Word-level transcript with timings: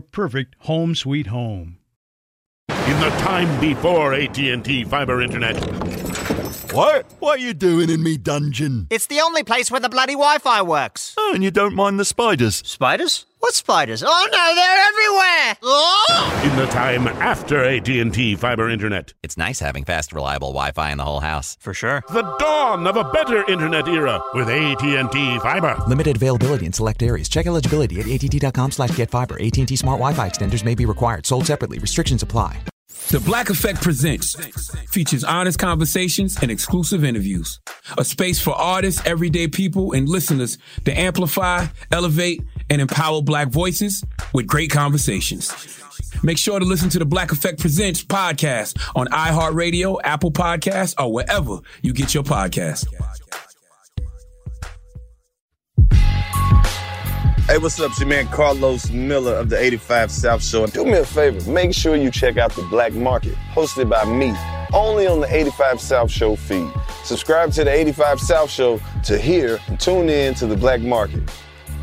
perfect 0.00 0.54
home 0.60 0.94
sweet 0.94 1.28
home. 1.28 1.78
In 2.68 3.00
the 3.00 3.10
time 3.20 3.60
before 3.60 4.14
AT&T 4.14 4.84
fiber 4.84 5.20
internet. 5.22 5.56
What? 6.72 7.06
What 7.18 7.38
are 7.38 7.42
you 7.42 7.54
doing 7.54 7.88
in 7.90 8.02
me 8.02 8.16
dungeon? 8.16 8.86
It's 8.90 9.06
the 9.06 9.20
only 9.20 9.42
place 9.42 9.70
where 9.70 9.80
the 9.80 9.88
bloody 9.88 10.12
Wi-Fi 10.12 10.62
works. 10.62 11.14
Oh, 11.16 11.32
and 11.34 11.42
you 11.42 11.50
don't 11.50 11.74
mind 11.74 11.98
the 11.98 12.04
spiders? 12.04 12.56
Spiders? 12.66 13.26
What 13.40 13.54
spiders? 13.54 14.02
Oh 14.04 14.28
no, 14.32 14.54
they're 14.54 14.88
everywhere! 14.88 15.56
Oh! 15.62 16.42
In 16.44 16.56
the 16.56 16.66
time 16.66 17.06
after 17.22 17.64
AT&T 17.64 18.34
fiber 18.36 18.68
internet. 18.68 19.14
It's 19.22 19.36
nice 19.36 19.60
having 19.60 19.84
fast, 19.84 20.12
reliable 20.12 20.48
Wi-Fi 20.48 20.90
in 20.90 20.98
the 20.98 21.04
whole 21.04 21.20
house. 21.20 21.56
For 21.60 21.72
sure. 21.72 22.02
The 22.08 22.22
dawn 22.38 22.86
of 22.86 22.96
a 22.96 23.04
better 23.04 23.48
internet 23.50 23.88
era 23.88 24.20
with 24.34 24.48
AT&T 24.48 25.38
fiber. 25.38 25.76
Limited 25.86 26.16
availability 26.16 26.66
in 26.66 26.72
select 26.72 27.02
areas. 27.02 27.28
Check 27.28 27.46
eligibility 27.46 28.00
at 28.00 28.08
att.com 28.08 28.72
slash 28.72 28.96
get 28.96 29.10
fiber. 29.10 29.40
AT&T 29.40 29.76
Smart 29.76 29.98
Wi-Fi 30.00 30.28
extenders 30.28 30.64
may 30.64 30.74
be 30.74 30.86
required. 30.86 31.24
Sold 31.26 31.46
separately. 31.46 31.78
Restrictions 31.78 32.22
apply. 32.22 32.60
The 33.10 33.20
Black 33.20 33.48
Effect 33.48 33.80
Presents 33.80 34.34
features 34.90 35.24
honest 35.24 35.58
conversations 35.58 36.36
and 36.42 36.50
exclusive 36.50 37.04
interviews. 37.04 37.58
A 37.96 38.04
space 38.04 38.38
for 38.38 38.50
artists, 38.54 39.00
everyday 39.06 39.48
people, 39.48 39.92
and 39.92 40.06
listeners 40.06 40.58
to 40.84 40.92
amplify, 40.92 41.66
elevate, 41.90 42.42
and 42.68 42.82
empower 42.82 43.22
black 43.22 43.48
voices 43.48 44.04
with 44.34 44.46
great 44.46 44.70
conversations. 44.70 45.50
Make 46.22 46.36
sure 46.36 46.58
to 46.58 46.66
listen 46.66 46.90
to 46.90 46.98
the 46.98 47.06
Black 47.06 47.32
Effect 47.32 47.60
Presents 47.60 48.04
podcast 48.04 48.78
on 48.94 49.06
iHeartRadio, 49.06 50.00
Apple 50.04 50.30
Podcasts, 50.30 50.94
or 51.02 51.10
wherever 51.10 51.60
you 51.80 51.94
get 51.94 52.12
your 52.12 52.24
podcasts. 52.24 52.86
Hey, 57.48 57.56
what's 57.56 57.80
up? 57.80 57.92
It's 57.92 58.00
your 58.00 58.10
man 58.10 58.26
Carlos 58.26 58.90
Miller 58.90 59.32
of 59.32 59.48
the 59.48 59.58
85 59.58 60.12
South 60.12 60.44
Show. 60.44 60.66
Do 60.66 60.84
me 60.84 60.98
a 60.98 61.04
favor, 61.06 61.50
make 61.50 61.72
sure 61.72 61.96
you 61.96 62.10
check 62.10 62.36
out 62.36 62.52
The 62.52 62.60
Black 62.64 62.92
Market, 62.92 63.36
hosted 63.54 63.88
by 63.88 64.04
me, 64.04 64.34
only 64.74 65.06
on 65.06 65.20
the 65.20 65.34
85 65.34 65.80
South 65.80 66.10
Show 66.10 66.36
feed. 66.36 66.70
Subscribe 67.04 67.50
to 67.52 67.64
the 67.64 67.70
85 67.70 68.20
South 68.20 68.50
Show 68.50 68.78
to 69.04 69.16
hear 69.16 69.58
and 69.66 69.80
tune 69.80 70.10
in 70.10 70.34
to 70.34 70.46
The 70.46 70.58
Black 70.58 70.82
Market. 70.82 71.22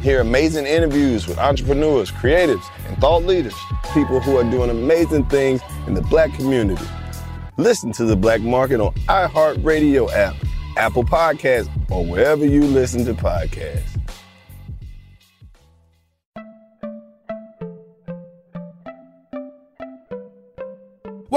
Hear 0.03 0.21
amazing 0.21 0.67
interviews 0.67 1.27
with 1.27 1.39
entrepreneurs, 1.39 2.11
creatives, 2.11 2.63
and 2.87 2.95
thought 2.99 3.23
leaders, 3.23 3.55
people 3.91 4.19
who 4.19 4.37
are 4.37 4.43
doing 4.43 4.69
amazing 4.69 5.25
things 5.29 5.61
in 5.87 5.95
the 5.95 6.03
black 6.03 6.31
community. 6.35 6.85
Listen 7.57 7.91
to 7.93 8.05
The 8.05 8.15
Black 8.15 8.41
Market 8.41 8.81
on 8.81 8.93
iHeartRadio 9.07 10.13
app, 10.13 10.35
Apple 10.77 11.03
Podcasts, 11.03 11.71
or 11.89 12.05
wherever 12.05 12.45
you 12.45 12.61
listen 12.65 13.03
to 13.05 13.15
podcasts. 13.15 13.94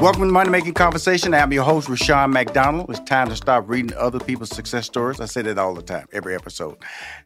Welcome 0.00 0.22
to 0.22 0.32
Money 0.32 0.48
Making 0.48 0.72
Conversation. 0.72 1.34
I'm 1.34 1.52
your 1.52 1.62
host, 1.62 1.86
Rushion 1.86 2.30
McDonald. 2.30 2.88
It's 2.88 3.00
time 3.00 3.28
to 3.28 3.36
stop 3.36 3.68
reading 3.68 3.94
other 3.98 4.18
people's 4.18 4.48
success 4.48 4.86
stories. 4.86 5.20
I 5.20 5.26
say 5.26 5.42
that 5.42 5.58
all 5.58 5.74
the 5.74 5.82
time, 5.82 6.06
every 6.10 6.34
episode, 6.34 6.78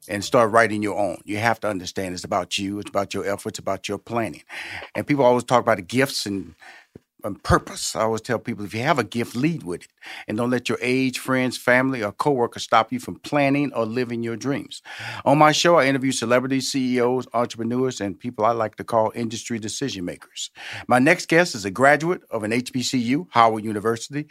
and 0.09 0.25
start 0.25 0.51
writing 0.51 0.83
your 0.83 0.99
own. 0.99 1.19
You 1.25 1.37
have 1.37 1.61
to 1.61 1.69
understand 1.69 2.15
it's 2.17 2.25
about 2.25 2.59
you, 2.59 2.81
it's 2.81 2.91
about 2.91 3.15
your 3.15 3.33
efforts, 3.33 3.61
about 3.61 3.89
your 3.89 3.99
planning. 3.99 4.43
And 4.97 5.07
people 5.07 5.25
always 5.25 5.45
talk 5.45 5.61
about 5.61 5.77
the 5.77 5.85
gifts 5.85 6.27
and 6.27 6.57
and 7.25 7.43
purpose. 7.43 7.97
I 7.97 8.03
always 8.03 8.21
tell 8.21 8.39
people 8.39 8.65
if 8.65 8.75
you 8.75 8.83
have 8.83 8.99
a 8.99 9.05
gift, 9.05 9.35
lead 9.35 9.63
with 9.63 9.83
it. 9.83 9.89
And 10.29 10.37
don't 10.37 10.51
let 10.51 10.69
your 10.69 10.79
age, 10.81 11.19
friends, 11.19 11.57
family, 11.57 12.03
or 12.03 12.13
coworkers 12.13 12.63
stop 12.63 12.93
you 12.93 13.01
from 13.01 13.17
planning 13.21 13.73
or 13.73 13.87
living 13.87 14.23
your 14.23 14.37
dreams. 14.37 14.83
On 15.25 15.39
my 15.39 15.53
show, 15.53 15.77
I 15.77 15.87
interview 15.87 16.13
celebrities, 16.13 16.71
CEOs, 16.71 17.27
entrepreneurs, 17.33 18.01
and 18.01 18.19
people 18.19 18.45
I 18.45 18.53
like 18.53 18.77
to 18.77 18.85
call 18.85 19.13
industry 19.15 19.59
decision 19.59 20.05
makers. 20.05 20.51
My 20.87 20.99
next 20.99 21.29
guest 21.29 21.55
is 21.55 21.65
a 21.65 21.71
graduate 21.71 22.23
of 22.31 22.43
an 22.45 22.51
HBCU, 22.51 23.27
Howard 23.31 23.65
University, 23.65 24.27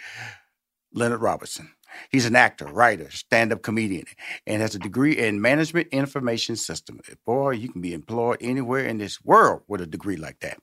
Leonard 0.94 1.22
Robinson. 1.22 1.70
He's 2.10 2.26
an 2.26 2.36
actor, 2.36 2.66
writer, 2.66 3.10
stand-up 3.12 3.62
comedian, 3.62 4.06
and 4.48 4.62
has 4.62 4.76
a 4.76 4.80
degree 4.80 5.18
in 5.18 5.42
management 5.42 5.88
information 5.92 6.56
system. 6.56 7.00
Boy, 7.26 7.52
you 7.52 7.70
can 7.70 7.82
be 7.82 7.94
employed 7.94 8.38
anywhere 8.42 8.86
in 8.86 8.98
this 8.98 9.24
world 9.24 9.62
with 9.68 9.82
a 9.82 9.88
degree 9.88 10.18
like 10.18 10.40
that. 10.40 10.58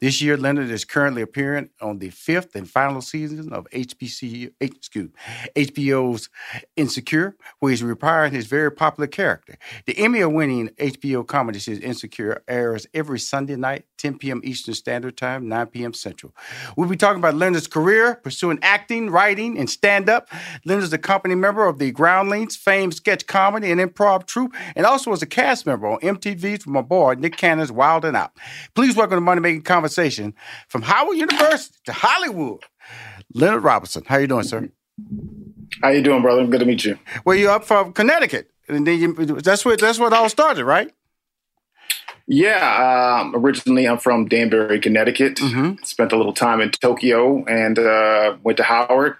This 0.00 0.20
year, 0.22 0.36
Leonard 0.36 0.70
is 0.70 0.84
currently 0.84 1.22
appearing 1.22 1.70
on 1.80 1.98
the 1.98 2.10
fifth 2.10 2.54
and 2.54 2.68
final 2.68 3.00
season 3.00 3.52
of 3.52 3.66
excuse, 3.72 4.20
HBO's 4.60 6.28
Insecure, 6.76 7.36
where 7.58 7.70
he's 7.70 7.82
repairing 7.82 8.32
his 8.32 8.46
very 8.46 8.70
popular 8.70 9.06
character. 9.06 9.56
The 9.86 9.98
Emmy-winning 9.98 10.68
HBO 10.78 11.26
comedy 11.26 11.58
series 11.58 11.80
Insecure 11.80 12.42
airs 12.48 12.86
every 12.94 13.18
Sunday 13.18 13.56
night, 13.56 13.84
10 13.98 14.18
p.m. 14.18 14.40
Eastern 14.44 14.74
Standard 14.74 15.16
Time, 15.16 15.48
9 15.48 15.66
p.m. 15.68 15.94
Central. 15.94 16.34
We'll 16.76 16.88
be 16.88 16.96
talking 16.96 17.18
about 17.18 17.34
Leonard's 17.34 17.66
career, 17.66 18.16
pursuing 18.16 18.58
acting, 18.62 19.10
writing, 19.10 19.58
and 19.58 19.68
stand-up. 19.68 20.28
Is 20.82 20.92
a 20.92 20.98
company 20.98 21.34
member 21.34 21.66
of 21.66 21.78
the 21.78 21.92
Groundlings, 21.92 22.56
famed 22.56 22.94
sketch 22.94 23.26
comedy 23.26 23.70
and 23.70 23.80
improv 23.80 24.26
troupe, 24.26 24.54
and 24.74 24.84
also 24.84 25.10
was 25.10 25.22
a 25.22 25.26
cast 25.26 25.66
member 25.66 25.86
on 25.86 26.00
MTV's 26.00 26.64
from 26.64 26.72
my 26.72 26.82
boy 26.82 27.14
Nick 27.14 27.36
Cannon's 27.36 27.70
Wild 27.70 28.04
'N 28.04 28.16
Out. 28.16 28.32
Please 28.74 28.96
welcome 28.96 29.16
to 29.16 29.20
Money 29.20 29.40
Making 29.40 29.62
Conversation 29.62 30.34
from 30.68 30.82
Howard 30.82 31.16
University 31.16 31.78
to 31.84 31.92
Hollywood. 31.92 32.64
Leonard 33.32 33.62
Robinson, 33.62 34.02
how 34.06 34.16
you 34.16 34.26
doing, 34.26 34.44
sir? 34.44 34.68
How 35.82 35.90
you 35.90 36.02
doing, 36.02 36.22
brother? 36.22 36.46
Good 36.46 36.60
to 36.60 36.66
meet 36.66 36.84
you. 36.84 36.98
Well, 37.24 37.36
you're 37.36 37.50
up 37.50 37.64
from 37.64 37.92
Connecticut, 37.92 38.50
and 38.68 38.86
then 38.86 38.98
you, 38.98 39.14
that's 39.14 39.64
where 39.64 39.76
that's 39.76 39.98
where 39.98 40.08
it 40.08 40.14
all 40.14 40.28
started, 40.28 40.64
right? 40.64 40.90
Yeah, 42.26 43.20
um, 43.20 43.34
originally 43.36 43.86
I'm 43.86 43.98
from 43.98 44.26
Danbury, 44.26 44.80
Connecticut. 44.80 45.36
Mm-hmm. 45.36 45.84
Spent 45.84 46.12
a 46.12 46.16
little 46.16 46.32
time 46.32 46.60
in 46.60 46.70
Tokyo 46.70 47.44
and 47.44 47.78
uh, 47.78 48.36
went 48.42 48.56
to 48.58 48.62
Howard, 48.62 49.16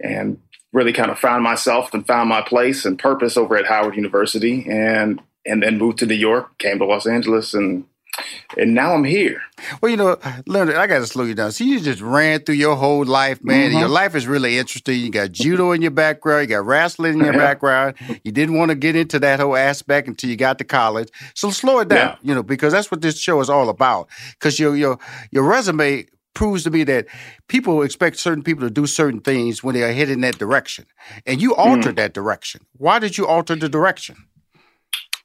and 0.00 0.38
really 0.72 0.92
kind 0.92 1.10
of 1.10 1.18
found 1.18 1.42
myself 1.42 1.92
and 1.94 2.06
found 2.06 2.28
my 2.28 2.42
place 2.42 2.84
and 2.84 2.98
purpose 2.98 3.36
over 3.36 3.56
at 3.56 3.66
Howard 3.66 3.96
University, 3.96 4.66
and 4.68 5.20
and 5.46 5.62
then 5.62 5.78
moved 5.78 5.98
to 5.98 6.06
New 6.06 6.14
York, 6.14 6.58
came 6.58 6.78
to 6.78 6.84
Los 6.84 7.06
Angeles, 7.06 7.54
and 7.54 7.84
and 8.58 8.74
now 8.74 8.94
I'm 8.94 9.04
here. 9.04 9.40
Well, 9.80 9.90
you 9.90 9.96
know, 9.96 10.16
Leonard, 10.46 10.74
I 10.74 10.86
got 10.86 10.98
to 10.98 11.06
slow 11.06 11.24
you 11.24 11.34
down. 11.34 11.52
See, 11.52 11.68
you 11.68 11.80
just 11.80 12.00
ran 12.00 12.40
through 12.40 12.56
your 12.56 12.76
whole 12.76 13.04
life, 13.04 13.42
man. 13.42 13.70
Mm-hmm. 13.70 13.78
Your 13.78 13.88
life 13.88 14.14
is 14.14 14.26
really 14.26 14.58
interesting. 14.58 14.98
You 14.98 15.10
got 15.10 15.32
judo 15.32 15.72
in 15.72 15.82
your 15.82 15.92
background, 15.92 16.42
you 16.42 16.56
got 16.56 16.66
wrestling 16.66 17.18
in 17.18 17.24
your 17.24 17.32
background. 17.34 17.94
You 18.24 18.32
didn't 18.32 18.56
want 18.56 18.70
to 18.70 18.74
get 18.74 18.96
into 18.96 19.18
that 19.20 19.40
whole 19.40 19.56
aspect 19.56 20.08
until 20.08 20.28
you 20.28 20.36
got 20.36 20.58
to 20.58 20.64
college. 20.64 21.08
So 21.34 21.50
slow 21.50 21.78
it 21.80 21.88
down, 21.88 21.98
yeah. 21.98 22.16
you 22.22 22.34
know, 22.34 22.42
because 22.42 22.72
that's 22.72 22.90
what 22.90 23.00
this 23.00 23.18
show 23.18 23.40
is 23.40 23.48
all 23.48 23.68
about. 23.68 24.08
Because 24.32 24.58
your 24.58 24.76
your 24.76 24.98
your 25.30 25.44
resume 25.44 26.06
proves 26.34 26.64
to 26.64 26.70
me 26.70 26.84
that 26.84 27.06
people 27.48 27.82
expect 27.82 28.18
certain 28.18 28.42
people 28.42 28.66
to 28.66 28.70
do 28.70 28.86
certain 28.86 29.20
things 29.20 29.62
when 29.62 29.74
they 29.74 29.82
are 29.82 29.92
heading 29.92 30.20
that 30.20 30.38
direction, 30.38 30.86
and 31.26 31.40
you 31.42 31.54
altered 31.54 31.94
mm. 31.94 31.96
that 31.96 32.14
direction. 32.14 32.66
Why 32.76 32.98
did 32.98 33.18
you 33.18 33.26
alter 33.26 33.56
the 33.56 33.68
direction? 33.68 34.16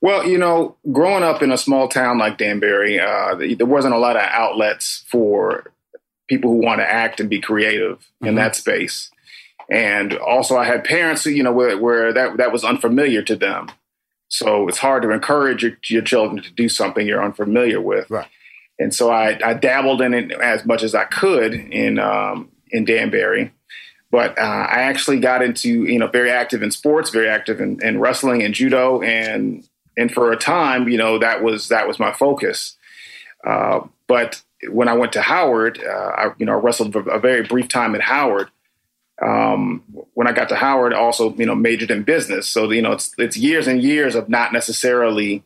Well, 0.02 0.28
you 0.28 0.38
know, 0.38 0.75
growing 0.92 1.24
up 1.24 1.42
in 1.42 1.52
a 1.52 1.57
small 1.57 1.88
town 1.88 2.18
like 2.18 2.38
Danbury, 2.38 3.00
uh, 3.00 3.36
there 3.36 3.66
wasn't 3.66 3.96
a 3.96 3.98
lot 3.98 4.16
of 4.16 4.24
outlets 4.24 5.06
for 5.10 5.72
people 6.28 6.52
who 6.52 6.57
want 6.57 6.80
to 6.80 6.92
act 6.92 7.19
and 7.19 7.30
be 7.30 7.40
creative 7.40 8.00
mm-hmm. 8.00 8.28
in 8.28 8.36
that 8.36 8.56
space. 8.56 9.10
And 9.69 10.13
also, 10.13 10.57
I 10.57 10.66
had 10.66 10.84
parents 10.84 11.24
who, 11.24 11.31
you 11.31 11.42
know, 11.44 11.54
where, 11.54 11.78
where 11.78 12.13
that 12.13 12.38
that 12.38 12.52
was 12.52 12.63
unfamiliar 12.63 13.24
to 13.24 13.36
them. 13.36 13.72
So 14.28 14.68
it's 14.68 14.78
hard 14.80 15.04
to 15.04 15.12
encourage 15.12 15.63
your, 15.63 15.78
your 15.88 16.02
children 16.02 16.44
to 16.44 16.52
do 16.52 16.68
something 16.68 17.07
you're 17.07 17.24
unfamiliar 17.24 17.81
with. 17.81 18.10
Right. 18.10 18.28
And 18.77 18.94
so 18.94 19.10
I, 19.10 19.39
I 19.44 19.54
dabbled 19.54 20.01
in 20.01 20.13
it 20.13 20.31
as 20.31 20.66
much 20.66 20.83
as 20.83 20.94
I 20.94 21.06
could 21.06 21.54
in 21.54 21.98
um, 22.00 22.50
in 22.72 22.86
Danbury. 22.86 23.54
But 24.12 24.38
uh, 24.38 24.42
I 24.42 24.83
actually 24.83 25.19
got 25.19 25.42
into, 25.42 25.86
you 25.86 26.00
know, 26.00 26.07
very 26.07 26.31
active 26.31 26.63
in 26.63 26.72
sports, 26.72 27.10
very 27.10 27.27
active 27.27 27.60
in, 27.60 27.83
in 27.83 28.00
wrestling 28.00 28.44
and 28.44 28.54
judo, 28.54 29.01
and 29.01 29.68
and 29.98 30.13
for 30.13 30.31
a 30.31 30.38
time, 30.38 30.89
you 30.89 30.98
know, 30.98 31.19
that 31.19 31.42
was 31.42 31.69
that 31.69 31.88
was 31.88 32.00
my 32.00 32.13
focus. 32.13 32.77
Uh, 33.45 33.81
but 34.07 34.42
when 34.69 34.88
I 34.88 34.94
went 34.94 35.13
to 35.13 35.21
Howard, 35.21 35.81
uh, 35.83 35.89
I 35.89 36.31
you 36.38 36.45
know 36.45 36.54
I 36.54 36.56
wrestled 36.56 36.94
for 36.94 37.10
a 37.10 37.19
very 37.19 37.44
brief 37.44 37.68
time 37.68 37.95
at 37.95 38.01
Howard. 38.01 38.50
Um, 39.21 39.83
when 40.13 40.27
I 40.27 40.33
got 40.33 40.50
to 40.50 40.56
Howard, 40.56 40.94
I 40.94 40.97
also 40.97 41.33
you 41.35 41.45
know 41.45 41.56
majored 41.56 41.91
in 41.91 42.03
business. 42.03 42.50
So 42.50 42.69
you 42.71 42.81
know 42.81 42.91
it's 42.91 43.13
it's 43.17 43.38
years 43.38 43.67
and 43.67 43.81
years 43.81 44.15
of 44.15 44.29
not 44.29 44.53
necessarily 44.53 45.44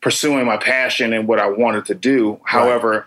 pursuing 0.00 0.46
my 0.46 0.56
passion 0.56 1.12
and 1.12 1.28
what 1.28 1.38
I 1.38 1.48
wanted 1.48 1.84
to 1.86 1.94
do. 1.94 2.32
Right. 2.32 2.40
However, 2.44 3.06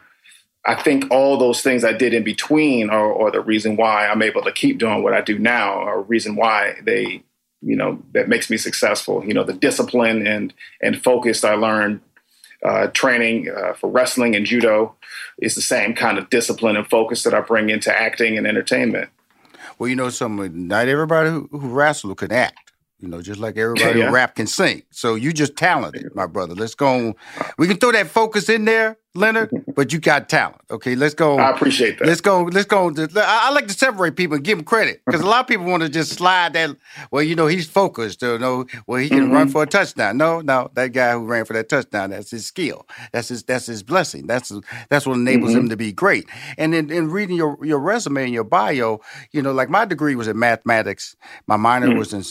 I 0.66 0.76
think 0.76 1.12
all 1.12 1.38
those 1.38 1.62
things 1.62 1.84
I 1.84 1.94
did 1.94 2.14
in 2.14 2.24
between 2.24 2.90
are, 2.90 3.14
are 3.22 3.32
the 3.32 3.42
reason 3.42 3.76
why 3.76 4.08
I'm 4.08 4.22
able 4.22 4.44
to 4.44 4.52
keep 4.52 4.78
doing 4.78 5.04
what 5.04 5.14
I 5.14 5.22
do 5.22 5.38
now, 5.40 5.74
or 5.74 6.02
reason 6.02 6.36
why 6.36 6.76
they 6.84 7.24
you 7.62 7.76
know 7.76 8.02
that 8.14 8.30
makes 8.30 8.50
me 8.50 8.58
successful. 8.58 9.26
You 9.26 9.34
know, 9.34 9.44
the 9.44 9.54
discipline 9.54 10.28
and 10.28 10.54
and 10.82 11.02
focus 11.02 11.44
I 11.44 11.56
learned 11.56 12.02
uh, 12.64 12.88
training 12.88 13.50
uh, 13.50 13.74
for 13.74 13.90
wrestling 13.90 14.36
and 14.36 14.46
judo 14.46 14.96
is 15.38 15.56
the 15.56 15.62
same 15.62 15.94
kind 15.94 16.18
of 16.18 16.30
discipline 16.30 16.78
and 16.78 16.88
focus 16.90 17.24
that 17.24 17.34
I 17.34 17.42
bring 17.42 17.70
into 17.70 17.94
acting 17.94 18.38
and 18.38 18.48
entertainment. 18.48 19.10
Well, 19.84 19.90
you 19.90 19.98
know, 19.98 20.10
some 20.12 20.66
not 20.70 20.88
everybody 20.88 21.30
who, 21.30 21.50
who 21.52 21.68
wrestle 21.68 22.16
can 22.16 22.32
act. 22.32 22.63
You 23.04 23.10
know, 23.10 23.22
just 23.22 23.42
like 23.42 23.58
everybody 23.58 24.00
yeah. 24.00 24.10
rap 24.10 24.36
can 24.36 24.48
sing. 24.48 24.84
So 24.90 25.16
you 25.16 25.34
just 25.34 25.58
talented, 25.58 26.16
my 26.16 26.26
brother. 26.26 26.56
Let's 26.56 26.74
go. 26.74 27.14
We 27.58 27.68
can 27.68 27.76
throw 27.76 27.92
that 27.92 28.08
focus 28.08 28.48
in 28.48 28.64
there, 28.64 28.98
Leonard, 29.14 29.52
but 29.76 29.92
you 29.92 30.00
got 30.00 30.30
talent. 30.30 30.62
Okay, 30.72 30.96
let's 30.96 31.14
go. 31.14 31.38
I 31.38 31.52
appreciate 31.52 32.00
that. 32.00 32.08
Let's 32.08 32.22
go. 32.22 32.44
Let's 32.44 32.66
go. 32.66 32.94
I 33.18 33.52
like 33.52 33.68
to 33.68 33.74
separate 33.74 34.16
people 34.16 34.36
and 34.36 34.46
give 34.46 34.58
them 34.58 34.64
credit 34.64 35.02
because 35.06 35.20
a 35.20 35.26
lot 35.26 35.42
of 35.42 35.48
people 35.48 35.66
want 35.66 35.84
to 35.84 35.90
just 35.90 36.14
slide 36.14 36.54
that. 36.54 36.78
Well, 37.12 37.24
you 37.24 37.36
know, 37.36 37.48
he's 37.48 37.68
focused. 37.68 38.22
You 38.22 38.40
know, 38.40 38.68
well, 38.88 39.02
he 39.02 39.10
can 39.10 39.26
mm-hmm. 39.26 39.34
run 39.34 39.50
for 39.50 39.64
a 39.64 39.68
touchdown. 39.68 40.16
No, 40.16 40.40
no, 40.40 40.72
that 40.76 40.94
guy 40.94 41.12
who 41.12 41.26
ran 41.26 41.44
for 41.44 41.52
that 41.54 41.68
touchdown, 41.68 42.12
that's 42.12 42.32
his 42.32 42.46
skill. 42.46 42.88
That's 43.12 43.28
his. 43.28 43.44
That's 43.44 43.66
his 43.66 43.84
blessing. 43.84 44.28
That's 44.28 44.54
that's 44.90 45.06
what 45.06 45.16
enables 45.16 45.52
mm-hmm. 45.52 45.60
him 45.60 45.70
to 45.70 45.76
be 45.76 45.92
great. 45.92 46.30
And 46.58 46.74
in, 46.74 46.90
in 46.90 47.12
reading 47.12 47.36
your 47.36 47.58
your 47.66 47.80
resume 47.80 48.24
and 48.24 48.34
your 48.34 48.46
bio, 48.46 49.02
you 49.34 49.42
know, 49.42 49.52
like 49.52 49.70
my 49.70 49.84
degree 49.84 50.16
was 50.16 50.30
in 50.30 50.40
mathematics. 50.40 51.18
My 51.48 51.58
minor 51.58 51.88
mm-hmm. 51.88 52.00
was 52.00 52.14
in 52.14 52.24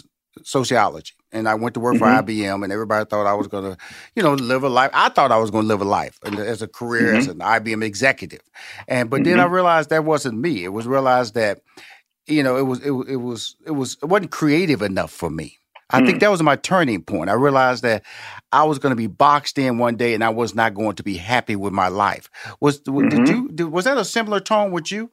sociology. 0.45 1.15
And 1.33 1.49
I 1.49 1.55
went 1.55 1.75
to 1.75 1.81
work 1.81 1.95
mm-hmm. 1.95 2.05
for 2.05 2.33
IBM, 2.33 2.63
and 2.63 2.73
everybody 2.73 3.09
thought 3.09 3.27
I 3.27 3.35
was 3.35 3.47
going 3.47 3.65
to, 3.65 3.77
you 4.15 4.23
know, 4.23 4.35
live 4.35 4.65
a 4.65 4.69
life. 4.69 4.91
I 4.93 5.09
thought 5.09 5.33
I 5.33 5.39
was 5.39 5.51
going 5.51 5.65
to 5.65 5.69
live 5.69 5.81
a 5.81 5.85
life 5.85 6.19
as 6.25 6.63
a 6.63 6.69
career 6.69 7.09
mm-hmm. 7.09 7.19
as 7.19 7.29
an 7.29 7.39
IBM 7.39 7.83
executive. 7.85 8.43
And 8.89 9.09
but 9.09 9.21
mm-hmm. 9.21 9.31
then 9.31 9.41
I 9.41 9.45
mm-hmm. 9.45 9.55
realized 9.55 9.91
that 9.91 10.05
wasn't 10.05 10.39
me. 10.39 10.65
It 10.65 10.69
was 10.69 10.87
realized 10.87 11.35
that, 11.35 11.61
you 12.27 12.43
know, 12.43 12.57
it 12.57 12.63
was 12.63 12.81
it, 12.81 12.93
it 13.09 13.17
was 13.17 13.57
it 13.67 13.73
was 13.73 13.97
it 14.03 14.07
wasn't 14.07 14.31
creative 14.31 14.83
enough 14.83 15.11
for 15.11 15.31
me. 15.31 15.59
I 15.93 16.05
think 16.05 16.17
mm. 16.17 16.21
that 16.21 16.31
was 16.31 16.43
my 16.43 16.57
turning 16.57 17.03
point. 17.03 17.29
I 17.29 17.35
realized 17.35 17.83
that 17.83 18.03
I 18.51 18.65
was 18.65 18.79
going 18.79 18.93
to 18.93 18.97
be 18.97 19.09
boxed 19.09 19.59
in 19.59 19.77
one 19.77 19.97
day, 19.97 20.15
and 20.15 20.25
I 20.25 20.31
was 20.31 20.55
not 20.55 20.73
going 20.73 20.97
to 20.97 21.03
be 21.03 21.19
happy 21.19 21.55
with 21.55 21.75
my 21.75 21.89
life. 21.89 22.31
Was 22.61 22.81
did 22.81 22.95
mm-hmm. 22.95 23.27
you 23.27 23.49
did, 23.49 23.65
was 23.65 23.85
that 23.85 23.99
a 23.99 24.05
similar 24.05 24.41
tone 24.41 24.73
with 24.73 24.91
you? 24.91 25.11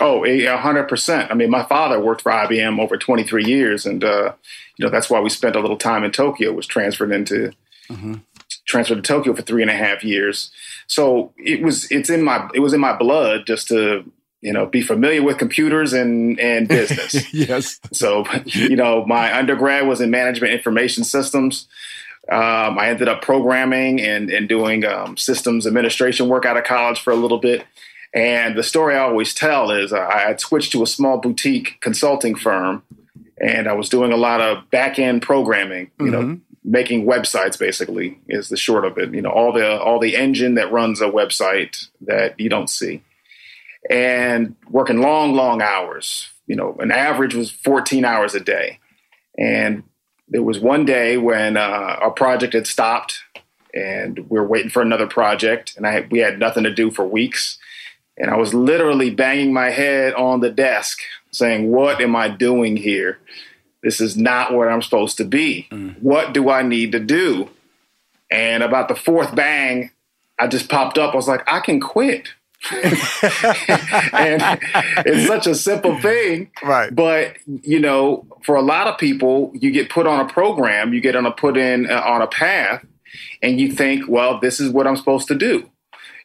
Oh, 0.00 0.24
a 0.24 0.56
hundred 0.56 0.88
percent. 0.88 1.30
I 1.30 1.34
mean, 1.34 1.50
my 1.50 1.64
father 1.64 2.00
worked 2.00 2.22
for 2.22 2.32
IBM 2.32 2.80
over 2.80 2.96
23 2.96 3.44
years, 3.44 3.86
and 3.86 4.02
uh, 4.04 4.32
you 4.76 4.84
know 4.84 4.90
that's 4.90 5.08
why 5.08 5.20
we 5.20 5.30
spent 5.30 5.56
a 5.56 5.60
little 5.60 5.76
time 5.76 6.04
in 6.04 6.10
Tokyo. 6.10 6.52
Was 6.52 6.66
transferred 6.66 7.12
into 7.12 7.52
mm-hmm. 7.88 8.14
transferred 8.66 8.96
to 8.96 9.02
Tokyo 9.02 9.34
for 9.34 9.42
three 9.42 9.62
and 9.62 9.70
a 9.70 9.76
half 9.76 10.04
years. 10.04 10.50
So 10.86 11.32
it 11.36 11.62
was 11.62 11.90
it's 11.90 12.10
in 12.10 12.22
my 12.22 12.48
it 12.54 12.60
was 12.60 12.72
in 12.72 12.80
my 12.80 12.96
blood 12.96 13.46
just 13.46 13.68
to 13.68 14.10
you 14.40 14.52
know 14.52 14.66
be 14.66 14.82
familiar 14.82 15.22
with 15.22 15.38
computers 15.38 15.92
and 15.92 16.38
and 16.38 16.68
business. 16.68 17.32
yes. 17.32 17.80
So 17.92 18.24
you 18.44 18.76
know 18.76 19.04
my 19.06 19.36
undergrad 19.36 19.86
was 19.86 20.00
in 20.00 20.10
management 20.10 20.52
information 20.52 21.04
systems. 21.04 21.68
Um, 22.30 22.76
I 22.76 22.88
ended 22.88 23.08
up 23.08 23.22
programming 23.22 24.00
and 24.00 24.30
and 24.30 24.48
doing 24.48 24.84
um, 24.84 25.16
systems 25.16 25.66
administration 25.66 26.28
work 26.28 26.44
out 26.44 26.56
of 26.56 26.64
college 26.64 27.00
for 27.00 27.12
a 27.12 27.16
little 27.16 27.38
bit. 27.38 27.64
And 28.14 28.56
the 28.56 28.62
story 28.62 28.94
I 28.94 29.00
always 29.00 29.34
tell 29.34 29.70
is 29.70 29.92
I 29.92 30.20
had 30.20 30.40
switched 30.40 30.72
to 30.72 30.82
a 30.82 30.86
small 30.86 31.18
boutique 31.18 31.78
consulting 31.80 32.34
firm, 32.34 32.82
and 33.38 33.68
I 33.68 33.74
was 33.74 33.88
doing 33.88 34.12
a 34.12 34.16
lot 34.16 34.40
of 34.40 34.70
back 34.70 34.98
end 34.98 35.22
programming. 35.22 35.90
You 35.98 36.06
mm-hmm. 36.06 36.30
know, 36.30 36.40
making 36.64 37.06
websites 37.06 37.58
basically 37.58 38.18
is 38.28 38.48
the 38.48 38.56
short 38.56 38.84
of 38.84 38.96
it. 38.98 39.12
You 39.12 39.22
know, 39.22 39.30
all 39.30 39.52
the 39.52 39.78
all 39.80 39.98
the 39.98 40.16
engine 40.16 40.54
that 40.54 40.72
runs 40.72 41.00
a 41.00 41.08
website 41.08 41.88
that 42.02 42.38
you 42.38 42.48
don't 42.48 42.70
see, 42.70 43.02
and 43.90 44.56
working 44.70 45.00
long, 45.00 45.34
long 45.34 45.60
hours. 45.60 46.28
You 46.46 46.56
know, 46.56 46.76
an 46.78 46.92
average 46.92 47.34
was 47.34 47.50
14 47.50 48.04
hours 48.04 48.34
a 48.36 48.40
day, 48.40 48.78
and 49.36 49.82
there 50.28 50.44
was 50.44 50.60
one 50.60 50.84
day 50.84 51.16
when 51.16 51.56
uh, 51.56 51.96
our 52.00 52.12
project 52.12 52.54
had 52.54 52.68
stopped, 52.68 53.18
and 53.74 54.18
we 54.30 54.38
were 54.38 54.46
waiting 54.46 54.70
for 54.70 54.80
another 54.80 55.08
project, 55.08 55.74
and 55.76 55.86
I 55.86 56.06
we 56.10 56.20
had 56.20 56.38
nothing 56.38 56.64
to 56.64 56.72
do 56.72 56.90
for 56.90 57.04
weeks 57.04 57.58
and 58.18 58.30
I 58.30 58.36
was 58.36 58.54
literally 58.54 59.10
banging 59.10 59.52
my 59.52 59.70
head 59.70 60.14
on 60.14 60.40
the 60.40 60.50
desk 60.50 61.00
saying, 61.30 61.70
What 61.70 62.00
am 62.00 62.16
I 62.16 62.28
doing 62.28 62.76
here? 62.76 63.18
This 63.82 64.00
is 64.00 64.16
not 64.16 64.54
where 64.54 64.70
I'm 64.70 64.82
supposed 64.82 65.18
to 65.18 65.24
be. 65.24 65.68
Mm. 65.70 66.00
What 66.00 66.32
do 66.32 66.50
I 66.50 66.62
need 66.62 66.92
to 66.92 67.00
do? 67.00 67.50
And 68.30 68.62
about 68.62 68.88
the 68.88 68.96
fourth 68.96 69.34
bang, 69.34 69.90
I 70.38 70.48
just 70.48 70.68
popped 70.68 70.98
up. 70.98 71.12
I 71.12 71.16
was 71.16 71.28
like, 71.28 71.44
I 71.46 71.60
can 71.60 71.78
quit. 71.78 72.28
and 72.72 74.58
it's 75.04 75.26
such 75.28 75.46
a 75.46 75.54
simple 75.54 76.00
thing. 76.00 76.50
Right. 76.64 76.92
But, 76.92 77.36
you 77.46 77.78
know, 77.78 78.26
for 78.44 78.56
a 78.56 78.62
lot 78.62 78.88
of 78.88 78.98
people, 78.98 79.52
you 79.54 79.70
get 79.70 79.88
put 79.88 80.06
on 80.06 80.18
a 80.18 80.32
program, 80.32 80.92
you 80.92 81.00
get 81.00 81.14
on 81.14 81.26
a 81.26 81.30
put 81.30 81.56
in 81.56 81.88
uh, 81.88 82.02
on 82.04 82.22
a 82.22 82.26
path, 82.26 82.84
and 83.40 83.60
you 83.60 83.70
think, 83.70 84.08
well, 84.08 84.40
this 84.40 84.58
is 84.58 84.70
what 84.70 84.86
I'm 84.88 84.96
supposed 84.96 85.28
to 85.28 85.36
do 85.36 85.70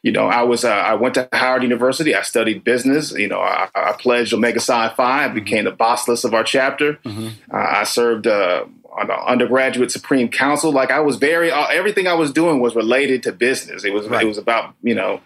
you 0.04 0.12
know, 0.12 0.28
I 0.28 0.42
was 0.42 0.66
uh, 0.66 0.70
I 0.70 0.96
went 0.96 1.16
to 1.16 1.30
Howard 1.32 1.62
University. 1.62 2.16
I 2.16 2.24
studied 2.24 2.64
business. 2.64 3.12
You 3.12 3.28
know, 3.28 3.40
I, 3.40 3.70
I 3.76 3.94
pledged 3.94 4.34
Omega 4.34 4.60
Psi 4.60 4.90
Phi. 4.90 5.26
I 5.26 5.28
became 5.28 5.66
the 5.66 5.72
Basileus 5.72 6.26
of 6.26 6.34
our 6.34 6.44
chapter. 6.44 6.94
Mm-hmm. 7.06 7.28
Uh, 7.54 7.58
I 7.58 7.84
served 7.84 8.26
uh, 8.26 8.66
on 9.00 9.08
the 9.08 9.14
undergraduate 9.14 9.92
Supreme 9.92 10.28
Council. 10.28 10.72
Like 10.72 10.90
I 10.90 11.02
was 11.02 11.18
very 11.18 11.52
uh, 11.52 11.68
everything 11.68 12.08
I 12.08 12.16
was 12.16 12.32
doing 12.32 12.60
was 12.60 12.76
related 12.76 13.22
to 13.24 13.32
business. 13.32 13.84
It 13.84 13.94
was 13.94 14.08
right. 14.08 14.24
it 14.24 14.28
was 14.28 14.40
about 14.40 14.74
you 14.82 14.96
know 14.96 15.22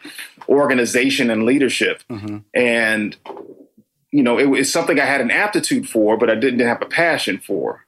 organization 0.50 1.30
and 1.30 1.44
leadership, 1.44 2.04
mm-hmm. 2.10 2.40
and 2.54 3.16
you 4.12 4.24
know 4.24 4.38
it 4.38 4.46
was 4.46 4.72
something 4.72 5.00
I 5.00 5.06
had 5.06 5.22
an 5.22 5.32
aptitude 5.32 5.88
for, 5.88 6.18
but 6.18 6.30
I 6.30 6.36
didn't 6.36 6.60
have 6.60 6.82
a 6.82 6.86
passion 6.86 7.40
for. 7.40 7.86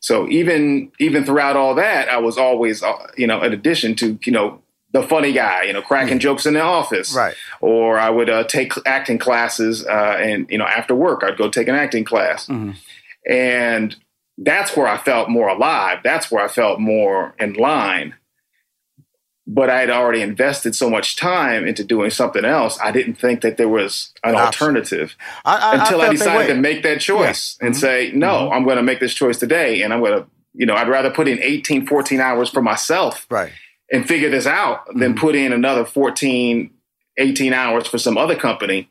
So 0.00 0.26
even 0.28 0.90
even 0.98 1.24
throughout 1.24 1.56
all 1.56 1.74
that, 1.74 2.08
I 2.08 2.16
was 2.16 2.38
always, 2.38 2.82
uh, 2.82 2.94
you 3.16 3.26
know, 3.26 3.42
in 3.42 3.52
addition 3.52 3.94
to 3.96 4.18
you 4.24 4.32
know 4.32 4.62
the 4.94 5.02
funny 5.02 5.32
guy, 5.32 5.64
you 5.64 5.72
know, 5.74 5.82
cracking 5.82 6.16
mm. 6.18 6.22
jokes 6.22 6.46
in 6.46 6.54
the 6.54 6.60
office. 6.62 7.14
Right. 7.14 7.34
Or 7.60 7.98
I 7.98 8.08
would 8.08 8.30
uh, 8.30 8.44
take 8.44 8.72
acting 8.86 9.18
classes, 9.18 9.84
uh, 9.84 10.16
and 10.18 10.46
you 10.48 10.56
know, 10.56 10.64
after 10.64 10.94
work, 10.94 11.22
I'd 11.22 11.36
go 11.36 11.50
take 11.50 11.68
an 11.68 11.74
acting 11.74 12.04
class, 12.04 12.46
mm-hmm. 12.46 12.70
and 13.30 13.96
that's 14.38 14.76
where 14.76 14.86
I 14.86 14.96
felt 14.96 15.28
more 15.28 15.48
alive. 15.48 15.98
That's 16.02 16.30
where 16.30 16.42
I 16.42 16.48
felt 16.48 16.80
more 16.80 17.34
in 17.38 17.52
line. 17.54 18.14
but 19.46 19.68
I 19.68 19.80
had 19.80 19.90
already 19.90 20.22
invested 20.22 20.74
so 20.74 20.88
much 20.88 21.16
time 21.16 21.66
into 21.66 21.84
doing 21.84 22.08
something 22.10 22.46
else. 22.46 22.78
I 22.80 22.90
didn't 22.92 23.16
think 23.16 23.42
that 23.42 23.58
there 23.58 23.68
was 23.68 24.10
an, 24.24 24.34
alternative 24.36 25.16
I, 25.44 25.56
I, 25.56 25.80
until 25.82 26.00
I, 26.00 26.06
I, 26.06 26.10
decided 26.12 26.54
to 26.54 26.58
make 26.58 26.82
that 26.84 27.00
choice 27.02 27.58
Yeah. 27.60 27.66
and 27.66 27.74
Mhm. 27.74 27.78
say, 27.78 28.10
no, 28.14 28.48
Mhm. 28.48 28.56
I'm 28.56 28.64
going 28.64 28.78
to 28.78 28.82
make 28.82 29.00
this 29.00 29.12
choice 29.12 29.38
today. 29.38 29.82
And 29.82 29.92
I'm 29.92 30.00
going 30.00 30.18
to, 30.18 30.26
you 30.54 30.64
know, 30.64 30.74
I'd 30.74 30.88
rather 30.88 31.10
put 31.10 31.28
in 31.28 31.38
18, 31.42 31.86
14 31.86 32.20
hours 32.22 32.48
for 32.48 32.62
myself 32.62 33.26
right. 33.28 33.52
And 33.94 34.06
figure 34.06 34.30
this 34.30 34.46
out 34.46 34.86
Mm-hmm. 34.86 34.98
than 34.98 35.14
put 35.14 35.34
in 35.34 35.52
another 35.52 35.84
14, 35.84 36.70
18 37.16 37.52
hours 37.52 37.86
for 37.86 37.98
some 37.98 38.18
other 38.18 38.34
company 38.34 38.88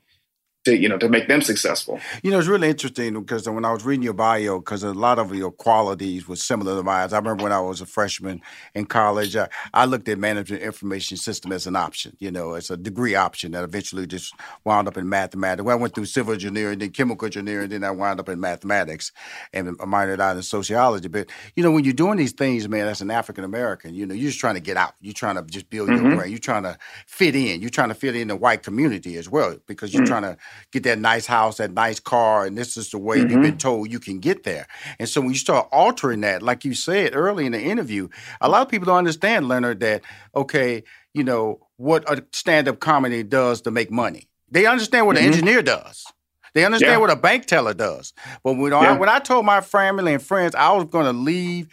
to, 0.65 0.77
you 0.77 0.87
know, 0.87 0.97
to 0.97 1.09
make 1.09 1.27
them 1.27 1.41
successful. 1.41 1.99
You 2.21 2.31
know, 2.31 2.39
it's 2.39 2.47
really 2.47 2.69
interesting 2.69 3.13
because 3.19 3.47
when 3.49 3.65
I 3.65 3.71
was 3.71 3.83
reading 3.83 4.03
your 4.03 4.13
bio, 4.13 4.59
because 4.59 4.83
a 4.83 4.93
lot 4.93 5.19
of 5.19 5.33
your 5.35 5.51
qualities 5.51 6.27
were 6.27 6.35
similar 6.37 6.75
to 6.77 6.83
mine. 6.83 7.09
I 7.11 7.17
remember 7.17 7.43
when 7.43 7.51
I 7.51 7.59
was 7.59 7.81
a 7.81 7.85
freshman 7.85 8.41
in 8.73 8.85
college, 8.85 9.35
I, 9.35 9.49
I 9.73 9.85
looked 9.85 10.07
at 10.07 10.17
management 10.17 10.61
information 10.63 11.17
system 11.17 11.51
as 11.51 11.67
an 11.67 11.75
option. 11.75 12.15
You 12.19 12.31
know, 12.31 12.53
it's 12.53 12.69
a 12.69 12.77
degree 12.77 13.15
option 13.15 13.51
that 13.51 13.63
eventually 13.63 14.07
just 14.07 14.33
wound 14.63 14.87
up 14.87 14.97
in 14.97 15.09
mathematics. 15.09 15.63
Well, 15.65 15.77
I 15.77 15.79
went 15.79 15.95
through 15.95 16.05
civil 16.05 16.33
engineering, 16.33 16.79
then 16.79 16.91
chemical 16.91 17.25
engineering, 17.25 17.69
then 17.69 17.83
I 17.83 17.91
wound 17.91 18.19
up 18.19 18.29
in 18.29 18.39
mathematics 18.39 19.11
and 19.53 19.67
minored 19.79 20.19
out 20.19 20.37
in 20.37 20.43
sociology. 20.43 21.09
But 21.09 21.29
you 21.55 21.63
know, 21.63 21.71
when 21.71 21.83
you're 21.83 21.93
doing 21.93 22.17
these 22.17 22.31
things, 22.33 22.69
man, 22.69 22.87
as 22.87 23.01
an 23.01 23.11
African 23.11 23.43
American, 23.43 23.93
you 23.93 24.05
know, 24.05 24.13
you're 24.13 24.29
just 24.29 24.39
trying 24.39 24.55
to 24.55 24.61
get 24.61 24.77
out. 24.77 24.93
You're 25.01 25.13
trying 25.13 25.35
to 25.35 25.43
just 25.43 25.69
build 25.69 25.93
your 25.93 26.05
Mhm. 26.05 26.09
brand. 26.09 26.29
You're 26.31 26.39
trying 26.39 26.63
to 26.63 26.77
fit 27.07 27.35
in. 27.35 27.59
You're 27.61 27.69
trying 27.69 27.89
to 27.89 27.95
fit 27.95 28.15
in 28.15 28.29
the 28.29 28.35
white 28.35 28.63
community 28.63 29.17
as 29.17 29.27
well 29.29 29.57
because 29.67 29.93
you're 29.93 30.03
Mhm. 30.03 30.07
trying 30.07 30.21
to 30.23 30.37
get 30.71 30.83
that 30.83 30.99
nice 30.99 31.25
house, 31.25 31.57
that 31.57 31.71
nice 31.71 31.99
car, 31.99 32.45
and 32.45 32.57
this 32.57 32.77
is 32.77 32.89
the 32.91 32.97
way 32.97 33.17
you've 33.17 33.29
Mhm. 33.29 33.41
been 33.41 33.57
told 33.57 33.91
you 33.91 33.99
can 33.99 34.19
get 34.19 34.43
there. 34.43 34.67
And 34.99 35.07
so 35.09 35.21
when 35.21 35.31
you 35.31 35.37
start 35.37 35.67
altering 35.71 36.21
that, 36.21 36.41
like 36.41 36.65
you 36.65 36.73
said 36.73 37.15
early 37.15 37.45
in 37.45 37.51
the 37.51 37.61
interview, 37.61 38.07
a 38.41 38.49
lot 38.49 38.61
of 38.61 38.69
people 38.69 38.85
don't 38.85 38.97
understand, 38.97 39.47
Leonard, 39.47 39.79
that 39.81 40.01
okay, 40.35 40.83
you 41.13 41.23
know 41.23 41.59
what 41.77 42.09
a 42.09 42.23
stand-up 42.31 42.79
comedy 42.79 43.23
does 43.23 43.61
to 43.61 43.71
make 43.71 43.91
money. 43.91 44.27
They 44.49 44.65
understand 44.65 45.07
what 45.07 45.15
Mhm. 45.15 45.19
an 45.19 45.25
engineer 45.25 45.61
does. 45.61 46.05
They 46.53 46.65
understand 46.65 46.91
Yeah. 46.91 46.97
what 46.97 47.09
a 47.09 47.15
bank 47.15 47.45
teller 47.45 47.73
does. 47.73 48.13
But 48.43 48.53
when, 48.53 48.73
I, 48.73 48.93
when 48.97 49.09
I 49.09 49.19
told 49.19 49.45
my 49.45 49.61
family 49.61 50.13
and 50.13 50.21
friends 50.21 50.55
I 50.55 50.71
was 50.73 50.85
going 50.85 51.05
to 51.05 51.13
leave 51.13 51.67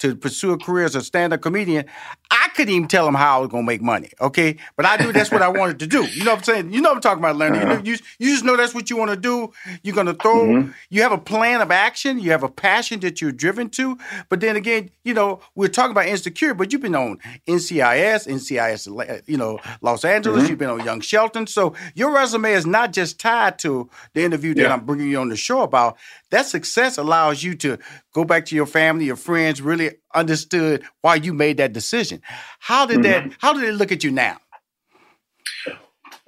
to 0.00 0.14
pursue 0.14 0.52
a 0.52 0.58
career 0.58 0.84
as 0.84 0.94
a 0.94 1.02
stand-up 1.02 1.40
comedian, 1.42 1.86
I 2.30 2.48
couldn't 2.54 2.74
even 2.74 2.88
tell 2.88 3.04
them 3.06 3.14
how 3.14 3.38
I 3.38 3.40
was 3.40 3.48
going 3.48 3.64
to 3.64 3.66
make 3.66 3.80
money. 3.82 4.10
Okay, 4.20 4.56
but 4.76 4.84
I 4.86 4.96
knew 4.96 5.12
that's 5.12 5.30
what 5.30 5.42
I 5.42 5.48
wanted 5.48 5.78
to 5.80 5.86
do. 5.86 6.04
You 6.04 6.24
know 6.24 6.32
what 6.32 6.38
I'm 6.38 6.44
saying? 6.44 6.72
You 6.72 6.80
know 6.80 6.90
what 6.90 6.96
I'm 6.96 7.00
talking 7.02 7.22
about, 7.22 7.36
Leonard. 7.36 7.60
You, 7.62 7.68
know, 7.68 7.82
you, 7.84 7.96
you 8.18 8.32
just 8.32 8.44
know 8.44 8.56
that's 8.56 8.74
what 8.74 8.90
you 8.90 8.96
want 8.96 9.10
to 9.10 9.16
do. 9.16 9.52
You're 9.82 9.94
going 9.94 10.06
to 10.06 10.14
throw. 10.14 10.44
Mhm. 10.46 10.74
You 10.90 11.02
have 11.02 11.12
a 11.12 11.18
plan 11.18 11.60
of 11.60 11.70
action. 11.70 12.18
You 12.18 12.30
have 12.32 12.42
a 12.42 12.48
passion 12.48 13.00
that 13.00 13.20
you're 13.20 13.32
driven 13.32 13.68
to. 13.70 13.96
But 14.28 14.40
then 14.40 14.56
again, 14.56 14.90
you 15.04 15.14
know, 15.14 15.40
we're 15.54 15.68
talking 15.68 15.92
about 15.92 16.06
insecure, 16.06 16.52
but 16.54 16.72
you've 16.72 16.82
been 16.82 16.94
on 16.94 17.18
NCIS, 17.48 18.26
NCIS, 18.26 18.86
uh, 18.88 19.20
you 19.26 19.36
know, 19.36 19.58
Los 19.80 20.04
Angeles. 20.04 20.44
Mhm. 20.44 20.48
You've 20.50 20.58
been 20.58 20.70
on 20.70 20.84
Young 20.84 21.00
Sheldon. 21.00 21.46
So 21.46 21.74
your 21.94 22.12
resume 22.12 22.52
is 22.52 22.66
not 22.66 22.92
just 22.92 23.18
tied 23.18 23.58
to 23.60 23.88
the 24.14 24.22
interview 24.26 24.52
that 24.54 24.62
Yeah. 24.62 24.74
I'm 24.74 24.84
bringing 24.84 25.08
you 25.10 25.18
on 25.18 25.30
the 25.30 25.36
show 25.36 25.62
about. 25.62 25.96
That 26.30 26.44
success 26.46 26.98
allows 26.98 27.42
you 27.42 27.54
to 27.64 27.78
go 28.12 28.24
back 28.24 28.44
to 28.46 28.54
your 28.54 28.66
family, 28.66 29.06
your 29.06 29.16
friends, 29.16 29.62
really 29.62 29.92
understood 30.14 30.82
why 31.02 31.14
you 31.16 31.32
made 31.32 31.56
that 31.56 31.72
decision. 31.72 32.20
How 32.60 32.84
did 32.86 33.02
that? 33.04 33.24
Mhm. 33.24 33.34
How 33.40 33.52
did 33.54 33.62
they 33.62 33.72
look 33.72 33.92
at 33.92 34.04
you 34.04 34.10
now? 34.10 34.36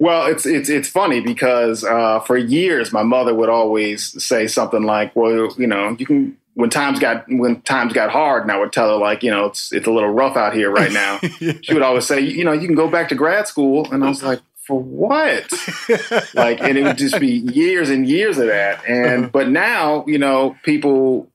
Well, 0.01 0.27
it's 0.27 0.45
it's 0.45 0.69
it's 0.69 0.87
funny 0.87 1.19
because 1.19 1.83
uh, 1.83 2.21
for 2.21 2.37
years 2.37 2.93
my 2.93 3.03
mother 3.03 3.33
would 3.35 3.49
always 3.49 4.23
say 4.23 4.47
something 4.47 4.83
like, 4.83 5.13
"Well, 5.15 5.49
you 5.57 5.67
know, 5.67 5.95
you 5.99 6.05
can." 6.05 6.37
When 6.55 6.69
times 6.69 6.99
got 6.99 7.23
when 7.29 7.61
times 7.61 7.93
got 7.93 8.09
hard, 8.09 8.43
and 8.43 8.51
I 8.51 8.57
would 8.59 8.73
tell 8.73 8.89
her 8.89 8.97
like, 8.97 9.23
you 9.23 9.31
know, 9.31 9.45
it's 9.45 9.71
it's 9.71 9.87
a 9.87 9.91
little 9.91 10.09
rough 10.09 10.35
out 10.35 10.53
here 10.53 10.69
right 10.69 10.91
now. 10.91 11.19
She 11.61 11.73
would 11.73 11.83
always 11.83 12.05
say, 12.05 12.19
you 12.19 12.43
know, 12.43 12.51
you 12.51 12.65
can 12.67 12.75
go 12.75 12.89
back 12.89 13.07
to 13.09 13.15
grad 13.15 13.47
school, 13.47 13.87
and 13.93 14.03
I 14.03 14.09
was 14.09 14.21
like, 14.23 14.41
for 14.69 14.79
what? 14.79 15.51
like, 16.35 16.61
and 16.61 16.77
it 16.77 16.83
would 16.83 16.99
just 16.99 17.19
be 17.19 17.27
years 17.27 17.89
and 17.89 18.07
years 18.07 18.37
of 18.37 18.47
that. 18.47 18.87
And 18.87 19.31
but 19.31 19.49
now, 19.49 20.05
you 20.05 20.19
know, 20.19 20.55
people, 20.61 21.27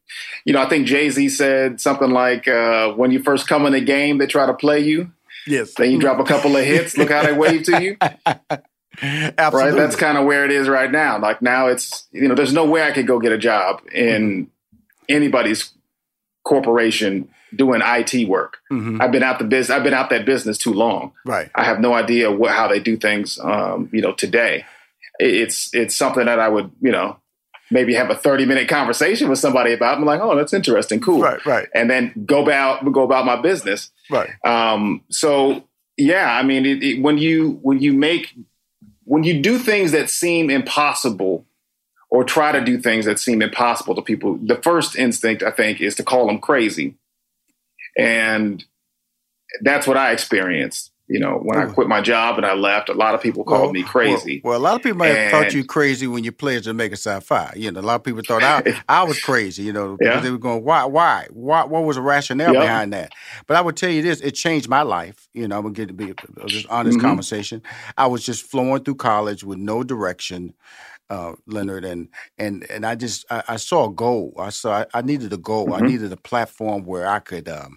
you 0.44 0.52
know, 0.52 0.62
I 0.62 0.68
think 0.68 0.86
Jay 0.86 1.10
Z 1.10 1.28
said 1.30 1.80
something 1.80 2.10
like, 2.10 2.46
uh, 2.46 2.92
when 2.92 3.10
you 3.10 3.20
first 3.20 3.48
come 3.48 3.66
in 3.66 3.72
the 3.72 3.80
game, 3.80 4.18
they 4.18 4.28
try 4.28 4.46
to 4.46 4.54
play 4.54 4.78
you. 4.78 5.10
Yes. 5.48 5.74
Then 5.74 5.90
you 5.90 5.98
drop 5.98 6.20
a 6.20 6.24
couple 6.24 6.56
of 6.56 6.64
hits. 6.64 6.96
Look 6.96 7.10
how 7.10 7.24
they 7.24 7.32
wave 7.32 7.64
to 7.64 7.82
you. 7.82 7.96
Absolutely. 9.02 9.72
Right. 9.72 9.76
That's 9.76 9.96
kind 9.96 10.16
of 10.16 10.26
where 10.26 10.44
it 10.44 10.52
is 10.52 10.68
right 10.68 10.90
now. 10.90 11.18
Like 11.18 11.42
now 11.42 11.66
it's, 11.66 12.06
you 12.12 12.28
know, 12.28 12.36
there's 12.36 12.52
no 12.52 12.64
way 12.64 12.84
I 12.84 12.92
could 12.92 13.08
go 13.08 13.18
get 13.18 13.32
a 13.32 13.38
job 13.38 13.82
in 13.92 14.48
anybody's 15.08 15.72
corporation 16.44 17.28
doing 17.56 17.80
IT 17.84 18.28
work. 18.28 18.58
Mhm. 18.70 19.00
I've 19.00 19.12
been 19.12 19.22
out 19.22 19.38
the 19.38 19.44
business. 19.44 19.76
I've 19.76 19.84
been 19.84 19.94
out 19.94 20.10
that 20.10 20.24
business 20.24 20.58
too 20.58 20.72
long. 20.72 21.12
Right. 21.24 21.50
I 21.54 21.64
have 21.64 21.80
no 21.80 21.94
idea 21.94 22.30
what, 22.30 22.52
how 22.52 22.68
they 22.68 22.80
do 22.80 22.96
things, 22.96 23.38
um, 23.42 23.88
you 23.92 24.00
know, 24.00 24.12
today. 24.12 24.64
It's, 25.18 25.74
it's 25.74 25.94
something 25.94 26.26
that 26.26 26.40
I 26.40 26.48
would, 26.48 26.70
you 26.80 26.90
know, 26.90 27.16
maybe 27.70 27.94
have 27.94 28.10
a 28.10 28.14
30 28.14 28.46
minute 28.46 28.68
conversation 28.68 29.28
with 29.28 29.38
somebody 29.38 29.72
about. 29.72 29.98
I'm 29.98 30.04
like, 30.04 30.20
oh, 30.20 30.36
that's 30.36 30.52
interesting. 30.52 31.00
Cool. 31.00 31.20
Right. 31.22 31.44
Right. 31.46 31.68
And 31.74 31.88
then 31.88 32.24
go 32.26 32.42
about, 32.42 32.90
go 32.92 33.02
about 33.02 33.24
my 33.24 33.40
business. 33.40 33.90
Right. 34.10 34.30
Um, 34.44 35.02
so 35.08 35.64
yeah, 35.96 36.36
I 36.36 36.42
mean, 36.42 36.66
it, 36.66 36.82
it, 36.82 37.02
when 37.02 37.18
you 37.18 37.58
when 37.62 37.80
you 37.80 37.92
make 37.92 38.34
when 39.04 39.22
you 39.22 39.40
do 39.40 39.58
things 39.58 39.92
that 39.92 40.10
seem 40.10 40.50
impossible, 40.50 41.46
or 42.10 42.24
try 42.24 42.52
to 42.52 42.64
do 42.64 42.78
things 42.78 43.04
that 43.04 43.18
seem 43.18 43.42
impossible 43.42 43.94
to 43.94 44.02
people, 44.02 44.38
the 44.42 44.56
first 44.56 44.96
instinct 44.96 45.42
I 45.42 45.50
think 45.50 45.80
is 45.80 45.94
to 45.96 46.02
call 46.02 46.26
them 46.26 46.38
crazy, 46.38 46.96
and 47.98 48.64
that's 49.62 49.86
what 49.86 49.96
I 49.96 50.12
experienced. 50.12 50.90
You 51.06 51.20
know, 51.20 51.38
when 51.42 51.58
I 51.58 51.66
quit 51.66 51.86
my 51.86 52.00
job 52.00 52.38
and 52.38 52.46
I 52.46 52.54
left, 52.54 52.88
a 52.88 52.94
lot 52.94 53.14
of 53.14 53.20
people 53.20 53.44
called 53.44 53.74
me 53.74 53.82
crazy. 53.84 54.40
Well, 54.42 54.52
well, 54.52 54.58
a 54.58 54.64
lot 54.64 54.74
of 54.76 54.82
people 54.82 54.96
might 54.96 55.08
have 55.08 55.30
thought 55.30 55.52
you 55.52 55.62
crazy 55.62 56.06
when 56.06 56.24
you 56.24 56.32
played 56.32 56.66
Omega 56.66 56.96
Psi 56.96 57.20
Phi. 57.20 57.52
You 57.56 57.70
know, 57.70 57.80
a 57.80 57.82
lot 57.82 57.96
of 57.96 58.04
people 58.04 58.22
thought 58.22 58.42
I, 58.42 58.82
I 58.88 59.02
was 59.04 59.18
crazy. 59.18 59.64
You 59.64 59.74
know, 59.74 59.98
because 59.98 60.14
Yeah. 60.14 60.20
they 60.20 60.30
were 60.30 60.38
going, 60.38 60.64
why, 60.64 60.86
why, 60.86 61.26
why, 61.30 61.64
what 61.64 61.84
was 61.84 61.96
the 61.96 62.02
rationale 62.02 62.54
Yeah. 62.54 62.60
behind 62.60 62.94
that? 62.94 63.12
But 63.46 63.58
I 63.58 63.60
would 63.60 63.76
tell 63.76 63.90
you 63.90 64.00
this: 64.00 64.22
it 64.22 64.30
changed 64.30 64.66
my 64.70 64.80
life. 64.80 65.28
You 65.34 65.46
know, 65.46 65.56
I'm 65.58 65.62
gonna 65.64 65.74
get 65.74 65.88
to 65.88 65.94
be 65.94 66.14
just 66.48 66.66
honest 66.68 66.98
Mhm. 66.98 67.02
conversation. 67.02 67.60
I 67.98 68.06
was 68.06 68.24
just 68.24 68.42
flowing 68.46 68.82
through 68.82 68.94
college 68.94 69.44
with 69.44 69.58
no 69.58 69.82
direction. 69.84 70.54
Uh, 71.10 71.34
Leonard 71.46 71.84
and 71.84 72.08
and 72.38 72.68
and 72.70 72.86
I 72.86 72.94
just 72.96 73.26
I, 73.30 73.42
I 73.48 73.56
saw 73.56 73.88
a 73.88 73.92
goal. 73.92 74.34
I 74.38 74.50
saw 74.50 74.80
I, 74.80 74.86
I 74.94 75.02
needed 75.02 75.32
a 75.32 75.38
goal. 75.38 75.74
I 75.74 75.80
Mhm. 75.80 75.82
needed 75.82 76.12
a 76.12 76.16
platform 76.18 76.84
where 76.84 77.06
I 77.08 77.20
could 77.20 77.48
um, 77.48 77.72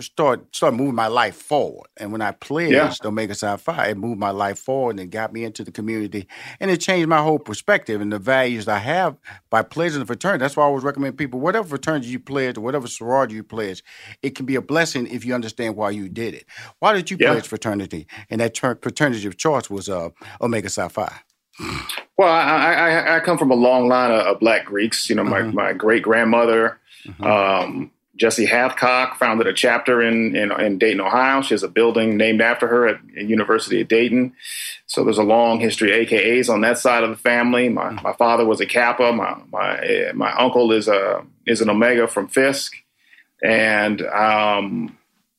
start 0.00 0.54
start 0.54 0.74
moving 0.74 0.94
my 0.94 1.06
life 1.08 1.36
forward. 1.36 1.88
And 1.98 2.12
when 2.12 2.22
I 2.22 2.32
pledged 2.32 3.06
Yeah. 3.06 3.06
Omega 3.06 3.34
Psi 3.34 3.56
Phi, 3.56 3.88
it 3.88 3.96
moved 3.98 4.20
my 4.20 4.30
life 4.30 4.58
forward 4.58 4.92
and 4.92 5.00
it 5.00 5.06
got 5.10 5.32
me 5.32 5.44
into 5.44 5.64
the 5.64 5.72
community. 5.72 6.28
And 6.60 6.70
it 6.70 6.78
changed 6.78 7.08
my 7.08 7.22
whole 7.22 7.38
perspective 7.38 8.00
and 8.00 8.12
the 8.12 8.18
values 8.18 8.68
I 8.68 8.78
have 8.78 9.16
by 9.50 9.62
pledging 9.62 10.00
the 10.00 10.06
fraternity. 10.06 10.42
That's 10.42 10.56
why 10.56 10.64
I 10.64 10.66
always 10.66 10.84
recommend 10.84 11.18
people, 11.18 11.40
whatever 11.40 11.68
fraternity 11.68 12.08
you 12.08 12.20
pledge 12.20 12.58
or 12.58 12.62
whatever 12.62 12.88
sorority 12.88 13.36
you 13.36 13.44
pledge, 13.44 13.82
it 14.22 14.34
can 14.36 14.46
be 14.46 14.56
a 14.56 14.62
blessing 14.62 15.06
if 15.08 15.24
you 15.24 15.34
understand 15.34 15.76
why 15.76 15.90
you 15.90 16.08
did 16.10 16.34
it. 16.34 16.46
Why 16.80 16.92
did 16.92 17.10
you 17.10 17.18
Yeah. 17.18 17.28
pledge 17.28 17.48
fraternity? 17.48 18.06
And 18.30 18.40
that 18.42 18.54
ter- 18.54 18.78
fraternity 18.82 19.26
of 19.26 19.38
choice 19.38 19.70
was 19.70 19.88
uh, 19.88 20.10
Omega 20.42 20.68
Psi 20.70 20.88
Phi. 20.88 21.12
Well, 22.16 22.28
I, 22.28 22.72
I, 22.72 23.16
I 23.16 23.20
come 23.20 23.38
from 23.38 23.50
a 23.50 23.56
long 23.56 23.88
line 23.88 24.10
of, 24.10 24.26
of 24.26 24.40
Black 24.40 24.66
Greeks. 24.66 25.08
You 25.08 25.16
know, 25.16 25.24
my, 25.24 25.42
my 25.42 25.72
great 25.72 26.02
grandmother, 26.02 26.78
um, 27.20 27.90
Jessie 28.16 28.46
Hathcock, 28.46 29.16
founded 29.16 29.46
a 29.48 29.52
chapter 29.52 30.00
in, 30.00 30.36
in 30.36 30.52
in 30.52 30.78
Dayton, 30.78 31.00
Ohio. 31.00 31.42
She 31.42 31.54
has 31.54 31.64
a 31.64 31.68
building 31.68 32.16
named 32.16 32.40
after 32.40 32.68
her 32.68 32.86
at, 32.86 33.00
at 33.16 33.24
University 33.24 33.80
of 33.80 33.88
Dayton. 33.88 34.34
So 34.86 35.02
there's 35.02 35.18
a 35.18 35.24
long 35.24 35.58
history 35.58 35.92
of 35.92 36.08
AKAs 36.08 36.48
on 36.48 36.60
that 36.60 36.78
side 36.78 37.02
of 37.02 37.10
the 37.10 37.16
family. 37.16 37.68
My 37.68 37.90
my 37.90 38.12
father 38.12 38.44
was 38.44 38.60
a 38.60 38.66
Kappa. 38.66 39.12
My 39.12 39.36
my 39.50 40.12
my 40.14 40.32
uncle 40.34 40.70
is 40.70 40.86
a 40.86 41.24
is 41.46 41.60
an 41.60 41.70
Omega 41.70 42.06
from 42.06 42.28
Fisk, 42.28 42.74
and 43.42 44.00
um, 44.02 44.96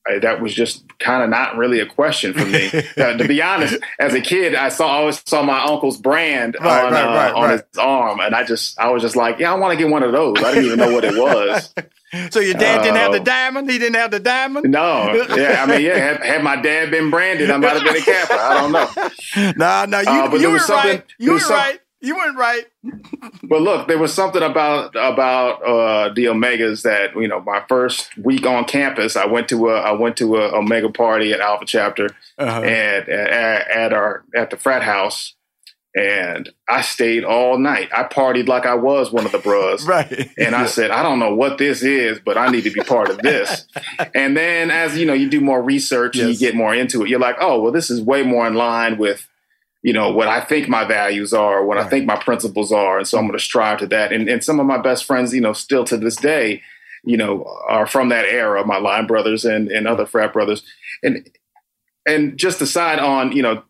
I- 0.07 0.19
that 0.19 0.39
was 0.41 0.53
just 0.53 0.83
kind 0.99 1.23
of 1.23 1.29
not 1.29 1.57
really 1.57 1.79
a 1.79 1.85
question 1.85 2.33
for 2.33 2.45
me. 2.45 2.69
Uh, 2.97 3.17
to 3.17 3.27
be 3.27 3.41
honest, 3.41 3.75
as 3.99 4.13
a 4.13 4.21
kid, 4.21 4.55
I 4.55 4.69
saw 4.69 4.87
always 4.87 5.21
saw 5.25 5.41
my 5.43 5.61
uncle's 5.63 5.97
brand 5.97 6.55
Right, 6.61 6.85
on, 6.85 6.93
right, 6.93 7.03
uh, 7.03 7.07
right, 7.07 7.33
on 7.33 7.49
his 7.51 7.63
arm, 7.77 8.19
and 8.21 8.33
I 8.33 8.43
just 8.43 8.79
I 8.79 8.89
was 8.89 9.01
just 9.01 9.15
like, 9.15 9.37
yeah, 9.39 9.51
I 9.51 9.55
want 9.55 9.73
to 9.73 9.77
get 9.77 9.91
one 9.91 10.01
of 10.03 10.11
those. 10.13 10.37
I 10.39 10.53
didn't 10.53 10.65
even 10.65 10.79
know 10.79 10.93
what 10.93 11.03
it 11.03 11.15
was. 11.15 11.73
So 12.29 12.39
your 12.39 12.53
dad 12.53 12.81
didn't 12.81 12.95
have 12.95 13.11
the 13.11 13.19
Uh, 13.19 13.23
diamond? 13.25 13.69
He 13.69 13.77
didn't 13.77 13.95
have 13.95 14.09
the 14.09 14.21
diamond? 14.21 14.71
No, 14.71 15.13
yeah, 15.35 15.61
I 15.61 15.65
mean, 15.65 15.81
yeah, 15.81 15.97
had, 15.97 16.23
had 16.23 16.43
my 16.45 16.55
dad 16.55 16.89
been 16.89 17.09
branded, 17.11 17.51
I 17.51 17.57
might 17.57 17.73
have 17.73 17.83
been 17.83 17.97
a 17.97 17.99
Kappa. 18.05 18.33
I 18.35 18.53
don't 18.61 18.71
know. 18.71 19.51
Nah, 19.57 19.85
nah, 19.85 19.99
you, 19.99 20.07
Uh, 20.07 20.27
but 20.29 20.35
you 20.35 20.41
there 20.43 20.49
were 20.51 20.59
something- 20.59 20.91
right. 20.91 21.03
You 21.19 21.33
were 21.33 21.39
some- 21.41 21.57
right. 21.57 21.79
You 22.05 22.15
weren't 22.15 22.37
right. 22.37 22.63
But 23.43 23.61
look, 23.61 23.87
there 23.87 23.97
was 23.97 24.13
something 24.13 24.43
about 24.43 24.95
about 24.95 25.61
uh, 25.63 26.13
the 26.13 26.25
Omegas 26.25 26.83
that 26.83 27.15
you 27.15 27.27
know. 27.27 27.41
My 27.41 27.63
first 27.67 28.15
week 28.17 28.45
on 28.45 28.65
campus, 28.65 29.15
I 29.15 29.25
went 29.25 29.49
to 29.49 29.69
a 29.69 29.79
I 29.81 29.91
went 29.93 30.17
to 30.17 30.35
a 30.37 30.55
Omega 30.57 30.89
party 30.89 31.33
at 31.33 31.39
Alpha 31.39 31.65
Chapter 31.65 32.09
Uh-huh. 32.37 32.61
at, 32.61 33.09
at 33.09 33.67
at 33.69 33.93
our 33.93 34.23
at 34.35 34.49
the 34.51 34.57
frat 34.57 34.83
house, 34.83 35.33
And 35.95 36.49
I 36.69 36.81
stayed 36.81 37.23
all 37.23 37.57
night. 37.57 37.89
I 37.95 38.03
partied 38.03 38.47
like 38.47 38.65
I 38.65 38.75
was 38.75 39.11
one 39.11 39.25
of 39.25 39.31
the 39.31 39.39
bros. 39.39 39.85
right. 39.87 40.29
And 40.37 40.53
I 40.53 40.65
said, 40.65 40.91
I 40.91 41.01
don't 41.03 41.19
know 41.19 41.33
what 41.33 41.57
this 41.57 41.81
is, 41.83 42.19
but 42.19 42.37
I 42.37 42.49
need 42.49 42.65
to 42.65 42.71
be 42.71 42.81
part 42.81 43.09
of 43.09 43.17
this. 43.19 43.65
and 44.13 44.35
then 44.35 44.69
as 44.71 44.97
you 44.97 45.05
know, 45.05 45.13
you 45.13 45.29
do 45.29 45.39
more 45.41 45.61
research 45.63 46.17
and 46.17 46.29
you 46.29 46.37
get 46.37 46.53
more 46.53 46.75
into 46.75 47.01
it, 47.03 47.09
you're 47.09 47.19
like, 47.19 47.37
oh, 47.39 47.61
well, 47.61 47.71
this 47.71 47.89
is 47.89 48.01
way 48.01 48.23
more 48.23 48.45
in 48.45 48.53
line 48.55 48.97
with, 48.97 49.27
you 49.85 49.93
know, 49.93 50.09
what 50.09 50.27
I 50.27 50.41
think 50.41 50.67
my 50.67 50.83
values 50.83 51.31
are, 51.31 51.63
what 51.63 51.77
I 51.77 51.87
think 51.87 52.07
my 52.07 52.15
principles 52.15 52.71
are. 52.71 52.97
And 52.97 53.07
so 53.07 53.19
I'm 53.19 53.27
going 53.27 53.37
to 53.37 53.43
strive 53.43 53.77
to 53.79 53.87
that. 53.87 54.11
And, 54.11 54.27
and 54.27 54.43
some 54.43 54.59
of 54.59 54.65
my 54.65 54.79
best 54.79 55.05
friends, 55.05 55.31
you 55.31 55.41
know, 55.41 55.53
still 55.53 55.83
to 55.83 55.95
this 55.95 56.15
day, 56.15 56.63
you 57.03 57.15
know, 57.15 57.45
are 57.67 57.85
from 57.85 58.09
that 58.09 58.25
era, 58.25 58.65
my 58.65 58.79
line 58.79 59.05
brothers 59.05 59.45
and, 59.45 59.69
and 59.69 59.87
other 59.87 60.07
frat 60.07 60.33
brothers. 60.33 60.63
And 61.03 61.29
and 62.07 62.35
just 62.35 62.61
aside 62.61 62.97
on, 62.97 63.31
you 63.33 63.43
know, 63.43 63.61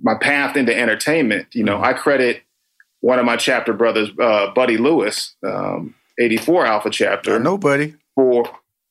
my 0.00 0.14
path 0.14 0.56
into 0.56 0.74
entertainment, 0.74 1.48
you 1.52 1.62
know, 1.62 1.78
I 1.82 1.92
credit 1.92 2.40
one 3.00 3.18
of 3.18 3.26
my 3.26 3.36
chapter 3.36 3.74
brothers, 3.74 4.08
uh, 4.18 4.52
Buddy 4.54 4.78
Lewis, 4.78 5.36
um, 5.46 5.94
84 6.18 6.64
Alpha 6.64 6.88
chapter. 6.88 7.34
I 7.34 7.38
know 7.38 7.58
Buddy. 7.58 7.96
For 8.14 8.44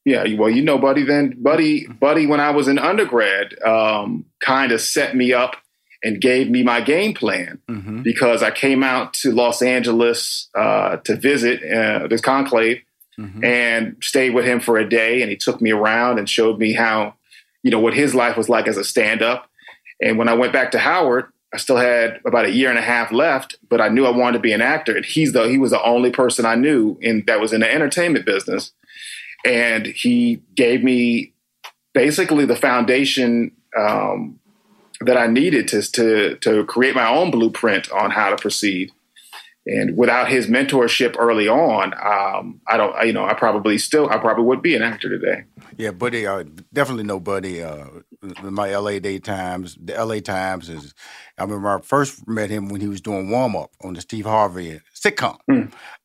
yeah, 0.06 0.24
well, 0.38 0.52
you 0.52 0.62
know 0.62 0.78
Buddy 0.78 1.04
then. 1.04 1.36
Buddy, 1.42 1.88
Buddy, 1.88 2.28
when 2.28 2.40
I 2.40 2.52
was 2.52 2.68
in 2.68 2.78
undergrad, 2.78 3.60
um, 3.64 4.26
kind 4.40 4.72
of 4.72 4.82
set 4.82 5.16
me 5.16 5.34
up 5.34 5.56
and 6.04 6.22
gave 6.22 6.50
me 6.50 6.64
my 6.64 6.82
game 6.82 7.14
plan 7.14 7.60
Mm-hmm. 7.70 8.02
because 8.04 8.42
I 8.44 8.52
came 8.52 8.84
out 8.84 9.14
to 9.16 9.32
Los 9.32 9.62
Angeles 9.62 10.50
uh, 10.56 10.98
to 10.98 11.16
visit 11.16 11.62
uh, 11.64 12.08
this 12.08 12.22
conclave 12.22 12.82
Mm-hmm. 13.20 13.44
and 13.44 13.98
stayed 14.02 14.30
with 14.34 14.46
him 14.46 14.62
for 14.62 14.78
a 14.78 14.88
day. 14.90 15.22
And 15.22 15.30
he 15.30 15.36
took 15.36 15.60
me 15.60 15.72
around 15.72 16.20
and 16.20 16.30
showed 16.30 16.58
me 16.58 16.72
how, 16.72 17.16
you 17.64 17.70
know, 17.70 17.80
what 17.82 17.94
his 17.94 18.16
life 18.16 18.38
was 18.38 18.48
like 18.48 18.66
as 18.66 18.78
a 18.78 18.84
stand 18.86 19.22
up. 19.22 19.50
And 20.02 20.18
when 20.18 20.30
I 20.30 20.34
went 20.36 20.54
back 20.54 20.72
to 20.72 20.80
Howard, 20.80 21.26
I 21.54 21.58
still 21.58 21.76
had 21.76 22.22
about 22.26 22.46
a 22.46 22.52
year 22.52 22.70
and 22.70 22.80
a 22.80 22.82
half 22.82 23.12
left, 23.12 23.58
but 23.70 23.82
I 23.82 23.90
knew 23.90 24.06
I 24.06 24.12
wanted 24.16 24.38
to 24.38 24.40
be 24.42 24.54
an 24.54 24.62
actor. 24.62 24.96
And 24.96 25.04
he's 25.04 25.34
the 25.34 25.50
he 25.50 25.58
was 25.58 25.72
the 25.72 25.84
only 25.84 26.12
person 26.12 26.46
I 26.46 26.56
knew 26.56 26.98
in 27.02 27.26
that 27.28 27.42
was 27.42 27.52
in 27.52 27.60
the 27.60 27.70
entertainment 27.70 28.26
business. 28.26 28.72
And 29.44 29.86
he 29.88 30.42
gave 30.56 30.82
me 30.82 31.34
basically 31.94 32.46
the 32.46 32.56
foundation 32.56 33.52
um, 33.78 34.40
that 35.02 35.18
I 35.18 35.28
needed 35.28 35.68
to, 35.70 35.82
to 35.82 36.36
to 36.38 36.66
create 36.66 36.96
my 36.96 37.08
own 37.08 37.32
blueprint 37.32 37.92
on 37.92 38.12
how 38.12 38.30
to 38.30 38.38
proceed. 38.38 38.92
And 39.66 39.96
without 39.96 40.30
his 40.30 40.48
mentorship 40.48 41.16
early 41.20 41.48
on, 41.48 41.94
um, 41.94 42.60
I 42.68 42.78
don't, 42.78 43.06
you 43.06 43.14
know, 43.14 43.26
I 43.26 43.36
probably 43.36 43.78
still, 43.78 44.10
I 44.10 44.18
probably 44.18 44.46
would 44.46 44.64
be 44.64 44.74
an 44.76 44.82
actor 44.82 45.10
today. 45.10 45.44
Yeah, 45.78 45.92
Buddy, 45.92 46.26
uh, 46.26 46.44
definitely 46.74 47.04
know 47.04 47.20
Buddy. 47.20 47.62
Uh, 47.62 47.86
my 48.42 48.76
LA 48.76 49.00
Day 49.00 49.20
Times, 49.20 49.78
the 49.80 49.94
LA 49.94 50.22
Times 50.22 50.70
is. 50.70 50.94
I 51.40 51.44
remember 51.44 51.70
I 51.78 51.82
first 51.82 52.28
met 52.28 52.50
him 52.50 52.70
when 52.70 52.82
he 52.82 52.88
was 52.88 53.02
doing 53.02 53.30
warm 53.30 53.56
up 53.56 53.72
on 53.84 53.94
the 53.94 54.02
Steve 54.02 54.26
Harvey 54.26 54.82
sitcom 54.94 55.38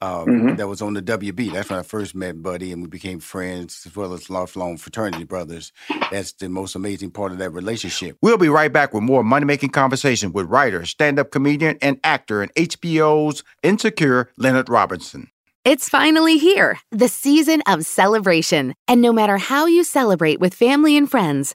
uh, 0.00 0.24
Mhm. 0.24 0.56
that 0.56 0.68
was 0.68 0.80
on 0.80 0.94
the 0.94 1.02
WB. 1.02 1.50
That's 1.52 1.68
when 1.70 1.78
I 1.78 1.82
first 1.82 2.14
met 2.14 2.42
Buddy, 2.42 2.70
and 2.72 2.82
we 2.82 2.88
became 2.88 3.18
friends 3.20 3.82
as 3.86 3.96
well 3.96 4.12
as 4.14 4.30
lifelong 4.30 4.76
fraternity 4.76 5.24
brothers. 5.24 5.72
That's 6.10 6.32
the 6.32 6.48
most 6.48 6.74
amazing 6.76 7.10
part 7.10 7.32
of 7.32 7.38
that 7.38 7.50
relationship. 7.50 8.16
We'll 8.22 8.38
be 8.38 8.48
right 8.48 8.72
back 8.72 8.94
with 8.94 9.02
more 9.02 9.24
money 9.24 9.44
making 9.44 9.70
conversation 9.70 10.32
with 10.32 10.46
writer, 10.46 10.84
stand 10.84 11.18
up 11.18 11.30
comedian, 11.30 11.78
and 11.82 11.98
actor 12.04 12.42
in 12.42 12.50
HBO's 12.56 13.42
Insecure, 13.62 14.30
Leonard 14.36 14.68
Robinson. 14.68 15.28
It's 15.64 15.88
finally 15.88 16.36
here, 16.36 16.78
the 16.90 17.08
season 17.08 17.62
of 17.66 17.86
celebration. 17.86 18.74
And 18.86 19.00
no 19.00 19.12
matter 19.14 19.38
how 19.38 19.64
you 19.66 19.82
celebrate 19.82 20.38
with 20.38 20.52
family 20.52 20.94
and 20.96 21.10
friends, 21.10 21.54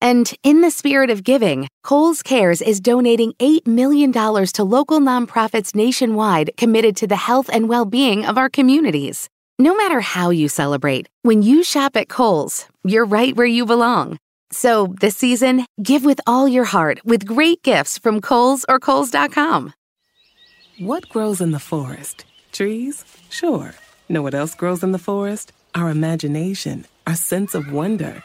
And 0.00 0.32
in 0.42 0.62
the 0.62 0.70
spirit 0.70 1.10
of 1.10 1.24
giving, 1.24 1.68
Kohl's 1.82 2.22
Cares 2.22 2.62
is 2.62 2.80
donating 2.80 3.34
$8 3.34 3.66
million 3.66 4.12
to 4.12 4.64
local 4.64 5.00
nonprofits 5.00 5.74
nationwide 5.74 6.50
committed 6.56 6.96
to 6.96 7.06
the 7.06 7.16
health 7.16 7.50
and 7.52 7.68
well 7.68 7.84
being 7.84 8.24
of 8.24 8.38
our 8.38 8.48
communities. 8.48 9.28
No 9.58 9.76
matter 9.76 10.00
how 10.00 10.30
you 10.30 10.48
celebrate, 10.48 11.06
when 11.20 11.42
you 11.42 11.62
shop 11.62 11.96
at 11.96 12.08
Kohl's, 12.08 12.66
you're 12.82 13.04
right 13.04 13.36
where 13.36 13.46
you 13.46 13.66
belong. 13.66 14.16
So 14.52 14.94
this 15.00 15.16
season, 15.16 15.66
give 15.82 16.02
with 16.04 16.20
all 16.26 16.48
your 16.48 16.64
heart 16.64 17.00
with 17.04 17.26
great 17.26 17.62
gifts 17.62 17.98
from 17.98 18.22
Kohl's 18.22 18.64
or 18.68 18.80
Kohl's.com. 18.80 19.74
What 20.78 21.10
grows 21.10 21.42
in 21.42 21.50
the 21.50 21.60
forest? 21.60 22.24
Trees? 22.52 23.04
Sure. 23.28 23.74
Know 24.08 24.22
what 24.22 24.34
else 24.34 24.54
grows 24.54 24.82
in 24.82 24.92
the 24.92 24.98
forest? 24.98 25.52
Our 25.74 25.90
imagination, 25.90 26.86
our 27.06 27.14
sense 27.14 27.54
of 27.54 27.70
wonder, 27.70 28.24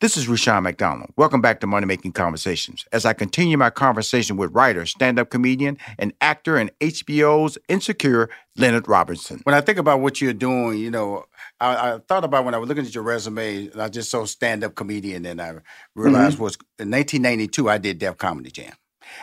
This 0.00 0.16
is 0.16 0.28
Rushion 0.28 0.62
McDonald. 0.62 1.10
Welcome 1.18 1.42
back 1.42 1.60
to 1.60 1.66
Money 1.66 1.84
Making 1.84 2.12
Conversations. 2.12 2.86
As 2.90 3.04
I 3.04 3.12
continue 3.12 3.58
my 3.58 3.68
conversation 3.68 4.38
with 4.38 4.50
writer, 4.54 4.86
stand 4.86 5.18
up 5.18 5.28
comedian, 5.28 5.76
and 5.98 6.14
actor 6.22 6.56
in 6.56 6.70
HBO's 6.80 7.58
Insecure, 7.68 8.30
Leonard 8.56 8.88
Robinson. 8.88 9.42
When 9.44 9.54
I 9.54 9.60
think 9.60 9.76
about 9.76 10.00
what 10.00 10.18
you're 10.22 10.32
doing, 10.32 10.78
you 10.78 10.90
know, 10.90 11.26
I, 11.60 11.92
I 11.92 11.98
thought 12.08 12.24
about 12.24 12.46
when 12.46 12.54
I 12.54 12.56
was 12.56 12.66
looking 12.70 12.86
at 12.86 12.94
your 12.94 13.04
resume, 13.04 13.66
and 13.68 13.82
I 13.82 13.90
just 13.90 14.10
saw 14.10 14.24
stand 14.24 14.64
up 14.64 14.74
comedian, 14.74 15.26
and 15.26 15.38
I 15.38 15.56
realized 15.94 16.38
Mhm. 16.38 16.40
was 16.40 16.56
in 16.78 16.88
1992, 16.88 17.68
I 17.68 17.76
did 17.76 17.98
Def 17.98 18.16
Comedy 18.16 18.50
Jam. 18.50 18.72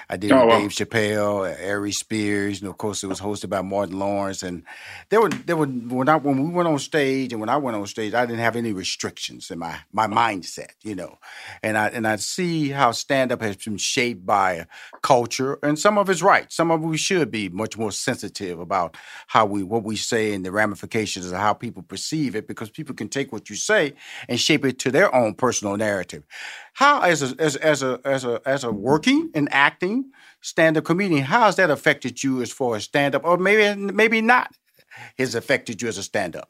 I 0.10 0.18
did 0.18 0.32
Oh, 0.32 0.42
with 0.42 0.50
wow. 0.50 0.60
Dave 0.60 0.72
Chappelle, 0.72 1.56
Aries 1.60 2.00
Spears. 2.00 2.62
Know, 2.62 2.70
of 2.72 2.78
course, 2.78 3.04
it 3.04 3.08
was 3.08 3.20
hosted 3.22 3.50
by 3.50 3.62
Martin 3.62 4.00
Lawrence, 4.00 4.44
and 4.44 4.64
there 5.10 5.22
were 5.22 5.30
there 5.30 5.56
were 5.58 5.68
when 5.68 6.10
I 6.10 6.16
when 6.18 6.44
we 6.44 6.50
went 6.54 6.68
on 6.68 6.80
stage 6.80 7.32
and 7.34 7.40
when 7.40 7.50
I 7.50 7.58
went 7.58 7.78
on 7.78 7.86
stage, 7.88 8.14
I 8.14 8.26
didn't 8.26 8.42
have 8.42 8.56
any 8.56 8.74
restrictions 8.74 9.52
in 9.52 9.60
my 9.60 9.80
my 9.92 10.08
mindset, 10.08 10.72
you 10.84 10.96
know, 10.96 11.18
and 11.64 11.78
I 11.78 11.88
and 11.90 12.08
I 12.08 12.18
see 12.18 12.70
how 12.70 12.92
stand 12.92 13.32
up 13.32 13.42
has 13.42 13.58
been 13.58 13.78
shaped 13.78 14.26
by 14.26 14.68
culture, 15.02 15.60
and 15.64 15.78
some 15.80 15.98
of 15.98 16.10
it's 16.10 16.22
right. 16.22 16.52
Some 16.52 16.72
of 16.72 16.82
it 16.84 16.88
we 16.88 16.98
should 16.98 17.32
be 17.32 17.50
much 17.50 17.78
more 17.78 17.92
sensitive 17.92 18.60
about 18.60 18.98
how 19.28 19.46
we 19.46 19.64
what 19.64 19.84
we 19.84 19.96
say 19.96 20.34
and 20.34 20.46
the 20.46 20.52
ramifications 20.52 21.26
of 21.32 21.38
how 21.38 21.54
people 21.54 21.84
perceive 21.84 22.36
it, 22.36 22.48
because 22.48 22.70
people 22.70 22.96
can 22.96 23.10
take 23.10 23.32
what 23.32 23.50
you 23.50 23.56
say 23.56 23.94
and 24.30 24.40
shape 24.40 24.66
it 24.66 24.80
to 24.80 24.92
their 24.92 25.14
own 25.14 25.34
personal 25.34 25.78
narrative. 25.78 26.24
How 26.78 27.02
as 27.02 27.24
a 27.24 27.36
as, 27.42 27.56
as 27.56 27.82
a 27.82 28.00
as 28.06 28.24
a 28.24 28.40
as 28.46 28.64
a 28.64 28.72
working 28.72 29.32
and 29.34 29.50
acting 29.52 30.12
stand-up 30.42 30.84
comedian, 30.86 31.24
how 31.24 31.46
has 31.46 31.56
that 31.56 31.72
affected 31.72 32.24
you 32.24 32.40
as 32.44 32.52
far 32.52 32.76
as 32.76 32.84
stand-up, 32.84 33.26
or 33.26 33.38
maybe 33.38 33.82
maybe 33.92 34.22
not 34.22 34.54
has 35.18 35.34
affected 35.34 35.82
you 35.82 35.88
as 35.88 35.98
a 35.98 36.04
stand-up? 36.04 36.48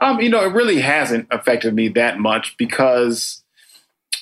Um, 0.00 0.22
you 0.22 0.30
know, 0.30 0.42
it 0.42 0.54
really 0.54 0.80
hasn't 0.80 1.26
affected 1.30 1.74
me 1.74 1.88
that 1.88 2.20
much 2.20 2.56
because 2.56 3.42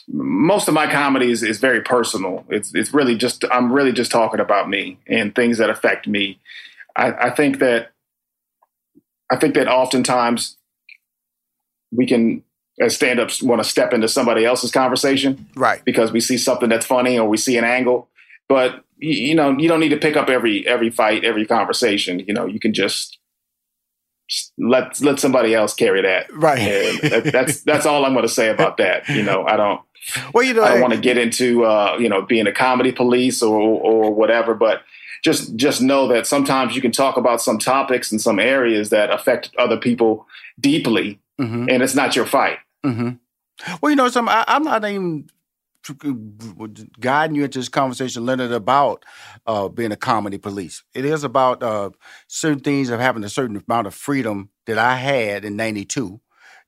most 0.09 0.67
of 0.67 0.75
my 0.75 0.91
comedy 0.91 1.31
is, 1.31 1.45
is 1.45 1.61
very 1.61 1.83
personal. 1.83 2.45
It's 2.49 2.75
it's 2.75 2.93
really 2.93 3.15
just 3.15 3.45
I'm 3.53 3.73
really 3.73 3.93
just 3.93 4.11
talking 4.11 4.41
about 4.41 4.69
me 4.69 4.99
and 5.07 5.33
things 5.37 5.59
that 5.59 5.71
affect 5.71 6.09
me. 6.09 6.41
I, 6.97 7.13
I 7.13 7.31
think 7.31 7.61
that 7.61 7.93
I 9.31 9.37
think 9.37 9.55
that 9.55 9.69
oftentimes 9.69 10.57
we 11.93 12.09
can 12.09 12.43
as 12.81 12.95
stand-ups 12.95 13.43
want 13.43 13.63
to 13.63 13.69
step 13.69 13.93
into 13.93 14.09
somebody 14.09 14.45
else's 14.45 14.71
conversation, 14.71 15.47
right? 15.55 15.85
Because 15.85 16.13
we 16.13 16.21
see 16.21 16.39
something 16.39 16.69
that's 16.69 16.87
funny 16.87 17.19
or 17.19 17.29
we 17.29 17.37
see 17.37 17.57
an 17.57 17.65
angle. 17.65 18.09
But 18.49 18.85
you 18.99 19.35
know, 19.35 19.57
you 19.57 19.69
don't 19.69 19.81
need 19.81 19.91
to 19.91 19.97
pick 19.97 20.17
up 20.17 20.29
every 20.29 20.67
every 20.67 20.91
fight, 20.91 21.25
every 21.25 21.47
conversation. 21.47 22.21
You 22.21 22.35
know, 22.35 22.47
you 22.47 22.61
can 22.61 22.73
just 22.73 23.19
let 24.59 25.01
let 25.01 25.19
somebody 25.19 25.55
else 25.55 25.75
carry 25.75 26.03
that. 26.03 26.33
Right. 26.35 27.01
that, 27.03 27.31
that's 27.33 27.63
that's 27.65 27.87
all 27.87 28.05
I'm 28.05 28.13
going 28.13 28.27
to 28.27 28.33
say 28.33 28.49
about 28.49 28.77
that. 28.79 29.09
You 29.09 29.23
know, 29.23 29.45
I 29.47 29.57
don't. 29.57 29.81
Well, 30.33 30.45
you 30.45 30.55
know, 30.55 30.63
I 30.63 30.71
don't 30.71 30.81
want 30.81 30.95
to 30.95 31.01
get 31.01 31.19
into 31.19 31.65
uh, 31.65 31.97
you 31.99 32.09
know 32.09 32.23
being 32.23 32.47
a 32.47 32.53
comedy 32.53 32.93
police 32.93 33.43
or 33.43 33.59
or 33.59 34.13
whatever, 34.13 34.55
but 34.55 34.83
just 35.23 35.57
just 35.57 35.81
know 35.81 36.09
that 36.09 36.27
sometimes 36.27 36.75
you 36.75 36.83
can 36.83 36.93
talk 36.93 37.17
about 37.17 37.41
some 37.41 37.59
topics 37.59 38.13
in 38.13 38.19
some 38.19 38.39
areas 38.39 38.91
that 38.91 39.11
affect 39.11 39.51
other 39.59 39.77
people 39.77 40.27
deeply, 40.61 41.19
mm-hmm. 41.41 41.67
and 41.69 41.83
it's 41.83 41.95
not 41.95 42.17
your 42.17 42.27
fight. 42.27 42.59
Mm-hmm. 42.85 43.11
Well, 43.81 43.91
you 43.91 43.97
know, 43.97 44.09
some 44.09 44.29
I, 44.29 44.45
I'm 44.47 44.63
not 44.63 44.85
even 44.85 45.29
guiding 47.01 47.37
you 47.37 47.45
into 47.45 47.59
this 47.59 47.69
conversation, 47.69 48.27
Leonard, 48.27 48.53
about 48.53 49.05
uh, 49.47 49.69
being 49.69 49.93
a 49.93 49.97
comedy 49.97 50.39
police. 50.39 50.83
It 50.95 51.05
is 51.05 51.25
about 51.25 51.63
uh, 51.63 51.91
certain 52.27 52.61
things 52.61 52.91
of 52.91 53.01
having 53.01 53.25
a 53.25 53.29
certain 53.29 53.63
amount 53.67 53.87
of 53.87 53.95
freedom 53.95 54.51
that 54.67 54.79
I 54.79 54.97
had 54.97 55.45
in 55.45 55.57
'92. 55.57 56.21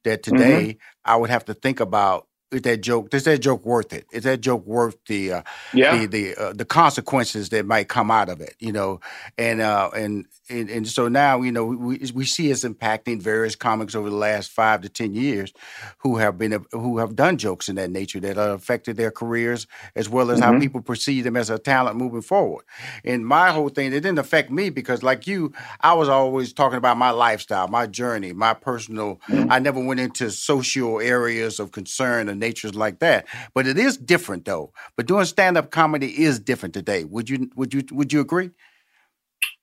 That 0.05 0.23
today 0.23 0.75
mm-hmm. 0.75 1.11
I 1.13 1.17
would 1.17 1.29
have 1.29 1.45
to 1.47 1.55
think 1.55 1.79
about 1.79 2.27
is 2.51 2.63
that 2.63 2.79
joke 2.79 3.13
is 3.15 3.25
that 3.25 3.39
joke 3.39 3.65
worth 3.65 3.93
it 3.93 4.07
is 4.13 4.25
that 4.25 4.41
joke 4.41 4.67
worth 4.67 4.97
the 5.07 5.33
uh, 5.33 5.43
yeah. 5.73 5.97
the 5.97 6.07
the, 6.07 6.37
uh, 6.37 6.53
the 6.53 6.65
consequences 6.65 7.51
that 7.51 7.67
might 7.67 7.89
come 7.89 8.11
out 8.11 8.29
of 8.29 8.41
it 8.41 8.55
you 8.59 8.73
know 8.73 9.01
and 9.39 9.61
uh 9.61 9.91
and 9.95 10.27
and, 10.51 10.71
and 10.71 10.89
so 10.89 11.09
now 11.09 11.41
you 11.43 11.53
know 11.53 11.65
we 11.65 11.99
we 12.15 12.25
see 12.25 12.51
it's 12.51 12.65
impacting 12.65 13.21
various 13.21 13.57
comics 13.57 13.95
over 13.95 14.11
the 14.11 14.17
last 14.17 14.51
five 14.51 14.81
to 14.83 14.89
ten 14.89 15.15
years 15.15 15.53
who 15.99 16.17
have 16.17 16.37
been 16.39 16.65
who 16.73 16.99
have 16.99 17.15
done 17.17 17.37
jokes 17.39 17.69
in 17.69 17.77
that 17.77 17.91
nature 17.91 18.21
that 18.21 18.37
have 18.37 18.59
affected 18.59 18.97
their 18.97 19.11
careers 19.11 19.67
as 19.95 20.09
well 20.09 20.31
as 20.31 20.41
mm-hmm. 20.41 20.53
how 20.53 20.59
people 20.61 20.83
perceive 20.83 21.25
them 21.25 21.37
as 21.37 21.51
a 21.51 21.59
talent 21.59 21.97
moving 21.97 22.23
forward 22.23 22.65
and 23.05 23.27
my 23.27 23.51
whole 23.51 23.69
thing 23.69 23.87
it 23.89 24.01
didn't 24.01 24.19
affect 24.19 24.51
me 24.51 24.71
because 24.71 25.03
like 25.03 25.27
you 25.27 25.53
I 25.81 25.95
was 25.95 26.09
always 26.09 26.53
talking 26.53 26.79
about 26.79 26.97
my 26.97 27.11
lifestyle 27.11 27.69
my 27.69 27.87
journey 27.87 28.33
my 28.33 28.55
personal 28.55 29.21
mm-hmm. 29.29 29.51
I 29.51 29.59
never 29.59 29.83
went 29.83 30.01
into 30.01 30.31
social 30.31 31.01
areas 31.01 31.61
of 31.61 31.73
concern 31.73 32.29
or 32.29 32.35
natures 32.35 32.75
like 32.75 32.99
that. 33.01 33.27
But 33.55 33.67
it 33.67 33.79
is 33.79 33.97
different 33.97 34.45
though. 34.45 34.73
But 34.97 35.07
doing 35.07 35.25
stand 35.25 35.57
up 35.57 35.71
comedy 35.71 36.23
is 36.23 36.41
different 36.41 36.75
today. 36.75 37.05
Would 37.05 37.29
you 37.29 37.51
would 37.55 37.75
you 37.75 37.83
would 37.93 38.13
you 38.13 38.21
agree? 38.21 38.51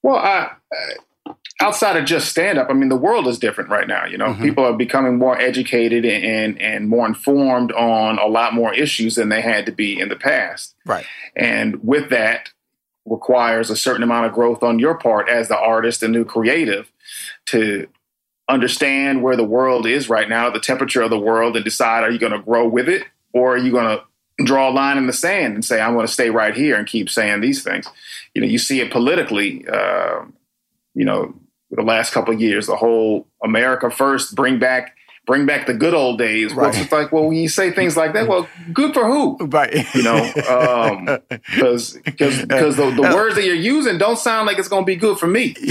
Well, 0.04 0.18
uh, 0.18 1.34
outside 1.60 1.98
of 1.98 2.06
just 2.06 2.30
stand 2.30 2.58
up, 2.58 2.70
I 2.70 2.74
mean, 2.74 2.90
the 2.90 2.96
world 2.96 3.28
is 3.28 3.40
different 3.40 3.70
right 3.70 3.88
now. 3.88 4.06
You 4.06 4.18
know, 4.18 4.28
mm-hmm. 4.28 4.44
people 4.44 4.66
are 4.66 4.74
becoming 4.74 5.18
more 5.18 5.40
educated 5.40 6.06
and 6.06 6.62
and 6.62 6.88
more 6.88 7.06
informed 7.06 7.72
on 7.72 8.20
a 8.20 8.28
lot 8.28 8.54
more 8.54 8.74
issues 8.74 9.16
than 9.16 9.30
they 9.30 9.42
had 9.42 9.66
to 9.66 9.72
be 9.72 10.00
in 10.00 10.10
the 10.10 10.16
past. 10.16 10.76
Right. 10.86 11.06
And 11.36 11.84
with 11.84 12.10
that 12.10 12.50
requires 13.06 13.70
a 13.70 13.76
certain 13.76 14.04
amount 14.04 14.26
of 14.26 14.34
growth 14.34 14.64
on 14.64 14.80
your 14.80 14.96
part 14.96 15.30
as 15.30 15.48
the 15.48 15.58
artist 15.58 16.04
and 16.04 16.14
new 16.14 16.26
creative 16.26 16.92
to 17.48 17.88
understand 18.50 19.24
where 19.24 19.36
the 19.36 19.44
world 19.44 19.86
is 19.86 20.10
right 20.10 20.30
now, 20.30 20.50
the 20.50 20.60
temperature 20.60 21.02
of 21.02 21.10
the 21.10 21.20
world, 21.20 21.56
and 21.56 21.66
decide 21.66 22.04
are 22.04 22.12
you 22.12 22.20
going 22.20 22.34
to 22.34 22.40
grow 22.40 22.68
with 22.68 22.88
it 22.90 23.04
or 23.34 23.56
are 23.56 23.58
you 23.58 23.72
going 23.72 23.98
to 23.98 24.04
draw 24.44 24.70
a 24.70 24.72
line 24.72 24.98
in 24.98 25.08
the 25.08 25.14
sand 25.14 25.56
and 25.56 25.66
say, 25.66 25.82
I'm 25.82 25.94
going 25.94 26.06
to 26.06 26.12
stay 26.12 26.30
right 26.30 26.56
here 26.56 26.76
and 26.76 26.88
keep 26.88 27.10
saying 27.10 27.42
these 27.42 27.64
things? 27.64 27.88
You 28.38 28.42
know, 28.42 28.48
you 28.50 28.60
see 28.60 28.82
it 28.82 28.92
politically, 28.92 29.66
uh, 29.68 30.22
you 30.94 31.06
know, 31.06 31.34
the 31.72 31.82
last 31.82 32.14
couple 32.14 32.36
of 32.36 32.40
years, 32.40 32.68
the 32.68 32.76
whole 32.76 33.28
America 33.44 33.90
first, 33.90 34.36
bring 34.36 34.60
back 34.60 34.96
bring 35.26 35.48
back 35.48 35.66
the 35.66 35.74
good 35.74 35.96
old 35.96 36.20
days. 36.20 36.54
Right. 36.54 36.72
Well, 36.72 36.84
it's 36.84 36.92
like, 36.92 37.12
well, 37.12 37.26
when 37.26 37.36
you 37.36 37.50
say 37.50 37.72
things 37.72 37.98
like 37.98 38.14
that, 38.14 38.28
well, 38.28 38.48
good 38.72 38.94
for 38.94 39.08
who? 39.08 39.38
Right. 39.38 39.74
You 39.96 40.04
know, 40.04 40.32
because 40.36 41.96
um, 41.96 42.02
because 42.06 42.44
because 42.46 42.76
the, 42.78 42.92
the, 42.92 43.02
words 43.02 43.34
that 43.34 43.44
you're 43.44 43.56
using 43.56 43.98
don't 43.98 44.20
sound 44.20 44.46
like 44.46 44.60
it's 44.60 44.70
going 44.70 44.84
to 44.84 44.86
be 44.86 44.96
good 44.96 45.18
for 45.18 45.26
me. 45.26 45.56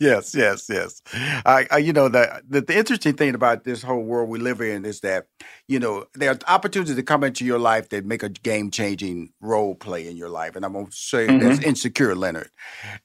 yes, 0.00 0.32
yes, 0.32 0.68
yes. 0.70 1.02
I, 1.12 1.66
I 1.72 1.78
you 1.78 1.92
know, 1.92 2.08
the, 2.08 2.40
the, 2.48 2.60
the 2.60 2.78
interesting 2.78 3.14
thing 3.14 3.34
about 3.34 3.64
this 3.64 3.82
whole 3.82 4.04
world 4.04 4.28
we 4.28 4.38
live 4.38 4.60
in 4.60 4.84
is 4.84 5.00
that 5.00 5.26
you 5.68 5.78
know 5.78 6.06
there 6.14 6.30
are 6.30 6.38
opportunities 6.46 6.94
to 6.94 7.02
come 7.02 7.24
into 7.24 7.44
your 7.44 7.58
life 7.58 7.88
that 7.88 8.04
make 8.04 8.22
a 8.22 8.28
game 8.28 8.70
changing 8.70 9.32
role 9.40 9.74
play 9.74 10.08
in 10.08 10.16
your 10.16 10.28
life, 10.28 10.56
and 10.56 10.64
I'm 10.64 10.72
going 10.72 10.86
to 10.86 10.92
say 10.92 11.26
mm-hmm. 11.26 11.38
that's 11.38 11.60
insecure, 11.62 12.14
Leonard. 12.14 12.50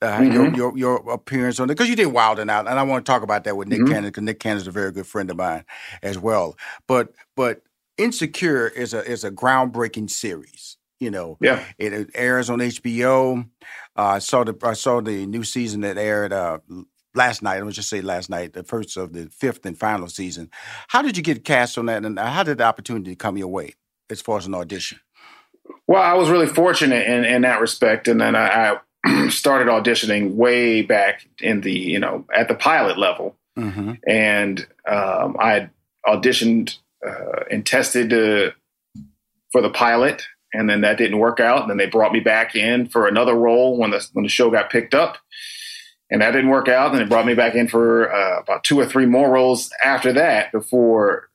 Uh, 0.01 0.19
mm-hmm. 0.19 0.33
your, 0.33 0.55
your, 0.55 0.77
your 0.77 1.11
appearance 1.11 1.59
on 1.59 1.69
it 1.69 1.73
because 1.73 1.89
you 1.89 1.95
did 1.95 2.07
Wild 2.07 2.39
'N 2.39 2.49
Out, 2.49 2.67
and 2.67 2.77
I 2.79 2.83
want 2.83 3.05
to 3.05 3.11
talk 3.11 3.23
about 3.23 3.43
that 3.45 3.57
with 3.57 3.67
Nick 3.67 3.79
mm-hmm. 3.79 3.93
Cannon 3.93 4.09
because 4.09 4.23
Nick 4.23 4.39
Cannon 4.39 4.57
is 4.57 4.67
a 4.67 4.71
very 4.71 4.91
good 4.91 5.07
friend 5.07 5.29
of 5.31 5.37
mine 5.37 5.65
as 6.03 6.17
well. 6.17 6.55
But 6.87 7.13
but 7.35 7.61
Insecure 7.97 8.67
is 8.67 8.93
a 8.93 9.03
is 9.03 9.23
a 9.23 9.31
groundbreaking 9.31 10.09
series. 10.09 10.77
You 10.99 11.09
know, 11.09 11.37
yeah, 11.41 11.63
it, 11.79 11.93
it 11.93 12.09
airs 12.13 12.49
on 12.49 12.59
HBO. 12.59 13.47
Uh, 13.95 14.01
I 14.01 14.19
saw 14.19 14.43
the 14.43 14.55
I 14.63 14.73
saw 14.73 15.01
the 15.01 15.25
new 15.25 15.43
season 15.43 15.81
that 15.81 15.97
aired 15.97 16.31
uh, 16.31 16.59
last 17.13 17.41
night. 17.41 17.57
Let 17.57 17.65
me 17.65 17.71
just 17.71 17.89
say 17.89 18.01
last 18.01 18.29
night, 18.29 18.53
the 18.53 18.63
first 18.63 18.97
of 18.97 19.13
the 19.13 19.27
fifth 19.27 19.65
and 19.65 19.77
final 19.77 20.07
season. 20.07 20.49
How 20.89 21.01
did 21.01 21.17
you 21.17 21.23
get 21.23 21.43
cast 21.43 21.77
on 21.77 21.87
that, 21.87 22.05
and 22.05 22.17
how 22.19 22.43
did 22.43 22.59
the 22.59 22.63
opportunity 22.63 23.15
come 23.15 23.37
your 23.37 23.47
way 23.47 23.75
as 24.09 24.21
far 24.21 24.37
as 24.37 24.45
an 24.45 24.55
audition? 24.55 24.99
Well, 25.87 26.01
I 26.01 26.13
was 26.13 26.29
really 26.29 26.47
fortunate 26.47 27.07
in, 27.07 27.23
in 27.23 27.41
that 27.43 27.61
respect, 27.61 28.07
and 28.07 28.19
then 28.19 28.35
I, 28.35 28.77
I 29.05 29.29
started 29.29 29.67
auditioning 29.67 30.35
way 30.35 30.81
back 30.81 31.27
in 31.39 31.61
the 31.61 31.73
you 31.73 31.99
know 31.99 32.25
at 32.33 32.47
the 32.47 32.55
pilot 32.55 32.97
level, 32.97 33.35
mm-hmm. 33.57 33.93
and 34.07 34.59
um, 34.87 35.37
I 35.39 35.69
auditioned 36.05 36.77
uh, 37.05 37.43
and 37.49 37.65
tested 37.65 38.13
uh, 38.13 38.51
for 39.51 39.61
the 39.61 39.69
pilot, 39.69 40.23
and 40.53 40.69
then 40.69 40.81
that 40.81 40.97
didn't 40.97 41.19
work 41.19 41.39
out. 41.39 41.61
And 41.61 41.69
then 41.69 41.77
they 41.77 41.87
brought 41.87 42.13
me 42.13 42.19
back 42.19 42.55
in 42.55 42.87
for 42.87 43.07
another 43.07 43.33
role 43.33 43.77
when 43.77 43.91
the 43.91 44.07
when 44.13 44.23
the 44.23 44.29
show 44.29 44.49
got 44.49 44.69
picked 44.69 44.93
up, 44.93 45.17
and 46.11 46.21
that 46.21 46.31
didn't 46.31 46.49
work 46.49 46.67
out. 46.67 46.91
And 46.91 47.01
it 47.01 47.09
brought 47.09 47.25
me 47.25 47.33
back 47.33 47.55
in 47.55 47.67
for 47.67 48.13
uh, 48.13 48.41
about 48.41 48.63
two 48.63 48.79
or 48.79 48.85
three 48.85 49.05
more 49.05 49.31
roles 49.31 49.71
after 49.83 50.13
that 50.13 50.51
before 50.51 51.29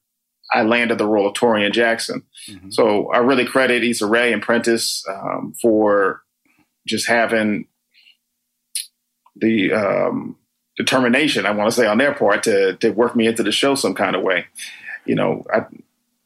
I 0.52 0.62
landed 0.62 0.98
the 0.98 1.06
role 1.06 1.26
of 1.26 1.34
Torian 1.34 1.72
Jackson. 1.72 2.22
Mm-hmm. 2.48 2.70
So 2.70 3.10
I 3.10 3.18
really 3.18 3.46
credit 3.46 3.82
Issa 3.82 4.06
Rae 4.06 4.32
and 4.32 4.42
Prentice 4.42 5.02
um, 5.08 5.54
for 5.60 6.22
just 6.86 7.08
having 7.08 7.66
the 9.34 9.72
um, 9.72 10.36
determination, 10.76 11.46
I 11.46 11.50
want 11.50 11.70
to 11.70 11.76
say, 11.76 11.86
on 11.86 11.98
their 11.98 12.14
part 12.14 12.44
to 12.44 12.76
to 12.76 12.90
work 12.90 13.16
me 13.16 13.26
into 13.26 13.42
the 13.42 13.52
show 13.52 13.74
some 13.74 13.94
kind 13.94 14.14
of 14.14 14.22
way. 14.22 14.46
You 15.04 15.14
know, 15.14 15.44
I, 15.52 15.66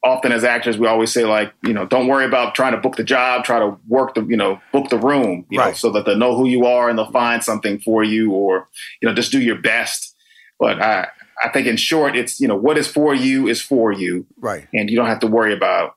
often 0.02 0.32
as 0.32 0.44
actors, 0.44 0.78
we 0.78 0.86
always 0.86 1.12
say 1.12 1.24
like, 1.24 1.52
you 1.62 1.72
know, 1.72 1.86
don't 1.86 2.08
worry 2.08 2.24
about 2.24 2.54
trying 2.54 2.72
to 2.72 2.78
book 2.78 2.96
the 2.96 3.04
job, 3.04 3.44
try 3.44 3.58
to 3.58 3.76
work 3.86 4.14
the, 4.14 4.22
you 4.24 4.36
know, 4.36 4.60
book 4.72 4.88
the 4.88 4.98
room, 4.98 5.44
you 5.50 5.58
right. 5.58 5.68
know, 5.68 5.74
so 5.74 5.90
that 5.90 6.06
they'll 6.06 6.16
know 6.16 6.36
who 6.36 6.48
you 6.48 6.64
are 6.64 6.88
and 6.88 6.98
they'll 6.98 7.12
find 7.12 7.44
something 7.44 7.78
for 7.78 8.02
you, 8.02 8.32
or 8.32 8.68
you 9.00 9.08
know, 9.08 9.14
just 9.14 9.32
do 9.32 9.40
your 9.40 9.60
best. 9.60 10.16
But 10.58 10.80
I, 10.80 11.08
I 11.42 11.48
think 11.50 11.66
in 11.66 11.76
short, 11.76 12.16
it's 12.16 12.40
you 12.40 12.48
know, 12.48 12.56
what 12.56 12.78
is 12.78 12.86
for 12.86 13.14
you 13.14 13.46
is 13.46 13.60
for 13.60 13.92
you, 13.92 14.26
right, 14.38 14.66
and 14.72 14.88
you 14.88 14.96
don't 14.96 15.06
have 15.06 15.20
to 15.20 15.26
worry 15.26 15.52
about 15.52 15.96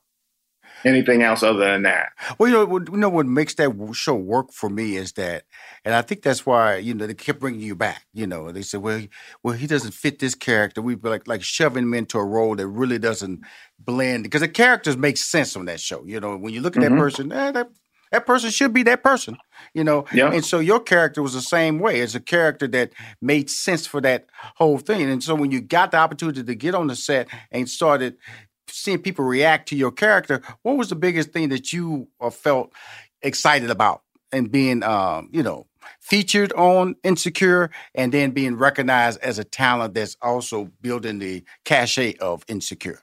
anything 0.84 1.22
else 1.22 1.42
other 1.42 1.60
than 1.60 1.82
that. 1.82 2.10
Well, 2.38 2.48
you 2.48 2.54
know, 2.54 2.78
you 2.78 2.98
know 2.98 3.08
what 3.08 3.26
makes 3.26 3.54
that 3.54 3.72
show 3.94 4.14
work 4.14 4.52
for 4.52 4.68
me 4.68 4.96
is 4.96 5.12
that, 5.12 5.44
and 5.84 5.94
I 5.94 6.02
think 6.02 6.22
that's 6.22 6.46
why 6.46 6.76
you 6.76 6.94
know 6.94 7.06
they 7.06 7.14
kept 7.14 7.40
bringing 7.40 7.60
you 7.60 7.74
back. 7.74 8.06
You 8.12 8.26
know, 8.26 8.50
they 8.50 8.62
said, 8.62 8.80
well, 8.80 8.98
he, 8.98 9.10
well, 9.42 9.54
he 9.54 9.66
doesn't 9.66 9.92
fit 9.92 10.18
this 10.18 10.34
character. 10.34 10.80
We 10.80 10.94
be 10.94 11.08
like 11.08 11.28
like 11.28 11.42
shoving 11.42 11.84
him 11.84 11.94
into 11.94 12.18
a 12.18 12.24
role 12.24 12.56
that 12.56 12.66
really 12.66 12.98
doesn't 12.98 13.40
blend 13.78 14.24
because 14.24 14.40
the 14.40 14.48
characters 14.48 14.96
make 14.96 15.16
sense 15.16 15.56
on 15.56 15.66
that 15.66 15.80
show. 15.80 16.04
You 16.04 16.20
know, 16.20 16.36
when 16.36 16.54
you 16.54 16.60
look 16.60 16.76
at 16.76 16.82
mm-hmm. 16.82 16.94
that 16.94 17.00
person, 17.00 17.32
eh, 17.32 17.50
that 17.52 17.68
that 18.12 18.26
person 18.26 18.50
should 18.50 18.72
be 18.72 18.84
that 18.84 19.02
person, 19.02 19.36
you 19.74 19.82
know. 19.82 20.04
Yeah. 20.12 20.30
And 20.32 20.44
so 20.44 20.60
your 20.60 20.80
character 20.80 21.20
was 21.20 21.34
the 21.34 21.42
same 21.42 21.80
way. 21.80 22.00
It's 22.00 22.14
a 22.14 22.20
character 22.20 22.68
that 22.68 22.92
made 23.20 23.50
sense 23.50 23.86
for 23.86 24.00
that 24.02 24.26
whole 24.54 24.78
thing. 24.78 25.10
And 25.10 25.22
so 25.22 25.34
when 25.34 25.50
you 25.50 25.60
got 25.60 25.90
the 25.90 25.96
opportunity 25.96 26.44
to 26.44 26.54
get 26.54 26.74
on 26.74 26.86
the 26.86 26.96
set 26.96 27.28
and 27.50 27.68
started 27.68 28.16
seeing 28.68 29.02
people 29.02 29.24
react 29.24 29.68
to 29.70 29.76
your 29.76 29.90
character, 29.90 30.40
what 30.62 30.76
was 30.76 30.88
the 30.88 30.94
biggest 30.94 31.32
thing 31.32 31.48
that 31.48 31.72
you 31.72 32.08
uh, 32.20 32.30
felt 32.30 32.72
excited 33.20 33.70
about 33.70 34.02
and 34.30 34.50
being, 34.50 34.82
um, 34.82 35.28
you 35.32 35.42
know, 35.42 35.66
featured 36.04 36.52
on 36.52 36.94
Insecure 37.02 37.70
and 37.94 38.12
then 38.12 38.30
being 38.30 38.56
recognized 38.56 39.18
as 39.20 39.38
a 39.38 39.44
talent 39.44 39.94
that's 39.94 40.16
also 40.20 40.70
building 40.82 41.18
the 41.18 41.42
cachet 41.64 42.14
of 42.16 42.44
Insecure? 42.46 43.00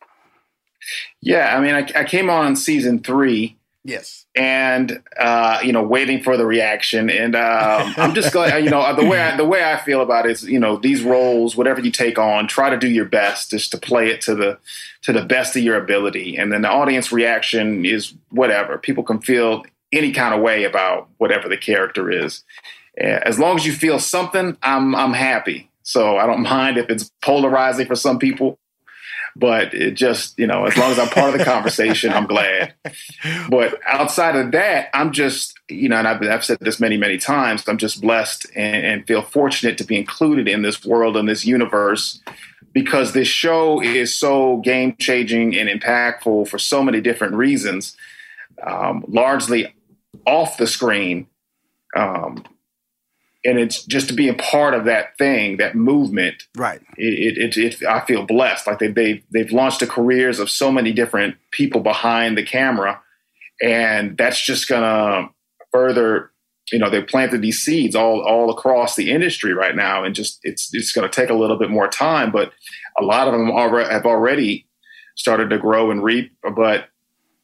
Yeah, 1.19 1.55
I 1.57 1.61
mean, 1.61 1.73
I, 1.73 1.99
I 1.99 2.03
came 2.03 2.29
on 2.29 2.55
season 2.55 2.99
three. 2.99 3.57
Yes. 3.83 4.27
And 4.35 5.01
uh, 5.19 5.59
you 5.63 5.73
know, 5.73 5.81
waiting 5.81 6.21
for 6.21 6.37
the 6.37 6.45
reaction, 6.45 7.09
and 7.09 7.35
um, 7.35 7.93
I'm 7.97 8.13
just 8.13 8.31
going. 8.31 8.63
You 8.63 8.69
know, 8.69 8.95
the 8.95 9.05
way 9.05 9.19
I, 9.19 9.35
the 9.35 9.45
way 9.45 9.63
I 9.63 9.77
feel 9.77 10.01
about 10.01 10.27
it 10.27 10.33
is, 10.33 10.43
you 10.43 10.59
know, 10.59 10.77
these 10.77 11.01
roles, 11.01 11.55
whatever 11.55 11.81
you 11.81 11.89
take 11.89 12.19
on, 12.19 12.47
try 12.47 12.69
to 12.69 12.77
do 12.77 12.87
your 12.87 13.05
best 13.05 13.49
just 13.49 13.71
to 13.71 13.79
play 13.79 14.09
it 14.09 14.21
to 14.21 14.35
the 14.35 14.59
to 15.01 15.11
the 15.11 15.25
best 15.25 15.55
of 15.55 15.63
your 15.63 15.81
ability, 15.81 16.37
and 16.37 16.51
then 16.51 16.61
the 16.61 16.69
audience 16.69 17.11
reaction 17.11 17.83
is 17.83 18.13
whatever. 18.29 18.77
People 18.77 19.03
can 19.03 19.19
feel 19.19 19.63
any 19.91 20.11
kind 20.11 20.35
of 20.35 20.41
way 20.41 20.63
about 20.63 21.09
whatever 21.17 21.49
the 21.49 21.57
character 21.57 22.11
is. 22.11 22.43
As 22.97 23.39
long 23.39 23.55
as 23.55 23.65
you 23.65 23.73
feel 23.73 23.99
something, 23.99 24.57
I'm 24.61 24.95
I'm 24.95 25.13
happy. 25.13 25.69
So 25.83 26.17
I 26.17 26.25
don't 26.25 26.43
mind 26.55 26.77
if 26.77 26.89
it's 26.89 27.11
polarizing 27.21 27.87
for 27.87 27.95
some 27.95 28.19
people. 28.19 28.57
but 29.35 29.73
it 29.73 29.91
just 29.91 30.37
you 30.37 30.45
know 30.45 30.65
as 30.65 30.77
long 30.77 30.91
as 30.91 30.99
I'm 30.99 31.09
part 31.09 31.33
of 31.33 31.39
the 31.39 31.45
conversation, 31.45 32.11
I'm 32.11 32.27
glad. 32.27 32.73
But 33.49 33.79
outside 33.87 34.35
of 34.35 34.51
that, 34.51 34.89
I'm 34.93 35.11
just 35.11 35.53
you 35.69 35.89
know, 35.89 35.97
and 35.97 36.07
I've, 36.07 36.21
I've 36.23 36.45
said 36.45 36.57
this 36.59 36.79
many 36.79 36.97
many 36.97 37.17
times. 37.17 37.67
I'm 37.67 37.77
just 37.77 38.01
blessed 38.01 38.47
and, 38.55 38.85
and 38.85 39.07
feel 39.07 39.21
fortunate 39.21 39.77
to 39.77 39.83
be 39.83 39.97
included 39.97 40.47
in 40.47 40.61
this 40.61 40.85
world 40.85 41.15
and 41.17 41.27
this 41.27 41.45
universe 41.45 42.19
because 42.73 43.13
this 43.13 43.27
show 43.27 43.81
is 43.81 44.15
so 44.15 44.57
game 44.57 44.95
changing 44.97 45.55
and 45.57 45.69
impactful 45.69 46.47
for 46.47 46.57
so 46.57 46.83
many 46.83 47.01
different 47.01 47.33
reasons, 47.33 47.95
um, 48.65 49.03
largely 49.07 49.73
off 50.25 50.57
the 50.57 50.67
screen. 50.67 51.27
Um, 51.95 52.43
and 53.43 53.57
it's 53.57 53.83
just 53.83 54.07
to 54.09 54.13
be 54.13 54.29
a 54.29 54.33
part 54.35 54.73
of 54.73 54.85
that 54.85 55.17
thing, 55.17 55.57
that 55.57 55.75
movement. 55.75 56.43
Right. 56.55 56.81
It, 56.97 57.37
it, 57.37 57.57
it, 57.57 57.73
it 57.81 57.87
I 57.87 58.05
feel 58.05 58.25
blessed. 58.25 58.67
Like 58.67 58.79
they, 58.79 58.89
they, 58.89 59.23
they've 59.31 59.51
launched 59.51 59.79
the 59.79 59.87
careers 59.87 60.39
of 60.39 60.49
so 60.49 60.71
many 60.71 60.93
different 60.93 61.35
people 61.51 61.81
behind 61.81 62.37
the 62.37 62.45
camera. 62.45 63.01
And 63.61 64.15
that's 64.17 64.39
just 64.43 64.67
going 64.67 64.83
to 64.83 65.29
further, 65.71 66.31
you 66.71 66.77
know, 66.77 66.89
they 66.89 67.01
planted 67.01 67.41
these 67.41 67.59
seeds 67.59 67.95
all, 67.95 68.21
all 68.21 68.51
across 68.51 68.95
the 68.95 69.09
industry 69.09 69.53
right 69.53 69.75
now. 69.75 70.03
And 70.03 70.13
just, 70.13 70.39
it's, 70.43 70.69
it's 70.73 70.91
going 70.91 71.09
to 71.09 71.15
take 71.15 71.31
a 71.31 71.35
little 71.35 71.57
bit 71.57 71.71
more 71.71 71.87
time, 71.87 72.31
but 72.31 72.51
a 72.99 73.03
lot 73.03 73.27
of 73.27 73.33
them 73.33 73.49
already 73.49 73.89
have 73.89 74.05
already 74.05 74.67
started 75.15 75.49
to 75.49 75.57
grow 75.57 75.89
and 75.89 76.03
reap. 76.03 76.31
But, 76.55 76.89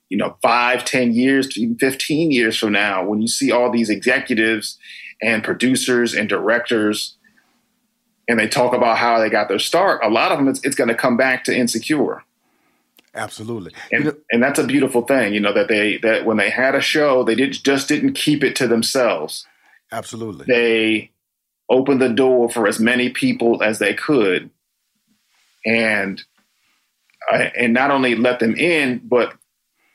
you 0.10 0.18
know, 0.18 0.38
five, 0.44 0.86
ten 0.86 1.14
years, 1.14 1.58
even 1.58 1.78
15 1.78 2.30
years 2.30 2.58
from 2.60 2.74
now, 2.74 3.04
when 3.04 3.20
you 3.20 3.28
see 3.28 3.52
all 3.52 3.72
these 3.72 3.90
executives 3.90 4.78
and 5.21 5.43
producers 5.43 6.13
and 6.13 6.30
directors 6.30 7.17
and 8.27 8.39
they 8.39 8.47
talk 8.47 8.73
about 8.73 8.97
how 8.97 9.19
they 9.19 9.30
got 9.30 9.47
their 9.47 9.60
start, 9.60 10.01
a 10.03 10.10
lot 10.10 10.32
of 10.32 10.38
them 10.38 10.47
it's, 10.47 10.63
it's 10.63 10.75
going 10.75 10.89
to 10.89 10.95
come 10.95 11.17
back 11.17 11.43
to 11.45 11.56
insecure. 11.56 12.23
Absolutely, 13.15 13.71
and 13.91 14.06
you 14.06 14.12
know, 14.12 14.17
and 14.32 14.43
that's 14.43 14.60
a 14.60 14.67
beautiful 14.67 15.01
thing, 15.01 15.34
you 15.34 15.39
know 15.39 15.53
that 15.53 15.67
they 15.67 15.97
that 15.99 16.25
when 16.25 16.38
they 16.38 16.49
had 16.49 16.75
a 16.75 16.82
show, 16.82 17.23
they 17.23 17.36
did 17.36 17.53
just 17.63 17.88
didn't 17.88 18.13
keep 18.13 18.43
it 18.43 18.56
to 18.58 18.67
themselves. 18.67 19.47
Absolutely, 19.91 20.45
they 20.47 21.10
opened 21.69 22.01
the 22.01 22.10
door 22.10 22.49
for 22.49 22.67
as 22.67 22.80
many 22.80 23.10
people 23.10 23.63
as 23.63 23.80
they 23.80 23.95
could, 23.95 24.51
and 25.65 26.21
uh, 27.32 27.49
and 27.58 27.73
not 27.73 27.89
only 27.89 28.13
let 28.13 28.39
them 28.39 28.53
in, 28.56 29.01
but 29.03 29.34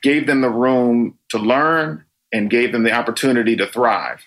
gave 0.03 0.27
them 0.27 0.41
the 0.41 0.51
room 0.51 1.17
to 1.31 1.39
learn 1.39 2.05
and 2.33 2.51
gave 2.51 2.73
them 2.73 2.83
the 2.83 2.93
opportunity 2.93 3.55
to 3.55 3.69
thrive. 3.69 4.25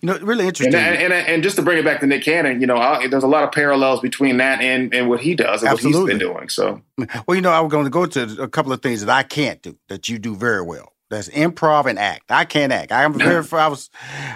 You 0.00 0.06
know, 0.06 0.18
really 0.18 0.46
interesting. 0.46 0.74
And, 0.74 0.96
and, 0.96 1.12
and, 1.12 1.28
and, 1.28 1.42
just 1.42 1.56
to 1.56 1.62
bring 1.62 1.78
it 1.78 1.84
back 1.84 2.00
to 2.00 2.06
Nick 2.06 2.22
Cannon, 2.22 2.60
you 2.60 2.66
know, 2.66 2.76
I, 2.76 3.08
there's 3.08 3.24
a 3.24 3.28
lot 3.28 3.44
of 3.44 3.52
parallels 3.52 4.00
between 4.00 4.36
that 4.36 4.60
and, 4.60 4.94
and 4.94 5.08
what 5.08 5.20
he 5.20 5.34
does 5.34 5.62
and 5.62 5.70
Absolutely. 5.70 6.00
what 6.00 6.10
he's 6.10 6.18
been 6.18 6.34
doing. 6.34 6.48
So, 6.48 6.82
well, 7.26 7.34
you 7.34 7.40
know, 7.40 7.50
I 7.50 7.60
was 7.60 7.70
going 7.70 7.84
to 7.84 7.90
go 7.90 8.06
to 8.06 8.42
a 8.42 8.48
couple 8.48 8.72
of 8.72 8.80
things 8.80 9.04
that 9.04 9.10
I 9.10 9.22
can't 9.24 9.60
do 9.60 9.76
that 9.88 10.08
you 10.08 10.18
do 10.18 10.36
very 10.36 10.62
well. 10.62 10.92
That's 11.10 11.30
improv 11.30 11.86
and 11.86 11.98
act. 11.98 12.30
I 12.30 12.44
can't 12.44 12.70
act. 12.70 12.92
I 12.92 13.04
am 13.04 13.14
very. 13.18 13.44
I 13.52 13.68
was 13.68 13.88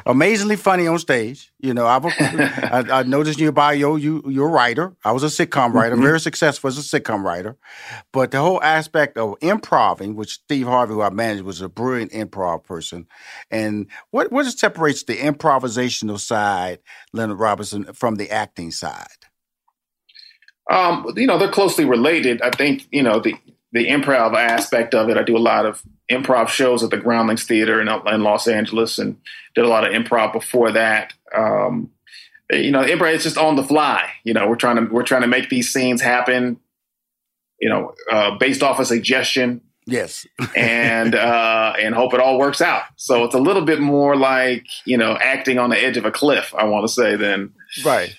amazingly 0.07 0.57
funny 0.57 0.87
on 0.87 0.99
stage. 0.99 1.53
You 1.59 1.75
know, 1.75 1.87
I've, 1.87 2.05
I, 2.07 2.85
I 2.91 3.03
noticed 3.03 3.39
in 3.39 3.45
your 3.45 3.53
bio 3.53 3.97
you 3.97 4.23
you're 4.27 4.49
a 4.49 4.51
writer. 4.51 4.97
I 5.05 5.13
was 5.13 5.23
a 5.23 5.27
sitcom 5.27 5.75
writer, 5.75 5.95
mm-hmm. 5.95 6.05
very 6.05 6.21
successful 6.21 6.69
as 6.69 6.79
a 6.79 6.81
sitcom 7.01 7.23
writer. 7.25 7.57
But 8.13 8.31
the 8.31 8.41
whole 8.41 8.63
aspect 8.63 9.19
of 9.19 9.37
improving, 9.43 10.17
which 10.17 10.35
Steve 10.35 10.67
Harvey, 10.67 10.95
who 10.95 11.03
I 11.03 11.11
managed, 11.11 11.43
was 11.43 11.61
a 11.61 11.69
brilliant 11.69 12.13
improv 12.13 12.65
person. 12.65 13.07
And 13.51 13.89
what 14.11 14.33
what 14.33 14.47
separates 14.47 15.03
the 15.03 15.17
improvisational 15.17 16.19
side, 16.19 16.79
Leonard 17.13 17.39
Robinson, 17.39 17.93
from 17.93 18.15
the 18.15 18.31
acting 18.31 18.71
side? 18.71 19.07
Um, 20.71 21.13
you 21.17 21.27
know, 21.27 21.39
they're 21.39 21.51
closely 21.51 21.85
related. 21.85 22.41
I 22.41 22.51
think 22.51 22.89
you 22.91 23.03
know 23.03 23.21
the 23.21 23.35
the 23.73 23.89
improv 23.89 24.35
aspect 24.35 24.95
of 24.95 25.09
it. 25.09 25.17
I 25.17 25.23
do 25.23 25.37
a 25.37 25.39
lot 25.39 25.67
of 25.67 25.83
improv 26.11 26.49
shows 26.49 26.83
at 26.83 26.91
the 26.91 26.99
Groundlings 26.99 27.45
Theater 27.45 27.81
in, 27.81 27.89
in 27.89 28.23
Los 28.23 28.47
Angeles, 28.47 28.99
and 28.99 29.19
did 29.55 29.65
a 29.65 29.69
lot 29.69 29.87
of 29.87 29.93
improv 29.93 30.33
before 30.33 30.73
that. 30.73 31.15
Um, 31.35 31.91
you 32.51 32.71
know, 32.71 32.83
improv 32.83 33.15
is 33.15 33.23
just 33.23 33.39
on 33.39 33.57
the 33.57 33.65
fly. 33.65 34.11
You 34.25 34.35
know, 34.35 34.49
we're 34.49 34.57
trying 34.57 34.77
to 34.77 34.93
we're 34.93 35.05
trying 35.05 35.23
to 35.23 35.27
make 35.27 35.49
these 35.49 35.73
scenes 35.73 36.01
happen. 36.01 36.61
You 37.61 37.69
know, 37.69 37.95
uh, 38.11 38.37
based 38.39 38.63
off 38.63 38.79
a 38.79 38.85
suggestion. 38.85 39.63
Yes, 39.87 40.27
and 40.57 41.15
uh, 41.15 41.75
and 41.81 41.95
hope 41.95 42.15
it 42.15 42.21
all 42.21 42.39
works 42.39 42.61
out. 42.61 42.85
So 42.97 43.25
it's 43.25 43.35
a 43.35 43.41
little 43.41 43.65
bit 43.65 43.81
more 43.81 44.17
like 44.17 44.67
you 44.85 44.99
know 44.99 45.17
acting 45.17 45.59
on 45.59 45.71
the 45.71 45.79
edge 45.79 45.97
of 45.97 46.05
a 46.05 46.13
cliff. 46.13 46.55
I 46.57 46.65
want 46.65 46.87
to 46.87 46.93
say 46.93 47.17
than 47.17 47.53
right 47.85 48.15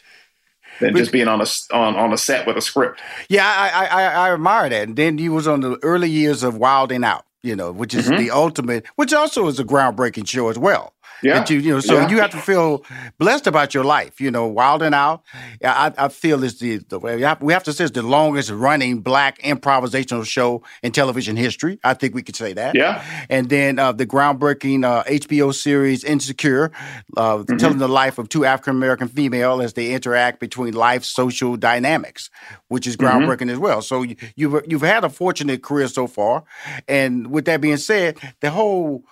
than 0.84 0.96
just 0.96 1.12
being 1.12 1.28
on 1.28 1.42
a 1.42 1.46
on, 1.72 1.96
on 1.96 2.14
a 2.14 2.18
set 2.18 2.46
with 2.46 2.58
a 2.58 2.62
script. 2.62 3.02
Yeah, 3.30 3.46
I, 3.46 3.86
I 3.86 4.04
I 4.04 4.34
admire 4.34 4.70
that. 4.70 4.88
And 4.88 4.96
then 4.96 5.18
you 5.18 5.32
was 5.34 5.48
on 5.48 5.62
the 5.62 5.80
early 5.84 6.10
years 6.10 6.44
of 6.44 6.58
Wild 6.58 6.92
'N 6.92 7.04
Out, 7.04 7.26
you 7.42 7.56
know, 7.56 7.72
which 7.72 7.94
is 7.94 8.08
mm-hmm. 8.08 8.18
the 8.18 8.32
ultimate, 8.32 8.86
which 8.96 9.14
also 9.14 9.48
is 9.48 9.60
a 9.60 9.64
groundbreaking 9.64 10.28
show 10.28 10.50
as 10.50 10.58
well. 10.58 10.94
Yeah. 11.22 11.46
You, 11.48 11.60
you, 11.60 11.74
know, 11.74 11.80
so 11.80 11.96
yeah. 11.96 12.10
you 12.10 12.20
have 12.20 12.32
to 12.32 12.38
feel 12.38 12.84
blessed 13.18 13.48
about 13.48 13.74
your 13.74 13.84
life. 13.84 14.20
You 14.20 14.32
know, 14.32 14.48
Wild 14.48 14.84
'N 14.84 14.94
Out. 14.94 15.24
I, 15.64 15.94
I 15.98 16.08
feel 16.10 16.44
is 16.44 16.60
the, 16.60 16.78
the 16.90 17.00
we 17.00 17.22
have, 17.22 17.42
we 17.42 17.54
have 17.54 17.64
to 17.64 17.74
say 17.74 17.86
it's 17.86 17.94
the 17.94 18.02
longest 18.02 18.50
running 18.50 19.02
black 19.02 19.40
improvisational 19.42 20.26
show 20.26 20.64
in 20.82 20.92
television 20.92 21.36
history. 21.36 21.80
I 21.84 21.94
think 21.94 22.16
we 22.16 22.24
could 22.24 22.36
say 22.36 22.54
that. 22.54 22.76
Yeah. 22.76 23.04
And 23.30 23.50
then 23.50 23.80
uh, 23.80 23.92
the 23.92 24.06
groundbreaking 24.06 24.86
uh, 24.86 25.04
HBO 25.04 25.54
series 25.54 26.04
Insecure, 26.04 26.72
uh, 27.18 27.38
mm-hmm. 27.38 27.58
telling 27.58 27.78
the 27.78 27.88
life 27.88 28.18
of 28.18 28.30
two 28.30 28.46
African 28.46 28.76
American 28.76 29.08
female 29.08 29.62
as 29.62 29.74
they 29.74 29.94
interact 29.94 30.40
between 30.40 30.74
life 30.74 31.04
social 31.04 31.56
dynamics, 31.58 32.30
which 32.68 32.88
is 32.88 32.98
mm-hmm. 32.98 33.24
groundbreaking 33.24 33.42
mm-hmm. 33.42 33.50
as 33.52 33.60
well. 33.60 33.82
So 33.82 34.04
you, 34.04 34.16
you've 34.36 34.62
you've 34.68 34.82
had 34.82 35.04
a 35.04 35.10
fortunate 35.10 35.64
career 35.64 35.88
so 35.88 36.08
far. 36.08 36.44
And 36.88 37.28
with 37.28 37.46
that 37.46 37.62
being 37.62 37.78
said, 37.78 38.18
the 38.42 38.52
whole 38.52 39.04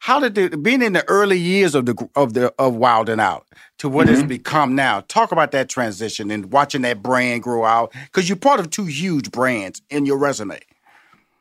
how 0.00 0.18
did 0.18 0.34
the, 0.34 0.56
being 0.56 0.82
in 0.82 0.94
the 0.94 1.06
early 1.08 1.38
years 1.38 1.74
of 1.74 1.86
the 1.86 2.08
of 2.16 2.32
the 2.32 2.52
of 2.58 2.74
Wild 2.74 3.08
'N 3.08 3.20
Out 3.20 3.46
to 3.78 3.88
what 3.88 4.06
mm-hmm. 4.06 4.16
it's 4.16 4.24
become 4.24 4.74
now? 4.74 5.02
Talk 5.08 5.30
about 5.30 5.52
that 5.52 5.68
transition 5.68 6.30
and 6.30 6.50
watching 6.50 6.82
that 6.82 7.02
brand 7.02 7.42
grow 7.42 7.64
out 7.64 7.92
because 8.06 8.28
you're 8.28 8.36
part 8.36 8.60
of 8.60 8.70
two 8.70 8.86
huge 8.86 9.30
brands 9.30 9.82
in 9.90 10.06
your 10.06 10.16
resume. 10.16 10.58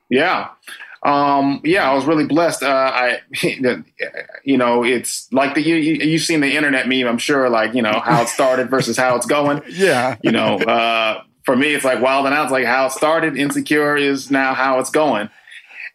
Yeah, 0.10 0.50
um, 1.04 1.62
yeah, 1.64 1.90
I 1.90 1.94
was 1.94 2.06
really 2.06 2.26
blessed. 2.26 2.62
Uh, 2.62 2.92
I, 2.94 3.20
you 4.44 4.58
know, 4.58 4.84
it's 4.84 5.32
like 5.32 5.56
the 5.56 5.62
you, 5.62 5.76
you 5.76 6.18
have 6.18 6.22
seen 6.22 6.42
the 6.42 6.56
internet 6.56 6.88
meme. 6.88 7.08
I'm 7.08 7.18
sure, 7.18 7.50
like 7.50 7.74
you 7.74 7.82
know 7.82 8.02
how 8.04 8.24
it 8.24 8.28
started 8.28 8.70
versus 8.72 8.98
how 8.98 9.16
it's 9.16 9.26
going. 9.26 9.62
yeah, 9.70 10.18
you 10.22 10.32
know, 10.32 10.58
uh, 10.58 11.24
for 11.44 11.56
me, 11.56 11.74
it's 11.74 11.86
like 11.86 12.02
Wild 12.02 12.26
'N 12.26 12.34
Out. 12.34 12.44
It's 12.44 12.52
like 12.52 12.66
how 12.66 12.88
it 12.88 12.92
started. 12.92 13.38
Insecure 13.38 13.96
is 13.96 14.30
now 14.30 14.54
how 14.54 14.80
it's 14.80 14.90
going, 14.90 15.30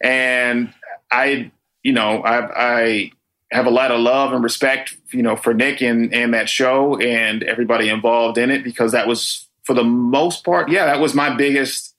and 0.03 0.73
I 1.13 1.51
you 1.85 1.93
know, 1.93 2.23
I, 2.23 2.81
I 2.81 3.13
have 3.53 3.67
a 3.67 3.71
lot 3.71 3.93
of 3.93 4.01
love 4.01 4.33
and 4.33 4.43
respect, 4.43 4.97
you 5.13 5.23
know, 5.23 5.37
for 5.37 5.55
Nick 5.55 5.81
and, 5.81 6.13
and 6.13 6.35
that 6.35 6.49
show 6.49 6.99
and 6.99 7.45
everybody 7.45 7.89
involved 7.89 8.39
in 8.39 8.51
it 8.51 8.65
because 8.65 8.91
that 8.91 9.07
was, 9.07 9.49
for 9.63 9.75
the 9.75 9.85
most 9.85 10.45
part, 10.45 10.69
yeah, 10.69 10.87
that 10.87 10.99
was 10.99 11.15
my 11.15 11.35
biggest 11.35 11.95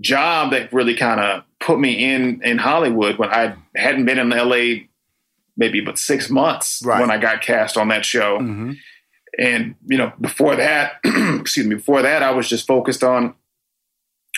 job 0.00 0.50
that 0.50 0.72
really 0.72 0.94
kind 0.94 1.20
of 1.20 1.44
put 1.60 1.78
me 1.78 2.12
in 2.12 2.40
in 2.44 2.58
Hollywood 2.58 3.18
when 3.18 3.30
I 3.30 3.56
hadn't 3.74 4.04
been 4.04 4.18
in 4.18 4.30
LA 4.30 4.86
maybe 5.56 5.80
but 5.80 5.98
six 5.98 6.30
months 6.30 6.80
right. 6.84 7.00
when 7.00 7.10
I 7.10 7.18
got 7.18 7.42
cast 7.42 7.76
on 7.76 7.88
that 7.88 8.04
show. 8.04 8.38
Mm-hmm. 8.38 8.72
And 9.38 9.74
you 9.86 9.98
know, 9.98 10.12
before 10.20 10.56
that, 10.56 11.00
excuse 11.04 11.66
me, 11.66 11.76
before 11.76 12.02
that, 12.02 12.22
I 12.22 12.30
was 12.30 12.48
just 12.48 12.66
focused 12.66 13.04
on 13.04 13.34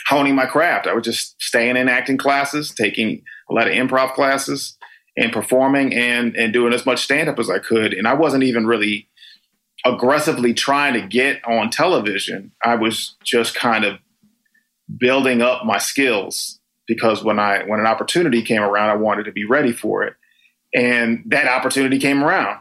honing 0.09 0.35
my 0.35 0.47
craft. 0.47 0.87
I 0.87 0.95
was 0.95 1.05
just 1.05 1.41
staying 1.41 1.77
in 1.77 1.89
acting 1.89 2.17
classes, 2.17 2.71
taking 2.71 3.23
a 3.51 3.55
lot 3.55 3.67
of 3.67 3.75
improv 3.75 4.15
classes 4.15 4.77
and 5.17 5.33
performing 5.33 5.93
and 5.95 6.37
and 6.37 6.53
doing 6.53 6.73
as 6.73 6.87
much 6.87 7.03
stand 7.03 7.29
up 7.29 7.39
as 7.39 7.51
I 7.51 7.59
could. 7.59 7.93
And 7.93 8.07
I 8.07 8.15
wasn't 8.15 8.45
even 8.45 8.67
really 8.67 9.09
aggressively 9.85 10.55
trying 10.55 10.95
to 10.95 11.07
get 11.07 11.45
on 11.47 11.71
television. 11.71 12.53
I 12.65 12.77
was 12.77 13.17
just 13.25 13.55
kind 13.55 13.85
of 13.85 13.99
building 14.99 15.41
up 15.43 15.65
my 15.65 15.79
skills 15.79 16.59
because 16.87 17.23
when 17.23 17.39
I 17.39 17.65
when 17.65 17.81
an 17.81 17.87
opportunity 17.87 18.43
came 18.43 18.63
around, 18.63 18.91
I 18.91 18.97
wanted 18.97 19.25
to 19.25 19.33
be 19.33 19.45
ready 19.45 19.73
for 19.73 20.05
it. 20.05 20.15
And 20.75 21.23
that 21.27 21.49
opportunity 21.49 21.99
came 21.99 22.23
around. 22.23 22.61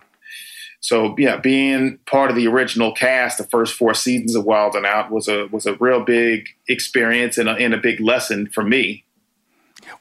So 0.82 1.14
yeah, 1.18 1.38
being 1.38 2.00
part 2.06 2.30
of 2.30 2.36
the 2.36 2.48
original 2.48 2.94
cast, 2.94 3.38
the 3.38 3.44
first 3.44 3.74
four 3.74 3.94
seasons 3.94 4.36
of 4.36 4.46
Wild 4.46 4.76
'N 4.76 4.86
Out 4.86 5.12
was 5.12 5.28
a 5.28 5.48
was 5.48 5.66
a 5.66 5.76
real 5.76 6.04
big 6.04 6.48
experience 6.68 7.38
and 7.38 7.50
a, 7.50 7.54
and 7.54 7.74
a 7.74 7.78
big 7.78 8.00
lesson 8.00 8.48
for 8.48 8.64
me. 8.64 9.04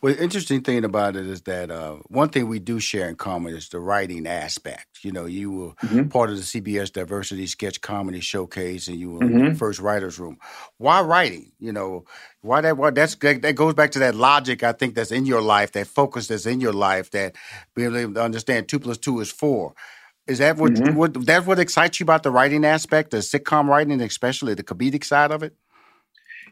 Well, 0.00 0.14
the 0.14 0.22
interesting 0.22 0.62
thing 0.62 0.84
about 0.84 1.16
it 1.16 1.26
is 1.26 1.42
that 1.42 1.72
uh, 1.72 1.96
one 2.06 2.28
thing 2.28 2.48
we 2.48 2.60
do 2.60 2.78
share 2.78 3.08
in 3.08 3.16
common 3.16 3.54
is 3.54 3.68
the 3.68 3.80
writing 3.80 4.28
aspect. 4.28 4.86
You 5.02 5.10
know, 5.10 5.26
you 5.26 5.50
were 5.50 5.70
mm-hmm. 5.70 6.08
part 6.08 6.30
of 6.30 6.36
the 6.36 6.42
CBS 6.42 6.92
Diversity 6.92 7.46
Sketch 7.48 7.80
Comedy 7.80 8.20
Showcase, 8.20 8.86
and 8.86 8.96
you 8.96 9.10
were 9.10 9.20
mm-hmm. 9.20 9.32
in 9.32 9.38
the 9.38 9.44
mm-hmm. 9.50 9.56
first 9.56 9.80
writers' 9.80 10.18
room. 10.18 10.38
Why 10.76 11.00
writing? 11.00 11.50
You 11.58 11.72
know, 11.72 12.04
why 12.42 12.60
that? 12.60 12.76
Why 12.76 12.90
that's 12.90 13.16
that 13.16 13.56
goes 13.56 13.74
back 13.74 13.90
to 13.92 13.98
that 13.98 14.14
logic. 14.14 14.62
I 14.62 14.72
think 14.72 14.94
that's 14.94 15.10
in 15.10 15.26
your 15.26 15.42
life, 15.42 15.72
that 15.72 15.88
focus 15.88 16.28
that's 16.28 16.46
in 16.46 16.60
your 16.60 16.72
life, 16.72 17.10
that 17.10 17.34
being 17.74 17.94
able 17.96 18.14
to 18.14 18.22
understand 18.22 18.68
two 18.68 18.78
plus 18.78 18.98
two 18.98 19.18
is 19.20 19.32
four. 19.32 19.74
Is 20.28 20.38
that 20.38 20.58
what, 20.58 20.72
mm-hmm. 20.74 20.94
what 20.94 21.26
that's 21.26 21.46
what 21.46 21.58
excites 21.58 21.98
you 21.98 22.04
about 22.04 22.22
the 22.22 22.30
writing 22.30 22.64
aspect, 22.64 23.10
the 23.10 23.16
sitcom 23.16 23.66
writing, 23.66 24.00
especially 24.00 24.54
the 24.54 24.62
comedic 24.62 25.02
side 25.02 25.32
of 25.32 25.42
it? 25.42 25.54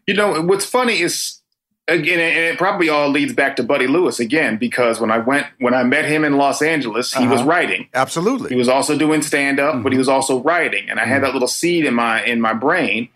You 0.06 0.14
know, 0.14 0.40
what's 0.42 0.64
funny 0.64 1.00
is 1.00 1.42
again, 1.88 2.20
and 2.20 2.54
it 2.54 2.58
probably 2.58 2.88
all 2.88 3.08
leads 3.08 3.32
back 3.32 3.56
to 3.56 3.62
Buddy 3.62 3.86
Lewis 3.86 4.20
again, 4.20 4.56
because 4.56 5.00
when 5.00 5.10
I 5.10 5.18
went 5.18 5.46
when 5.58 5.74
I 5.74 5.84
met 5.84 6.04
him 6.04 6.24
in 6.24 6.36
Los 6.36 6.62
Angeles, 6.62 7.12
he 7.12 7.24
uh-huh. 7.24 7.32
was 7.32 7.42
writing. 7.42 7.88
Absolutely. 7.94 8.50
He 8.50 8.56
was 8.56 8.68
also 8.68 8.96
doing 8.96 9.22
stand 9.22 9.60
up, 9.60 9.74
mm-hmm. 9.74 9.82
but 9.82 9.92
he 9.92 9.94
mm-hmm. 9.94 10.00
was 10.00 10.08
also 10.08 10.42
writing. 10.42 10.90
And 10.90 10.98
I 10.98 11.02
mm-hmm. 11.02 11.12
had 11.12 11.22
that 11.24 11.32
little 11.32 11.48
seed 11.48 11.84
in 11.84 11.94
my 11.94 12.24
in 12.24 12.40
my 12.40 12.52
brain. 12.52 13.08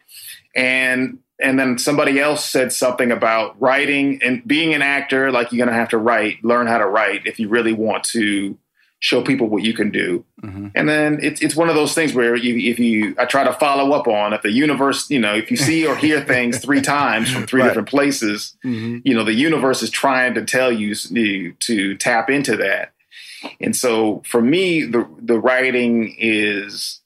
And 0.54 1.18
and 1.42 1.58
then 1.58 1.78
somebody 1.78 2.20
else 2.20 2.44
said 2.44 2.72
something 2.72 3.10
about 3.10 3.60
writing 3.60 4.20
and 4.22 4.46
being 4.46 4.74
an 4.74 4.82
actor, 4.82 5.32
like 5.32 5.52
you're 5.52 5.64
gonna 5.64 5.76
have 5.76 5.88
to 5.90 5.98
write, 5.98 6.44
learn 6.44 6.66
how 6.66 6.78
to 6.78 6.86
write 6.86 7.26
if 7.26 7.38
you 7.38 7.48
really 7.48 7.72
want 7.72 8.04
to 8.04 8.58
show 9.00 9.22
people 9.22 9.48
what 9.48 9.62
you 9.62 9.72
can 9.72 9.90
do. 9.90 10.24
Mm-hmm. 10.42 10.68
And 10.74 10.88
then 10.88 11.18
it's 11.22 11.40
it's 11.40 11.56
one 11.56 11.68
of 11.68 11.74
those 11.74 11.94
things 11.94 12.14
where 12.14 12.36
you, 12.36 12.70
if 12.70 12.78
you 12.78 13.14
I 13.18 13.24
try 13.24 13.44
to 13.44 13.52
follow 13.54 13.92
up 13.92 14.06
on 14.06 14.32
if 14.34 14.42
the 14.42 14.52
universe, 14.52 15.10
you 15.10 15.18
know, 15.18 15.34
if 15.34 15.50
you 15.50 15.56
see 15.56 15.86
or 15.86 15.96
hear 15.96 16.20
things 16.20 16.58
three 16.62 16.82
times 16.82 17.32
from 17.32 17.46
three 17.46 17.62
right. 17.62 17.68
different 17.68 17.88
places, 17.88 18.56
mm-hmm. 18.64 18.98
you 19.02 19.14
know, 19.14 19.24
the 19.24 19.34
universe 19.34 19.82
is 19.82 19.90
trying 19.90 20.34
to 20.34 20.44
tell 20.44 20.70
you 20.70 20.94
to 21.60 21.96
tap 21.96 22.30
into 22.30 22.56
that. 22.58 22.92
And 23.58 23.74
so 23.74 24.22
for 24.26 24.42
me, 24.42 24.84
the 24.84 25.08
the 25.18 25.40
writing 25.40 26.14
is 26.18 27.00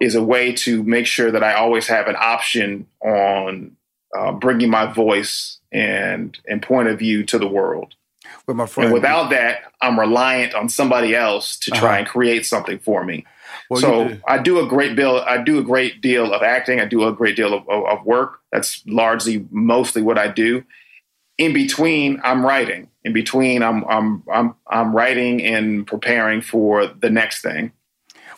is 0.00 0.16
a 0.16 0.22
way 0.22 0.52
to 0.52 0.82
make 0.82 1.06
sure 1.06 1.30
that 1.30 1.44
I 1.44 1.54
always 1.54 1.86
have 1.86 2.08
an 2.08 2.16
option 2.18 2.86
on 3.00 3.76
uh, 4.16 4.32
bringing 4.32 4.70
my 4.70 4.86
voice 4.86 5.58
and 5.70 6.36
and 6.48 6.62
point 6.62 6.88
of 6.88 6.98
view 6.98 7.22
to 7.24 7.38
the 7.38 7.48
world 7.48 7.94
with 8.46 8.56
my 8.56 8.66
friend. 8.66 8.86
And 8.86 8.94
without 8.94 9.30
that, 9.30 9.72
I'm 9.80 9.98
reliant 9.98 10.54
on 10.54 10.68
somebody 10.68 11.14
else 11.14 11.58
to 11.60 11.70
try 11.70 11.78
uh-huh. 11.78 11.98
and 11.98 12.06
create 12.06 12.46
something 12.46 12.78
for 12.78 13.04
me. 13.04 13.24
Well, 13.70 13.80
so 13.80 14.08
do. 14.08 14.20
I 14.26 14.38
do 14.38 14.64
a 14.64 14.66
great 14.66 14.96
deal. 14.96 15.16
I 15.26 15.38
do 15.38 15.58
a 15.58 15.62
great 15.62 16.00
deal 16.00 16.32
of 16.32 16.42
acting. 16.42 16.80
I 16.80 16.86
do 16.86 17.06
a 17.06 17.12
great 17.12 17.36
deal 17.36 17.54
of, 17.54 17.68
of, 17.68 17.84
of 17.86 18.06
work. 18.06 18.40
That's 18.52 18.82
largely, 18.86 19.46
mostly 19.50 20.02
what 20.02 20.18
I 20.18 20.28
do. 20.28 20.64
In 21.36 21.52
between, 21.52 22.20
I'm 22.24 22.44
writing. 22.44 22.88
In 23.04 23.12
between, 23.12 23.62
I'm 23.62 23.84
I'm 23.84 24.22
I'm 24.30 24.54
I'm 24.66 24.94
writing 24.94 25.42
and 25.42 25.86
preparing 25.86 26.40
for 26.40 26.86
the 26.86 27.10
next 27.10 27.42
thing. 27.42 27.72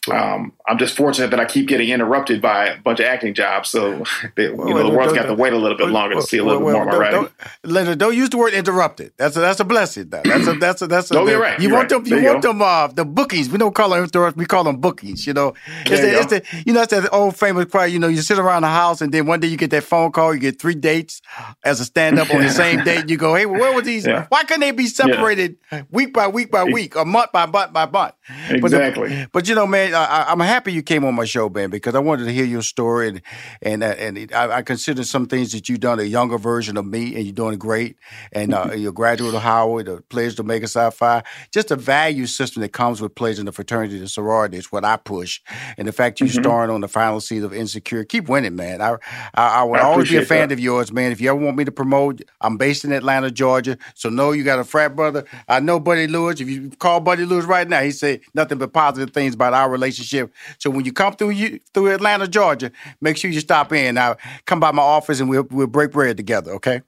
Um, 0.09 0.55
I'm 0.67 0.79
just 0.79 0.97
fortunate 0.97 1.31
that 1.31 1.41
I 1.41 1.45
keep 1.45 1.69
getting 1.69 1.91
interrupted 1.91 2.41
by 2.41 2.69
a 2.69 2.79
bunch 2.79 3.01
of 3.01 3.07
acting 3.07 3.35
jobs. 3.35 3.69
So 3.69 4.05
they, 4.37 4.45
you 4.45 4.57
know, 4.57 4.91
the 4.91 4.97
world's 4.97 5.13
got 5.13 5.27
to 5.27 5.35
wait 5.35 5.53
a 5.53 5.59
little 5.59 5.77
bit 5.77 5.89
longer 5.89 6.15
to 6.15 6.23
see 6.23 6.39
a 6.39 6.45
little 6.45 6.63
well, 6.63 6.75
bit 6.75 6.85
more 6.85 6.89
of 6.89 6.89
my 6.89 6.99
writing. 6.99 7.29
Don't, 7.65 7.99
don't, 7.99 8.17
use 8.17 8.31
the 8.31 8.39
word 8.39 8.55
interrupted. 8.55 9.13
That's 9.19 9.37
a, 9.37 9.41
that's 9.41 9.61
a 9.61 9.65
blessing. 9.65 10.09
That's 10.09 10.47
a 10.47 10.55
that's 10.55 10.83
a 10.83 10.87
that's 10.87 11.11
a. 11.11 11.15
No, 11.15 11.27
you're 11.27 11.41
right. 11.41 11.59
You 11.61 11.69
you're 11.69 11.77
want 11.77 11.93
right. 11.93 12.05
them. 12.05 12.19
You, 12.19 12.25
want 12.25 12.43
them. 12.43 12.63
Uh, 12.63 12.87
the 12.87 13.05
bookies. 13.05 13.51
We 13.51 13.59
don't 13.59 13.75
call 13.75 13.91
them 13.91 14.03
interrupts. 14.03 14.39
We 14.39 14.47
call 14.47 14.65
them 14.65 14.79
bookies. 14.79 15.27
You 15.27 15.35
know, 15.35 15.55
it's, 15.85 16.01
the, 16.01 16.11
you, 16.11 16.19
it's 16.19 16.27
the, 16.31 16.63
you 16.65 16.73
know 16.73 16.83
it's 16.83 16.93
that 16.93 17.13
old 17.13 17.37
famous 17.37 17.67
part. 17.67 17.91
You 17.91 17.99
know, 17.99 18.09
you 18.09 18.23
sit 18.23 18.39
around 18.39 18.63
the 18.63 18.69
house 18.69 19.03
and 19.03 19.13
then 19.13 19.27
one 19.27 19.41
day 19.41 19.49
you 19.49 19.59
get 19.59 19.71
that 19.73 19.85
phone 19.85 20.13
call. 20.13 20.33
You 20.33 20.41
get 20.41 20.59
three 20.59 20.75
dates 20.75 21.21
as 21.63 21.81
a 21.81 21.85
stand 21.85 22.19
up 22.19 22.33
on 22.33 22.41
the 22.41 22.51
same 22.51 22.85
date. 22.85 23.11
You 23.11 23.19
go, 23.19 23.35
hey, 23.35 23.47
where 23.47 23.75
were 23.75 23.83
these? 23.83 24.01
Yeah. 24.11 24.27
Why 24.29 24.43
couldn't 24.43 24.63
they 24.63 24.71
be 24.73 24.87
separated 24.87 25.57
yeah. 25.71 25.83
week 25.91 26.13
by 26.15 26.27
week 26.27 26.51
by 26.51 26.65
week 26.65 26.97
or 26.97 27.05
month 27.05 27.31
by 27.33 27.47
month 27.47 27.73
by 27.73 27.87
month? 27.87 28.15
Exactly. 28.49 29.09
But, 29.09 29.09
the, 29.09 29.29
but 29.33 29.49
you 29.49 29.55
know, 29.55 29.67
man, 29.67 29.95
I, 29.95 30.27
I'm 30.29 30.41
happy 30.41 30.73
you 30.73 30.83
came 30.83 31.05
on 31.05 31.15
my 31.15 31.25
show, 31.25 31.49
man, 31.49 31.71
because 31.71 31.95
I 31.95 31.99
wanted 31.99 32.25
to 32.25 32.33
hear 32.33 32.45
your 32.45 32.63
story, 32.63 33.09
and 33.09 33.23
and 33.63 33.83
uh, 33.83 33.95
and 33.99 34.33
I, 34.33 34.59
I, 34.59 34.63
consider 34.63 35.05
some 35.05 35.27
things 35.27 35.53
that 35.53 35.69
you've 35.69 35.81
done 35.81 36.01
a 36.01 36.05
younger 36.05 36.39
version 36.39 36.77
of 36.77 36.87
me, 36.87 37.15
and 37.15 37.25
you're 37.25 37.33
doing 37.33 37.59
great. 37.59 37.97
And 38.33 38.55
uh, 38.55 38.73
you're 38.75 38.91
a 38.91 38.95
graduate 38.95 39.35
of 39.35 39.43
Howard, 39.43 39.89
a 39.89 40.01
pledge 40.03 40.37
to 40.37 40.43
Omega 40.43 40.69
Psi 40.69 40.91
Phi. 40.91 41.23
Just 41.53 41.71
a 41.71 41.77
value 41.77 42.27
system 42.27 42.63
that 42.63 42.73
comes 42.73 43.01
with 43.01 43.15
pledging 43.15 43.45
the 43.45 43.53
fraternity 43.53 43.99
and 43.99 44.11
sorority 44.11 44.57
is 44.57 44.73
what 44.73 44.85
I 44.85 44.97
push. 44.97 45.41
And 45.77 45.87
the 45.87 45.93
fact 45.93 46.21
you're 46.21 46.29
mm-hmm. 46.29 46.43
starring 46.43 46.71
on 46.71 46.81
the 46.81 46.89
final 46.89 47.21
season 47.21 47.45
of 47.45 47.55
Insecure, 47.55 48.05
keep 48.05 48.29
winning, 48.29 48.57
man. 48.57 48.81
I 48.81 48.97
I, 49.35 49.61
I 49.61 49.63
would 49.65 49.81
I 49.81 49.83
always 49.83 50.11
be 50.11 50.17
a 50.17 50.25
fan 50.25 50.49
that. 50.49 50.55
of 50.55 50.61
yours, 50.61 50.93
man. 50.93 51.13
If 51.13 51.21
you 51.21 51.31
ever 51.31 51.39
want 51.39 51.57
me 51.57 51.65
to 51.65 51.73
promote, 51.73 52.23
I'm 52.41 52.57
based 52.57 52.85
in 52.85 52.93
Atlanta, 52.93 53.31
Georgia, 53.31 53.77
so 53.95 54.09
know 54.09 54.33
you 54.33 54.45
got 54.45 54.59
a 54.59 54.65
frat 54.65 54.97
brother. 54.97 55.25
I 55.49 55.61
know 55.61 55.81
Buddy 55.81 56.07
Lewis. 56.07 56.41
If 56.41 56.49
you 56.49 56.71
call 56.71 57.01
Buddy 57.01 57.25
Lewis 57.25 57.45
right 57.45 57.69
now, 57.69 57.81
he 57.83 57.91
said 57.91 58.20
nothing 58.35 58.59
but 58.59 58.73
positive 58.73 59.13
things 59.13 59.35
about 59.35 59.55
our 59.55 59.71
relationship. 59.71 60.33
So 60.59 60.71
when 60.71 60.85
you 60.85 60.93
come 60.93 61.15
through 61.15 61.31
you 61.31 61.61
through 61.75 61.95
Atlanta, 61.95 62.29
Georgia, 62.29 62.71
make 63.01 63.17
sure 63.17 63.31
you 63.31 63.41
stop 63.41 63.73
in. 63.73 63.95
Now 63.97 64.17
come 64.47 64.61
by 64.61 64.73
my 64.73 64.83
office 64.83 65.21
and 65.21 65.29
we'll 65.29 65.47
we'll 65.51 65.67
break 65.67 65.93
bread 65.93 66.17
together. 66.17 66.53
Okay. 66.53 66.83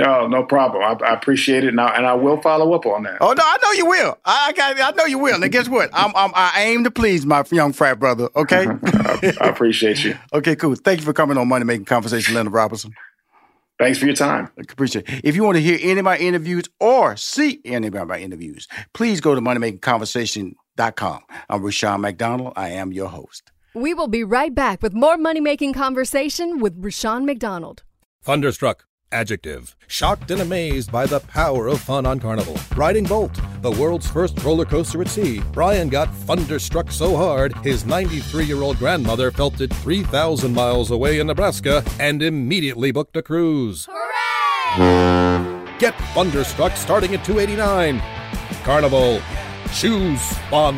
Oh, 0.00 0.28
no 0.28 0.44
problem. 0.44 0.82
I, 0.82 1.04
I 1.04 1.14
appreciate 1.14 1.64
it, 1.64 1.68
and 1.68 1.80
I, 1.80 1.96
and 1.96 2.06
I 2.06 2.14
will 2.14 2.40
follow 2.40 2.72
up 2.72 2.86
on 2.86 3.02
that. 3.04 3.18
Oh 3.20 3.32
no, 3.32 3.42
I 3.44 3.56
know 3.62 3.72
you 3.72 3.86
will. 3.86 4.18
I, 4.24 4.52
I, 4.56 4.74
I 4.82 4.92
know 4.92 5.04
you 5.06 5.18
will. 5.18 5.42
And 5.42 5.50
guess 5.50 5.68
what? 5.68 5.90
I'm, 5.92 6.12
I'm, 6.14 6.30
i 6.34 6.62
aim 6.62 6.84
to 6.84 6.90
please 6.90 7.26
my 7.26 7.44
young 7.50 7.72
frat 7.72 7.98
brother. 7.98 8.28
Okay. 8.36 8.66
I, 8.84 9.32
I, 9.40 9.48
appreciate 9.48 10.04
you. 10.04 10.16
okay, 10.32 10.54
cool. 10.54 10.76
Thank 10.76 11.00
you 11.00 11.04
for 11.04 11.12
coming 11.12 11.36
on 11.36 11.48
Money 11.48 11.64
Making 11.64 11.86
Conversation, 11.86 12.34
Leonard 12.34 12.52
Robinson. 12.52 12.92
Thanks 13.78 13.98
for 13.98 14.06
your 14.06 14.14
time. 14.14 14.50
I 14.58 14.62
appreciate 14.68 15.08
it. 15.08 15.20
If 15.24 15.36
you 15.36 15.44
want 15.44 15.56
to 15.56 15.62
hear 15.62 15.78
any 15.80 16.00
of 16.00 16.04
my 16.04 16.18
interviews 16.18 16.64
or 16.80 17.16
see 17.16 17.60
any 17.64 17.88
of 17.88 18.08
my 18.08 18.18
interviews, 18.18 18.66
please 18.92 19.20
go 19.20 19.34
to 19.34 19.40
moneymakingconversation.com. 20.78 21.20
I'm 21.48 21.62
Rushion 21.62 22.00
McDonald. 22.00 22.52
I 22.56 22.70
am 22.70 22.92
your 22.92 23.08
host. 23.08 23.52
We 23.74 23.94
will 23.94 24.08
be 24.08 24.24
right 24.24 24.54
back 24.54 24.82
with 24.82 24.94
more 24.94 25.16
money 25.16 25.40
making 25.40 25.74
conversation 25.74 26.58
with 26.58 26.74
Rushion 26.78 27.26
McDonald. 27.26 27.82
Thunderstruck. 28.22 28.84
Adjective. 29.10 29.74
Shocked 29.86 30.30
and 30.30 30.42
amazed 30.42 30.92
by 30.92 31.06
the 31.06 31.20
power 31.20 31.66
of 31.66 31.80
fun 31.80 32.04
on 32.04 32.20
Carnival. 32.20 32.58
Riding 32.76 33.04
Bolt, 33.04 33.40
the 33.62 33.70
world's 33.70 34.06
first 34.06 34.42
roller 34.44 34.66
coaster 34.66 35.00
at 35.00 35.08
sea, 35.08 35.40
Brian 35.52 35.88
got 35.88 36.14
thunderstruck 36.26 36.92
so 36.92 37.16
hard 37.16 37.56
his 37.58 37.86
93 37.86 38.44
year 38.44 38.60
old 38.60 38.76
grandmother 38.76 39.30
felt 39.30 39.62
it 39.62 39.72
3,000 39.72 40.52
miles 40.52 40.90
away 40.90 41.20
in 41.20 41.26
Nebraska 41.28 41.82
and 41.98 42.22
immediately 42.22 42.90
booked 42.92 43.16
a 43.16 43.22
cruise. 43.22 43.88
Hooray! 43.90 45.78
Get 45.78 45.94
thunderstruck 46.12 46.76
starting 46.76 47.14
at 47.14 47.24
289 47.24 48.02
Carnival. 48.62 49.22
Choose 49.74 50.22
fun. 50.50 50.76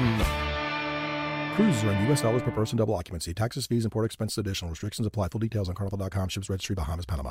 Cruises 1.57 1.85
are 1.85 1.93
in 1.93 2.07
U.S. 2.07 2.23
dollars 2.23 2.43
per 2.43 2.51
person, 2.51 2.79
double 2.79 2.95
occupancy. 2.95 3.35
Taxes, 3.35 3.67
fees, 3.67 3.85
and 3.85 3.93
port 3.93 4.07
expenses 4.07 4.39
additional. 4.39 4.71
Restrictions 4.71 5.07
apply. 5.07 5.29
Full 5.29 5.41
details 5.41 5.69
on 5.69 5.75
carnival.com. 5.75 6.29
Ships 6.29 6.49
registry, 6.49 6.75
Bahamas, 6.75 7.07
Panama. 7.07 7.31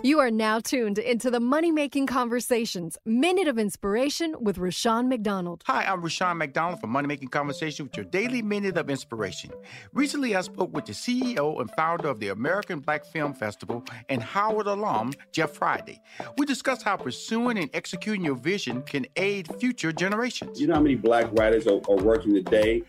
You 0.00 0.20
are 0.20 0.30
now 0.30 0.60
tuned 0.60 0.98
into 0.98 1.28
the 1.28 1.40
Money 1.40 1.72
Making 1.72 2.06
Conversations 2.06 2.96
Minute 3.04 3.48
of 3.48 3.58
Inspiration 3.58 4.36
with 4.38 4.56
Rushion 4.56 5.08
McDonald. 5.08 5.64
Hi, 5.66 5.84
I'm 5.86 6.02
Rushion 6.02 6.38
McDonald 6.38 6.80
from 6.80 6.90
Money 6.90 7.08
Making 7.08 7.30
Conversation 7.30 7.86
with 7.86 7.96
your 7.96 8.04
daily 8.04 8.40
Minute 8.40 8.76
of 8.76 8.90
Inspiration. 8.90 9.50
Recently, 9.92 10.36
I 10.36 10.42
spoke 10.42 10.72
with 10.72 10.84
the 10.84 10.92
CEO 10.92 11.60
and 11.60 11.68
founder 11.72 12.06
of 12.06 12.20
the 12.20 12.28
American 12.28 12.78
Black 12.78 13.04
Film 13.06 13.34
Festival 13.34 13.84
and 14.08 14.22
Howard 14.22 14.68
alum, 14.68 15.14
Jeff 15.32 15.50
Friday. 15.50 16.00
We 16.36 16.46
discussed 16.46 16.84
how 16.84 16.96
pursuing 16.96 17.58
and 17.58 17.68
executing 17.74 18.24
your 18.24 18.36
vision 18.36 18.82
can 18.82 19.04
aid 19.16 19.52
future 19.58 19.90
generations. 19.90 20.60
You 20.60 20.68
know 20.68 20.74
how 20.74 20.80
many 20.80 20.94
black 20.94 21.26
writers 21.32 21.66
are, 21.66 21.80
are 21.88 21.96
working 21.96 22.34
today 22.34 22.84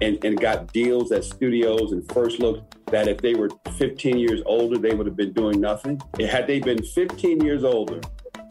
and, 0.00 0.24
and 0.24 0.40
got 0.40 0.72
deals 0.72 1.12
at 1.12 1.24
studios 1.24 1.92
and 1.92 2.10
first 2.10 2.40
look 2.40 2.73
that 2.86 3.08
if 3.08 3.18
they 3.18 3.34
were 3.34 3.48
15 3.76 4.18
years 4.18 4.42
older, 4.46 4.78
they 4.78 4.94
would 4.94 5.06
have 5.06 5.16
been 5.16 5.32
doing 5.32 5.60
nothing. 5.60 6.00
Had 6.20 6.46
they 6.46 6.60
been 6.60 6.82
15 6.82 7.40
years 7.40 7.64
older, 7.64 8.00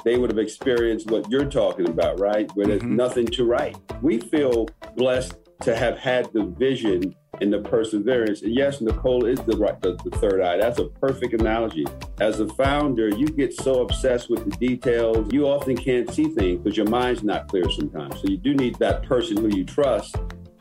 they 0.04 0.18
would 0.18 0.30
have 0.30 0.40
experienced 0.40 1.10
what 1.10 1.30
you're 1.30 1.50
talking 1.50 1.88
about, 1.88 2.20
right? 2.20 2.50
Where 2.56 2.68
there's 2.68 2.82
mm-hmm. 2.82 2.96
nothing 2.96 3.26
to 3.28 3.46
write. 3.46 3.78
We 4.02 4.20
feel 4.20 4.68
blessed 4.96 5.36
to 5.62 5.76
have 5.76 5.98
had 5.98 6.32
the 6.34 6.44
vision 6.44 7.16
and 7.42 7.52
the 7.52 7.60
perseverance. 7.60 8.42
And 8.42 8.54
yes, 8.54 8.82
Nicole 8.82 9.26
is 9.26 9.40
the 9.40 9.58
right 9.58 9.80
the, 9.82 9.96
the 10.04 10.18
third 10.18 10.42
eye. 10.42 10.58
That's 10.58 10.80
a 10.80 10.86
perfect 10.86 11.34
analogy. 11.34 11.86
As 12.20 12.40
a 12.40 12.48
founder, 12.48 13.10
you 13.10 13.28
get 13.28 13.54
so 13.54 13.82
obsessed 13.82 14.30
with 14.30 14.44
the 14.44 14.52
details, 14.58 15.32
you 15.32 15.48
often 15.48 15.76
can't 15.76 16.10
see 16.12 16.26
things 16.26 16.62
because 16.62 16.78
your 16.78 16.90
mind's 16.90 17.24
not 17.24 17.48
clear 17.48 17.70
sometimes. 17.70 18.16
So 18.22 18.28
you 18.28 18.38
do 18.38 18.54
need 18.54 18.76
that 18.76 19.04
person 19.04 19.38
who 19.38 19.56
you 19.56 19.64
trust 19.64 20.16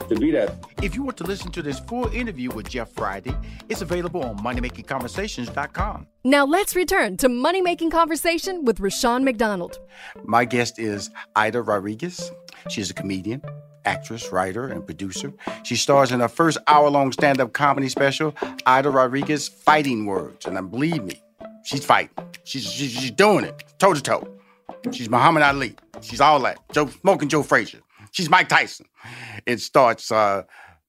to 0.09 0.16
be 0.16 0.30
that. 0.32 0.55
If 0.82 0.94
you 0.94 1.03
want 1.03 1.16
to 1.18 1.24
listen 1.24 1.50
to 1.53 1.62
this 1.62 1.80
full 1.80 2.09
interview 2.09 2.50
with 2.50 2.68
Jeff 2.68 2.90
Friday, 2.92 3.34
it's 3.68 3.82
available 3.82 4.24
on 4.24 4.38
moneymakingconversations.com. 4.38 6.07
Now 6.24 6.44
let's 6.44 6.76
return 6.76 7.16
to 7.18 7.28
Money 7.28 7.62
Making 7.62 7.90
Conversation 7.90 8.64
with 8.64 8.80
Rushion 8.80 9.24
McDonald. 9.24 9.78
My 10.24 10.44
guest 10.44 10.78
is 10.78 11.11
Aida 11.36 11.62
Rodriguez. 11.62 12.30
She's 12.68 12.90
a 12.90 12.94
comedian, 12.94 13.42
actress, 13.84 14.32
writer, 14.32 14.68
and 14.68 14.84
producer. 14.86 15.32
She 15.64 15.76
stars 15.76 16.12
in 16.12 16.20
her 16.20 16.28
first 16.28 16.59
hour 16.66 16.88
long 16.90 17.12
stand 17.12 17.40
up 17.40 17.53
comedy 17.53 17.88
special, 17.88 18.34
Aida 18.66 18.90
Rodriguez 18.90 19.48
Fighting 19.48 20.07
Words. 20.07 20.46
And 20.46 20.57
uh, 20.57 20.62
believe 20.62 21.03
me, 21.03 21.20
she's 21.64 21.84
fighting. 21.84 22.14
She's, 22.44 22.70
she's, 22.70 22.92
she's 22.92 23.11
doing 23.11 23.44
it 23.44 23.64
toe 23.78 23.94
to 23.94 24.03
toe. 24.03 24.28
She's 24.90 25.09
Muhammad 25.09 25.42
Ali. 25.42 25.74
She's 26.00 26.20
all 26.20 26.40
that. 26.40 26.59
Joe, 26.72 26.86
smoking 26.88 27.28
Joe 27.28 27.42
Frazier. 27.42 27.80
She's 28.13 28.31
Mike 28.31 28.49
Tyson. 28.49 28.87
It 29.47 29.61
starts 29.61 30.13
uh, 30.13 30.43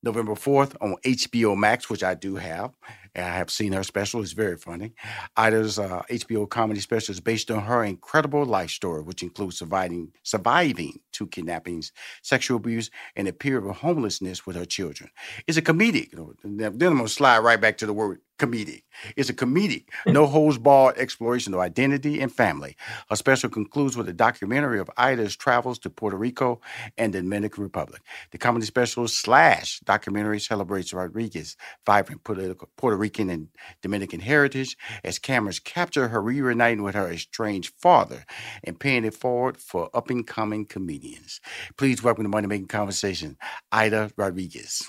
November 0.04 0.34
4th 0.34 0.76
on 0.82 0.96
HBO 1.06 1.58
Max, 1.58 1.90
which 1.90 2.04
I 2.04 2.14
do 2.14 2.36
have. 2.36 2.72
And 3.16 3.26
I 3.26 3.36
have 3.36 3.50
seen 3.50 3.72
her 3.74 3.84
special. 3.84 4.22
It's 4.22 4.34
very 4.34 4.58
funny. 4.58 4.94
Aida's 5.38 5.80
uh, 5.80 6.02
HBO 6.10 6.50
comedy 6.50 6.82
special 6.82 7.14
is 7.14 7.22
based 7.22 7.50
on 7.50 7.64
her 7.64 7.84
incredible 7.84 8.44
life 8.44 8.72
story, 8.72 9.04
which 9.04 9.24
includes 9.24 9.58
surviving 9.58 10.12
surviving 10.24 11.00
two 11.12 11.28
kidnappings, 11.28 11.92
sexual 12.24 12.58
abuse, 12.58 12.90
and 13.16 13.28
a 13.28 13.34
period 13.34 13.70
of 13.70 13.78
homelessness 13.78 14.46
with 14.46 14.56
her 14.56 14.66
children. 14.66 15.10
It's 15.48 15.58
a 15.58 15.62
comedic. 15.62 16.10
Then 16.44 16.66
I'm 16.66 16.78
going 16.78 16.98
to 16.98 17.08
slide 17.08 17.40
right 17.40 17.62
back 17.62 17.78
to 17.78 17.86
the 17.86 17.94
word 17.94 18.20
comedic. 18.40 18.84
It's 19.16 19.30
a 19.30 19.34
comedic, 19.34 19.86
hmm. 20.06 20.14
no 20.14 20.26
holds 20.26 20.58
barred 20.58 20.98
exploration 20.98 21.54
of 21.54 21.60
identity 21.60 22.22
and 22.22 22.32
family. 22.32 22.76
Her 23.10 23.16
special 23.16 23.50
concludes 23.50 23.96
with 23.96 24.10
a 24.10 24.14
documentary 24.14 24.80
of 24.80 24.90
Aida's 24.98 25.36
travels 25.36 25.80
to 25.80 25.90
Puerto 25.90 26.18
Rico 26.18 26.62
and 26.98 27.14
the 27.14 27.22
Dominican 27.22 27.64
Republic. 27.64 28.02
The 28.32 28.38
comedy 28.38 28.66
special 28.66 29.08
slash 29.08 29.80
documentary 29.82 30.40
celebrates 30.40 30.94
Rodriguez's 30.94 31.58
vibrant 31.86 32.24
political, 32.24 32.70
Puerto 32.78 32.98
Rican 32.98 33.30
and 33.30 33.48
Dominican 33.82 34.20
heritage 34.20 34.78
as 35.04 35.20
cameras 35.20 35.60
capture 35.60 36.08
her 36.08 36.22
reuniting 36.22 36.84
with 36.84 36.96
her 36.96 37.12
estranged 37.12 37.74
father 37.78 38.26
and 38.64 38.80
paying 38.80 39.06
it 39.06 39.14
forward 39.14 39.58
for 39.58 39.90
up 39.94 40.10
and 40.10 40.26
coming 40.26 40.66
comedians. 40.66 41.42
Please 41.78 42.04
welcome 42.04 42.24
to 42.24 42.30
Money 42.30 42.48
Making 42.48 42.68
Conversation, 42.68 43.38
Aida 43.72 44.12
Rodriguez. 44.18 44.88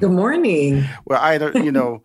Good 0.00 0.10
morning. 0.10 0.84
Well, 1.04 1.22
Aida, 1.22 1.52
you 1.54 1.70
know, 1.70 2.02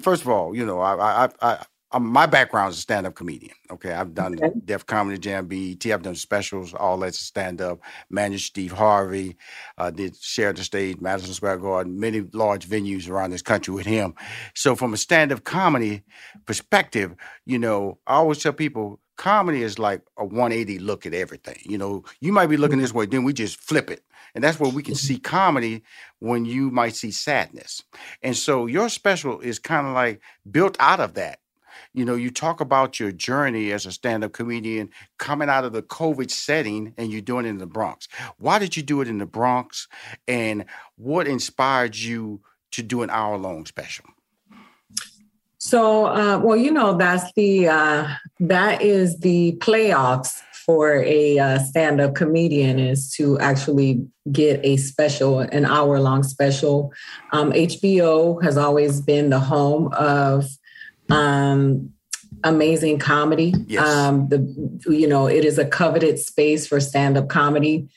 first 0.00 0.22
of 0.22 0.28
all, 0.28 0.54
you 0.54 0.64
know, 0.64 0.80
I, 0.80 1.24
I, 1.24 1.28
I, 1.40 1.64
I'm, 1.92 2.06
my 2.06 2.26
background 2.26 2.72
is 2.72 2.78
a 2.78 2.80
stand-up 2.80 3.14
comedian. 3.14 3.54
Okay, 3.70 3.92
I've 3.92 4.14
done 4.14 4.34
okay. 4.42 4.50
Def 4.64 4.86
Comedy 4.86 5.18
Jam, 5.18 5.46
BET. 5.46 5.84
I've 5.86 6.02
done 6.02 6.14
specials, 6.14 6.72
all 6.74 6.98
that's 6.98 7.18
stand-up. 7.18 7.80
Managed 8.10 8.46
Steve 8.46 8.72
Harvey. 8.72 9.36
Uh, 9.76 9.90
did 9.90 10.16
share 10.16 10.52
the 10.52 10.64
stage, 10.64 11.00
Madison 11.00 11.34
Square 11.34 11.58
Garden, 11.58 12.00
many 12.00 12.22
large 12.32 12.66
venues 12.66 13.08
around 13.08 13.30
this 13.30 13.42
country 13.42 13.74
with 13.74 13.86
him. 13.86 14.14
So, 14.54 14.74
from 14.74 14.94
a 14.94 14.96
stand-up 14.96 15.44
comedy 15.44 16.02
perspective, 16.46 17.14
you 17.44 17.58
know, 17.58 17.98
I 18.06 18.14
always 18.14 18.38
tell 18.38 18.54
people 18.54 18.98
comedy 19.16 19.62
is 19.62 19.78
like 19.78 20.02
a 20.16 20.24
180 20.24 20.78
look 20.78 21.06
at 21.06 21.14
everything. 21.14 21.58
You 21.64 21.78
know, 21.78 22.04
you 22.20 22.32
might 22.32 22.46
be 22.46 22.56
looking 22.56 22.76
mm-hmm. 22.76 22.82
this 22.82 22.94
way, 22.94 23.06
then 23.06 23.24
we 23.24 23.32
just 23.32 23.60
flip 23.60 23.90
it. 23.90 24.02
And 24.34 24.42
that's 24.42 24.58
where 24.58 24.70
we 24.70 24.82
can 24.82 24.94
mm-hmm. 24.94 25.14
see 25.14 25.18
comedy 25.18 25.82
when 26.20 26.44
you 26.44 26.70
might 26.70 26.96
see 26.96 27.10
sadness. 27.10 27.82
And 28.22 28.36
so 28.36 28.66
your 28.66 28.88
special 28.88 29.40
is 29.40 29.58
kind 29.58 29.86
of 29.86 29.94
like 29.94 30.20
built 30.50 30.76
out 30.80 31.00
of 31.00 31.14
that. 31.14 31.40
You 31.94 32.04
know, 32.04 32.14
you 32.14 32.30
talk 32.30 32.60
about 32.60 32.98
your 32.98 33.12
journey 33.12 33.70
as 33.72 33.84
a 33.84 33.92
stand 33.92 34.24
up 34.24 34.32
comedian 34.32 34.90
coming 35.18 35.50
out 35.50 35.64
of 35.64 35.72
the 35.72 35.82
COVID 35.82 36.30
setting 36.30 36.94
and 36.96 37.10
you're 37.10 37.20
doing 37.20 37.44
it 37.44 37.50
in 37.50 37.58
the 37.58 37.66
Bronx. 37.66 38.08
Why 38.38 38.58
did 38.58 38.76
you 38.76 38.82
do 38.82 39.00
it 39.02 39.08
in 39.08 39.18
the 39.18 39.26
Bronx? 39.26 39.88
And 40.26 40.64
what 40.96 41.26
inspired 41.26 41.96
you 41.96 42.40
to 42.72 42.82
do 42.82 43.02
an 43.02 43.10
hour 43.10 43.36
long 43.36 43.66
special? 43.66 44.06
So, 45.64 46.06
uh, 46.06 46.40
well, 46.42 46.56
you 46.56 46.72
know, 46.72 46.96
that's 46.96 47.32
the 47.34 47.68
uh, 47.68 48.08
that 48.40 48.82
is 48.82 49.20
the 49.20 49.52
playoffs 49.60 50.42
for 50.66 51.04
a 51.04 51.38
uh, 51.38 51.60
stand-up 51.60 52.16
comedian 52.16 52.80
is 52.80 53.12
to 53.14 53.38
actually 53.38 54.04
get 54.32 54.58
a 54.64 54.76
special, 54.76 55.38
an 55.38 55.64
hour-long 55.64 56.24
special. 56.24 56.92
Um, 57.30 57.52
HBO 57.52 58.42
has 58.42 58.56
always 58.56 59.00
been 59.00 59.30
the 59.30 59.38
home 59.38 59.92
of 59.92 60.46
um, 61.10 61.92
amazing 62.42 62.98
comedy. 62.98 63.54
Yes. 63.68 63.86
Um, 63.86 64.28
the 64.30 64.38
you 64.88 65.06
know 65.06 65.28
it 65.28 65.44
is 65.44 65.58
a 65.58 65.64
coveted 65.64 66.18
space 66.18 66.66
for 66.66 66.80
stand-up 66.80 67.28
comedy, 67.28 67.88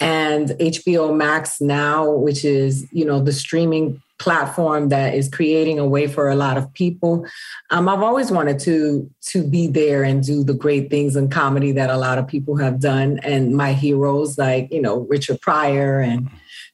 and 0.00 0.48
HBO 0.48 1.16
Max 1.16 1.60
now, 1.60 2.10
which 2.10 2.44
is 2.44 2.84
you 2.90 3.04
know 3.04 3.20
the 3.20 3.32
streaming 3.32 4.02
platform 4.18 4.88
that 4.88 5.14
is 5.14 5.28
creating 5.28 5.78
a 5.78 5.86
way 5.86 6.06
for 6.06 6.28
a 6.28 6.34
lot 6.34 6.56
of 6.56 6.72
people. 6.72 7.26
Um, 7.70 7.88
I've 7.88 8.02
always 8.02 8.30
wanted 8.30 8.58
to 8.60 9.10
to 9.26 9.46
be 9.46 9.66
there 9.66 10.02
and 10.02 10.22
do 10.22 10.44
the 10.44 10.54
great 10.54 10.90
things 10.90 11.16
in 11.16 11.28
comedy 11.28 11.72
that 11.72 11.90
a 11.90 11.96
lot 11.96 12.18
of 12.18 12.26
people 12.26 12.56
have 12.56 12.80
done, 12.80 13.20
and 13.22 13.56
my 13.56 13.72
heroes 13.72 14.38
like 14.38 14.72
you 14.72 14.80
know 14.80 15.00
Richard 15.08 15.40
Pryor 15.40 16.00
and 16.00 16.30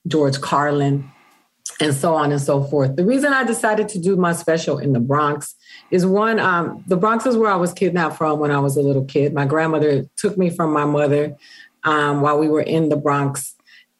George 0.07 0.41
Carlin, 0.41 1.11
and 1.81 1.95
so 1.95 2.15
on 2.15 2.31
and 2.31 2.41
so 2.41 2.63
forth. 2.63 2.97
The 2.97 3.05
reason 3.05 3.33
I 3.33 3.45
decided 3.45 3.89
to 3.91 3.99
do 3.99 4.17
my 4.17 4.33
special 4.33 4.79
in 4.79 4.93
the 4.93 5.01
Bronx 5.01 5.55
is 5.91 6.07
one, 6.07 6.39
um, 6.39 6.83
the 6.87 6.97
Bronx 6.97 7.27
is 7.27 7.37
where 7.37 7.51
I 7.51 7.57
was 7.57 7.73
kidnapped 7.73 8.17
from 8.17 8.39
when 8.39 8.51
I 8.51 8.61
was 8.61 8.77
a 8.77 8.83
little 8.83 9.05
kid. 9.05 9.35
My 9.35 9.47
grandmother 9.47 10.07
took 10.17 10.39
me 10.39 10.51
from 10.51 10.73
my 10.73 10.85
mother 10.85 11.37
um, 11.85 12.21
while 12.21 12.39
we 12.39 12.49
were 12.49 12.63
in 12.63 12.89
the 12.89 12.97
Bronx, 12.97 13.55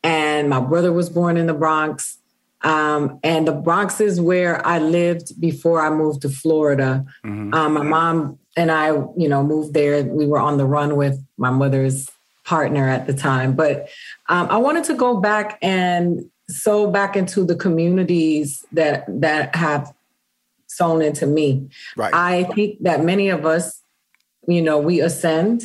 and 0.05 0.49
my 0.49 0.61
brother 0.61 0.93
was 0.93 1.11
born 1.11 1.37
in 1.37 1.47
the 1.47 1.55
Bronx 1.55 2.19
um, 2.63 3.19
and 3.23 3.47
the 3.47 3.53
Bronx 3.53 4.01
is 4.01 4.21
where 4.21 4.65
I 4.67 4.79
lived 4.79 5.41
before 5.41 5.81
I 5.81 5.91
moved 5.91 6.23
to 6.23 6.29
Florida. 6.29 7.05
Mm-hmm. 7.25 7.55
Um, 7.55 7.75
my 7.75 7.83
mom 7.83 8.39
and 8.57 8.71
I, 8.71 8.89
you 9.17 9.29
know, 9.29 9.43
moved 9.43 9.75
there. 9.75 10.03
We 10.05 10.27
were 10.27 10.39
on 10.39 10.59
the 10.59 10.67
run 10.67 10.97
with 10.97 11.23
my 11.37 11.51
mother's 11.51 12.09
partner 12.45 12.89
at 12.89 13.07
the 13.07 13.15
time. 13.15 13.55
But 13.55 13.89
um, 14.29 14.49
I 14.51 14.59
wanted 14.59 14.85
to 14.85 14.95
go 14.95 15.21
back 15.21 15.59
and 15.63 16.29
sow 16.49 16.91
back 16.91 17.17
into 17.17 17.45
the 17.45 17.57
communities 17.57 18.65
that 18.73 19.05
that 19.09 19.55
have 19.57 19.93
sown 20.67 21.03
into 21.03 21.27
me. 21.27 21.69
Right. 21.97 22.13
I 22.15 22.45
think 22.45 22.83
that 22.83 23.05
many 23.05 23.29
of 23.29 23.45
us, 23.45 23.81
you 24.47 24.63
know, 24.63 24.79
we 24.79 25.01
ascend 25.01 25.65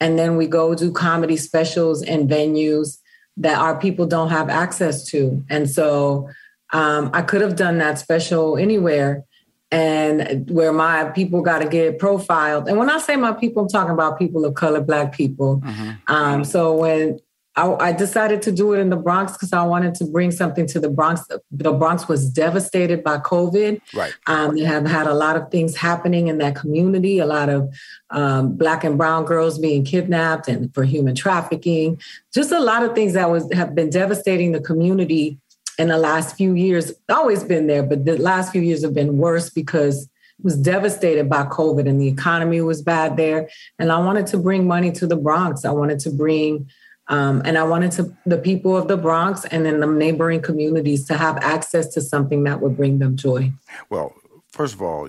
and 0.00 0.18
then 0.18 0.36
we 0.36 0.46
go 0.46 0.74
do 0.74 0.92
comedy 0.92 1.36
specials 1.36 2.02
and 2.02 2.28
venues 2.28 2.98
that 3.38 3.58
our 3.58 3.78
people 3.78 4.06
don't 4.06 4.30
have 4.30 4.48
access 4.48 5.04
to. 5.06 5.44
And 5.48 5.70
so 5.70 6.28
um, 6.72 7.10
I 7.12 7.22
could 7.22 7.40
have 7.40 7.56
done 7.56 7.78
that 7.78 7.98
special 7.98 8.56
anywhere 8.56 9.24
and 9.70 10.50
where 10.50 10.72
my 10.72 11.04
people 11.10 11.42
got 11.42 11.60
to 11.60 11.68
get 11.68 11.98
profiled. 11.98 12.68
And 12.68 12.78
when 12.78 12.88
I 12.88 12.98
say 12.98 13.16
my 13.16 13.32
people, 13.32 13.62
I'm 13.62 13.68
talking 13.68 13.92
about 13.92 14.18
people 14.18 14.44
of 14.44 14.54
color, 14.54 14.80
Black 14.80 15.12
people. 15.12 15.60
Mm-hmm. 15.60 15.90
Um, 16.12 16.44
so 16.44 16.74
when 16.74 17.20
I, 17.58 17.88
I, 17.88 17.92
decided 17.92 18.40
to 18.42 18.52
do 18.52 18.72
it 18.72 18.78
in 18.78 18.88
the 18.88 18.96
Bronx 18.96 19.32
because 19.32 19.52
I 19.52 19.64
wanted 19.64 19.96
to 19.96 20.04
bring 20.04 20.30
something 20.30 20.64
to 20.68 20.78
the 20.78 20.88
Bronx. 20.88 21.26
The 21.50 21.72
Bronx 21.72 22.06
was 22.06 22.30
devastated 22.30 23.02
by 23.02 23.18
COVID. 23.18 23.80
Right. 23.92 24.14
Um, 24.28 24.54
they 24.54 24.62
have 24.62 24.86
had 24.86 25.08
a 25.08 25.14
lot 25.14 25.34
of 25.34 25.50
things 25.50 25.76
happening 25.76 26.28
in 26.28 26.38
that 26.38 26.54
community. 26.54 27.18
A 27.18 27.26
lot 27.26 27.48
of 27.48 27.74
um, 28.10 28.56
Black 28.56 28.84
and 28.84 28.96
Brown 28.96 29.24
girls 29.24 29.58
being 29.58 29.84
kidnapped 29.84 30.46
and 30.46 30.72
for 30.72 30.84
human 30.84 31.16
trafficking. 31.16 32.00
Just 32.32 32.52
a 32.52 32.60
lot 32.60 32.84
of 32.84 32.94
things 32.94 33.14
that 33.14 33.28
was 33.28 33.52
have 33.52 33.74
been 33.74 33.90
devastating 33.90 34.52
the 34.52 34.60
community 34.60 35.38
in 35.78 35.88
the 35.88 35.98
last 35.98 36.36
few 36.36 36.54
years. 36.54 36.92
Always 37.08 37.42
been 37.42 37.66
there, 37.66 37.82
but 37.82 38.04
the 38.04 38.18
last 38.18 38.52
few 38.52 38.62
years 38.62 38.84
have 38.84 38.94
been 38.94 39.18
worse 39.18 39.50
because 39.50 40.04
it 40.04 40.44
was 40.44 40.56
devastated 40.56 41.28
by 41.28 41.42
COVID 41.42 41.88
and 41.88 42.00
the 42.00 42.06
economy 42.06 42.60
was 42.60 42.82
bad 42.82 43.16
there. 43.16 43.48
And 43.80 43.90
I 43.90 43.98
wanted 43.98 44.28
to 44.28 44.38
bring 44.38 44.68
money 44.68 44.92
to 44.92 45.08
the 45.08 45.16
Bronx. 45.16 45.64
I 45.64 45.72
wanted 45.72 45.98
to 46.00 46.10
bring 46.10 46.70
um, 47.08 47.42
and 47.44 47.56
I 47.56 47.64
wanted 47.64 47.92
to 47.92 48.14
the 48.26 48.38
people 48.38 48.76
of 48.76 48.88
the 48.88 48.96
Bronx 48.96 49.44
and 49.46 49.64
then 49.64 49.80
the 49.80 49.86
neighboring 49.86 50.42
communities 50.42 51.06
to 51.06 51.16
have 51.16 51.38
access 51.38 51.86
to 51.94 52.00
something 52.00 52.44
that 52.44 52.60
would 52.60 52.76
bring 52.76 52.98
them 52.98 53.16
joy. 53.16 53.52
Well, 53.88 54.14
first 54.50 54.74
of 54.74 54.82
all, 54.82 55.08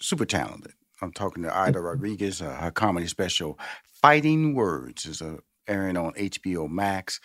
super 0.00 0.24
talented. 0.24 0.72
I'm 1.02 1.12
talking 1.12 1.42
to 1.42 1.56
Aida 1.56 1.80
Rodriguez. 1.80 2.40
Uh, 2.40 2.54
her 2.54 2.70
comedy 2.70 3.06
special, 3.06 3.58
"Fighting 3.82 4.54
Words," 4.54 5.06
is 5.06 5.20
a 5.20 5.38
airing 5.66 5.96
on 5.96 6.12
HBO 6.14 6.68
Max. 6.68 7.20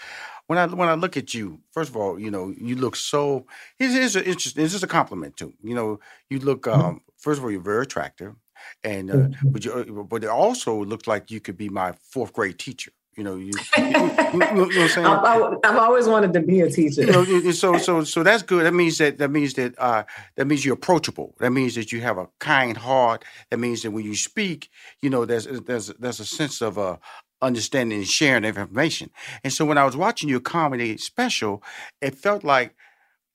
When 0.47 0.57
I 0.57 0.65
when 0.65 0.89
I 0.89 0.95
look 0.95 1.15
at 1.15 1.33
you, 1.33 1.59
first 1.71 1.89
of 1.89 1.95
all, 1.95 2.19
you 2.19 2.31
know 2.31 2.53
you 2.57 2.75
look 2.75 2.95
so. 2.95 3.45
It's, 3.79 4.15
it's, 4.15 4.27
interesting. 4.27 4.63
It's 4.63 4.73
just 4.73 4.83
a 4.83 4.87
compliment 4.87 5.37
too. 5.37 5.53
You 5.63 5.75
know, 5.75 5.99
you 6.29 6.39
look. 6.39 6.63
Mm-hmm. 6.63 6.81
Um, 6.81 7.01
first 7.17 7.37
of 7.37 7.43
all, 7.43 7.51
you're 7.51 7.61
very 7.61 7.83
attractive, 7.83 8.35
and 8.83 9.11
uh, 9.11 9.15
mm-hmm. 9.15 9.49
but 9.49 9.63
you 9.63 9.71
uh, 9.71 10.03
but 10.03 10.23
it 10.23 10.29
also 10.29 10.83
looks 10.83 11.07
like 11.07 11.31
you 11.31 11.39
could 11.39 11.57
be 11.57 11.69
my 11.69 11.93
fourth 12.01 12.33
grade 12.33 12.59
teacher. 12.59 12.91
You 13.15 13.23
know, 13.23 13.35
you, 13.37 13.51
you, 13.77 13.83
you, 13.83 13.91
know 13.91 14.37
what 14.37 14.77
I'm 14.77 14.87
saying? 14.87 15.05
I've, 15.05 15.57
I've, 15.63 15.77
always 15.77 16.07
wanted 16.07 16.31
to 16.33 16.39
be 16.39 16.61
a 16.61 16.69
teacher. 16.69 17.03
You 17.03 17.11
know, 17.11 17.51
so 17.51 17.77
so 17.77 18.03
so 18.03 18.23
that's 18.23 18.43
good. 18.43 18.65
That 18.65 18.73
means 18.73 18.97
that 18.99 19.17
that 19.17 19.29
means 19.29 19.55
that 19.55 19.75
uh, 19.77 20.03
that 20.35 20.45
means 20.45 20.63
you're 20.63 20.75
approachable. 20.75 21.35
That 21.39 21.51
means 21.51 21.75
that 21.75 21.91
you 21.91 22.01
have 22.01 22.17
a 22.17 22.27
kind 22.39 22.77
heart. 22.77 23.25
That 23.49 23.57
means 23.57 23.81
that 23.83 23.91
when 23.91 24.05
you 24.05 24.15
speak, 24.15 24.69
you 25.01 25.09
know, 25.09 25.25
there's 25.25 25.45
there's 25.45 25.87
there's 25.87 26.19
a 26.19 26.25
sense 26.25 26.61
of 26.61 26.77
uh, 26.77 26.97
understanding 27.41 27.99
and 27.99 28.07
sharing 28.07 28.45
of 28.45 28.57
information. 28.57 29.09
And 29.43 29.51
so 29.51 29.65
when 29.65 29.77
I 29.77 29.85
was 29.85 29.97
watching 29.97 30.29
your 30.29 30.39
comedy 30.39 30.97
special, 30.97 31.63
it 32.01 32.15
felt 32.15 32.43
like 32.43 32.75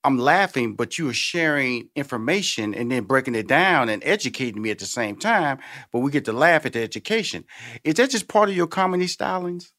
I'm 0.05 0.18
laughing, 0.18 0.74
but 0.74 0.98
you 0.98 1.09
are 1.09 1.14
sharing 1.14 1.88
information 1.96 2.74
and 2.74 2.92
then 2.92 3.05
breaking 3.05 3.34
it 3.34 3.48
down 3.48 3.88
and 3.88 4.02
educating 4.05 4.61
me 4.61 4.70
at 4.70 4.78
the 4.78 4.84
same 4.84 5.16
time. 5.16 5.59
But 5.92 6.00
we 6.00 6.11
get 6.11 6.26
to 6.26 6.32
laugh 6.32 6.66
at 6.66 6.74
the 6.74 6.82
education. 6.82 7.44
Is 7.84 7.94
that 7.94 8.11
just 8.11 8.28
part 8.28 8.50
of 8.50 8.57
your 8.57 8.66
comedy 8.66 9.07
stylings? 9.07 9.70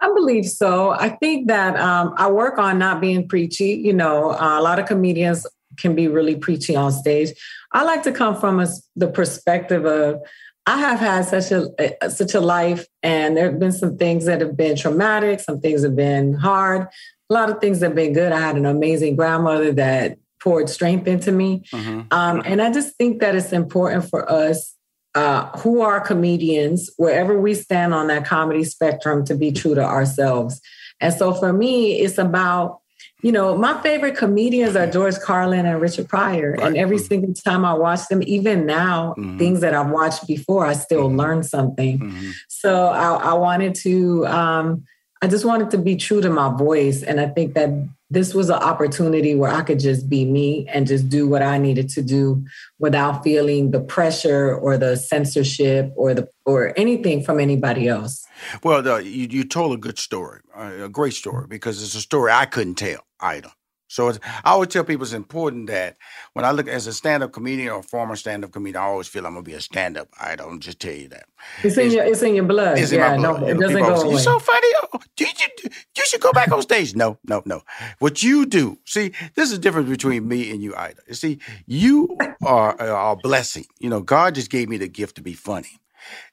I 0.00 0.08
believe 0.14 0.46
so. 0.46 0.90
I 0.90 1.10
think 1.10 1.48
that 1.48 1.76
um, 1.78 2.14
I 2.16 2.30
work 2.30 2.56
on 2.56 2.78
not 2.78 3.00
being 3.00 3.28
preachy. 3.28 3.72
You 3.72 3.92
know, 3.92 4.30
uh, 4.30 4.58
a 4.58 4.62
lot 4.62 4.78
of 4.78 4.86
comedians 4.86 5.46
can 5.76 5.94
be 5.94 6.08
really 6.08 6.36
preachy 6.36 6.74
on 6.74 6.90
stage. 6.90 7.30
I 7.72 7.84
like 7.84 8.04
to 8.04 8.12
come 8.12 8.34
from 8.34 8.60
a, 8.60 8.68
the 8.96 9.08
perspective 9.08 9.84
of 9.84 10.20
I 10.66 10.78
have 10.78 11.00
had 11.00 11.24
such 11.24 11.50
a, 11.50 12.10
such 12.10 12.34
a 12.34 12.40
life, 12.40 12.86
and 13.02 13.36
there 13.36 13.50
have 13.50 13.58
been 13.58 13.72
some 13.72 13.96
things 13.96 14.26
that 14.26 14.40
have 14.40 14.56
been 14.56 14.76
traumatic. 14.76 15.40
Some 15.40 15.60
things 15.60 15.82
have 15.82 15.96
been 15.96 16.34
hard 16.34 16.88
a 17.30 17.34
lot 17.34 17.50
of 17.50 17.60
things 17.60 17.80
have 17.80 17.94
been 17.94 18.12
good. 18.12 18.32
I 18.32 18.40
had 18.40 18.56
an 18.56 18.66
amazing 18.66 19.16
grandmother 19.16 19.72
that 19.72 20.18
poured 20.40 20.68
strength 20.68 21.06
into 21.06 21.32
me. 21.32 21.64
Mm-hmm. 21.72 22.00
Um, 22.10 22.42
and 22.44 22.62
I 22.62 22.72
just 22.72 22.96
think 22.96 23.20
that 23.20 23.34
it's 23.34 23.52
important 23.52 24.08
for 24.08 24.30
us 24.30 24.74
uh, 25.14 25.48
who 25.58 25.80
are 25.80 26.00
comedians, 26.00 26.90
wherever 26.96 27.38
we 27.38 27.54
stand 27.54 27.92
on 27.92 28.06
that 28.08 28.24
comedy 28.24 28.64
spectrum, 28.64 29.24
to 29.24 29.34
be 29.34 29.50
true 29.52 29.74
to 29.74 29.84
ourselves. 29.84 30.60
And 31.00 31.12
so 31.12 31.34
for 31.34 31.52
me, 31.52 32.00
it's 32.00 32.18
about, 32.18 32.80
you 33.22 33.32
know, 33.32 33.56
my 33.56 33.80
favorite 33.82 34.16
comedians 34.16 34.76
are 34.76 34.86
George 34.86 35.18
Carlin 35.18 35.66
and 35.66 35.80
Richard 35.80 36.08
Pryor. 36.08 36.52
Right. 36.52 36.66
And 36.66 36.76
every 36.76 36.98
single 36.98 37.34
time 37.34 37.64
I 37.64 37.74
watch 37.74 38.06
them, 38.08 38.22
even 38.24 38.64
now, 38.64 39.14
mm-hmm. 39.18 39.38
things 39.38 39.60
that 39.60 39.74
I've 39.74 39.90
watched 39.90 40.26
before, 40.26 40.64
I 40.64 40.74
still 40.74 41.08
mm-hmm. 41.08 41.18
learn 41.18 41.42
something. 41.42 41.98
Mm-hmm. 41.98 42.30
So 42.48 42.86
I, 42.86 43.14
I, 43.14 43.34
wanted 43.34 43.74
to, 43.76 44.26
um, 44.26 44.84
I 45.20 45.26
just 45.26 45.44
wanted 45.44 45.70
to 45.72 45.78
be 45.78 45.96
true 45.96 46.20
to 46.20 46.30
my 46.30 46.56
voice. 46.56 47.02
And 47.02 47.20
I 47.20 47.26
think 47.26 47.54
that 47.54 47.70
this 48.10 48.34
was 48.34 48.48
an 48.48 48.56
opportunity 48.56 49.34
where 49.34 49.50
I 49.50 49.62
could 49.62 49.80
just 49.80 50.08
be 50.08 50.24
me 50.24 50.66
and 50.68 50.86
just 50.86 51.08
do 51.08 51.28
what 51.28 51.42
I 51.42 51.58
needed 51.58 51.88
to 51.90 52.02
do 52.02 52.44
without 52.78 53.22
feeling 53.22 53.70
the 53.70 53.80
pressure 53.80 54.54
or 54.54 54.78
the 54.78 54.96
censorship 54.96 55.92
or 55.96 56.14
the 56.14 56.28
or 56.46 56.72
anything 56.76 57.22
from 57.22 57.38
anybody 57.40 57.88
else. 57.88 58.24
Well, 58.62 59.02
you, 59.02 59.28
you 59.30 59.44
told 59.44 59.74
a 59.74 59.76
good 59.76 59.98
story, 59.98 60.40
a 60.56 60.88
great 60.88 61.14
story, 61.14 61.46
because 61.48 61.82
it's 61.82 61.94
a 61.94 62.00
story 62.00 62.32
I 62.32 62.46
couldn't 62.46 62.76
tell 62.76 63.04
either. 63.20 63.50
So 63.88 64.10
I 64.44 64.50
always 64.52 64.68
tell 64.68 64.84
people 64.84 65.04
it's 65.04 65.12
important 65.14 65.68
that 65.68 65.96
when 66.34 66.44
I 66.44 66.52
look 66.52 66.68
as 66.68 66.86
a 66.86 66.92
stand-up 66.92 67.32
comedian 67.32 67.70
or 67.72 67.82
former 67.82 68.16
stand-up 68.16 68.52
comedian, 68.52 68.82
I 68.82 68.86
always 68.86 69.08
feel 69.08 69.26
I'm 69.26 69.32
gonna 69.32 69.42
be 69.42 69.54
a 69.54 69.60
stand-up. 69.60 70.08
I 70.20 70.36
don't 70.36 70.60
just 70.60 70.78
tell 70.80 70.92
you 70.94 71.08
that. 71.08 71.24
It's, 71.64 71.76
it's 71.76 71.78
in 71.78 71.90
your 71.92 72.04
it's 72.04 72.22
in 72.22 72.34
your 72.34 72.44
blood. 72.44 72.78
It's 72.78 72.92
yeah, 72.92 73.14
in 73.14 73.22
my 73.22 73.28
blood. 73.28 73.42
No, 73.42 73.48
it 73.48 73.58
doesn't 73.58 73.82
go 73.82 73.94
away. 73.94 74.10
You're 74.10 74.18
so 74.20 74.38
funny. 74.38 74.68
Oh, 74.92 75.00
you, 75.18 75.26
you, 75.26 75.70
you 75.96 76.06
should 76.06 76.20
go 76.20 76.32
back 76.32 76.52
on 76.52 76.62
stage. 76.62 76.94
No, 76.94 77.18
no, 77.26 77.42
no. 77.46 77.62
What 77.98 78.22
you 78.22 78.46
do, 78.46 78.78
see, 78.84 79.12
this 79.34 79.50
is 79.50 79.52
the 79.52 79.58
difference 79.58 79.88
between 79.88 80.28
me 80.28 80.50
and 80.50 80.62
you, 80.62 80.74
Aida. 80.76 81.00
You 81.08 81.14
see, 81.14 81.38
you 81.66 82.16
are, 82.44 82.80
are 82.80 83.12
a 83.12 83.16
blessing. 83.16 83.66
You 83.80 83.90
know, 83.90 84.00
God 84.02 84.34
just 84.34 84.50
gave 84.50 84.68
me 84.68 84.76
the 84.76 84.88
gift 84.88 85.16
to 85.16 85.22
be 85.22 85.32
funny. 85.32 85.80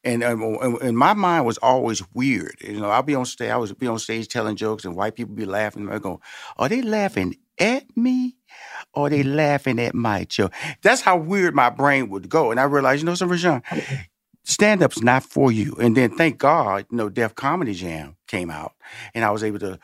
And, 0.03 0.23
and, 0.23 0.41
and 0.81 0.97
my 0.97 1.13
mind 1.13 1.45
was 1.45 1.57
always 1.57 2.01
weird. 2.13 2.55
You 2.61 2.79
know, 2.79 2.89
I'll 2.89 3.03
be 3.03 3.15
on 3.15 3.25
stage. 3.25 3.49
I 3.49 3.57
was 3.57 3.73
be 3.73 3.87
on 3.87 3.99
stage 3.99 4.27
telling 4.27 4.55
jokes, 4.55 4.85
and 4.85 4.95
white 4.95 5.15
people 5.15 5.35
be 5.35 5.45
laughing. 5.45 5.89
I 5.89 5.99
go, 5.99 6.21
"Are 6.57 6.69
they 6.69 6.81
laughing 6.81 7.35
at 7.59 7.85
me 7.95 8.35
or 8.93 9.09
they 9.09 9.23
laughing 9.23 9.79
at 9.79 9.95
my 9.95 10.23
joke. 10.25 10.53
That's 10.81 11.01
how 11.01 11.17
weird 11.17 11.55
my 11.55 11.69
brain 11.69 12.09
would 12.09 12.29
go. 12.29 12.51
And 12.51 12.59
I 12.59 12.63
realized, 12.63 13.01
you 13.01 13.05
know, 13.05 13.15
some 13.15 13.29
Rushion, 13.29 13.61
stand 14.43 14.83
up's 14.83 15.01
not 15.01 15.23
for 15.23 15.51
you. 15.51 15.75
And 15.75 15.95
then 15.95 16.15
thank 16.15 16.37
God, 16.37 16.85
you 16.89 16.97
know, 16.97 17.09
Def 17.09 17.35
Comedy 17.35 17.73
Jam 17.73 18.15
came 18.27 18.49
out 18.49 18.73
and 19.13 19.25
I 19.25 19.31
was 19.31 19.43
able 19.43 19.59
to 19.59 19.79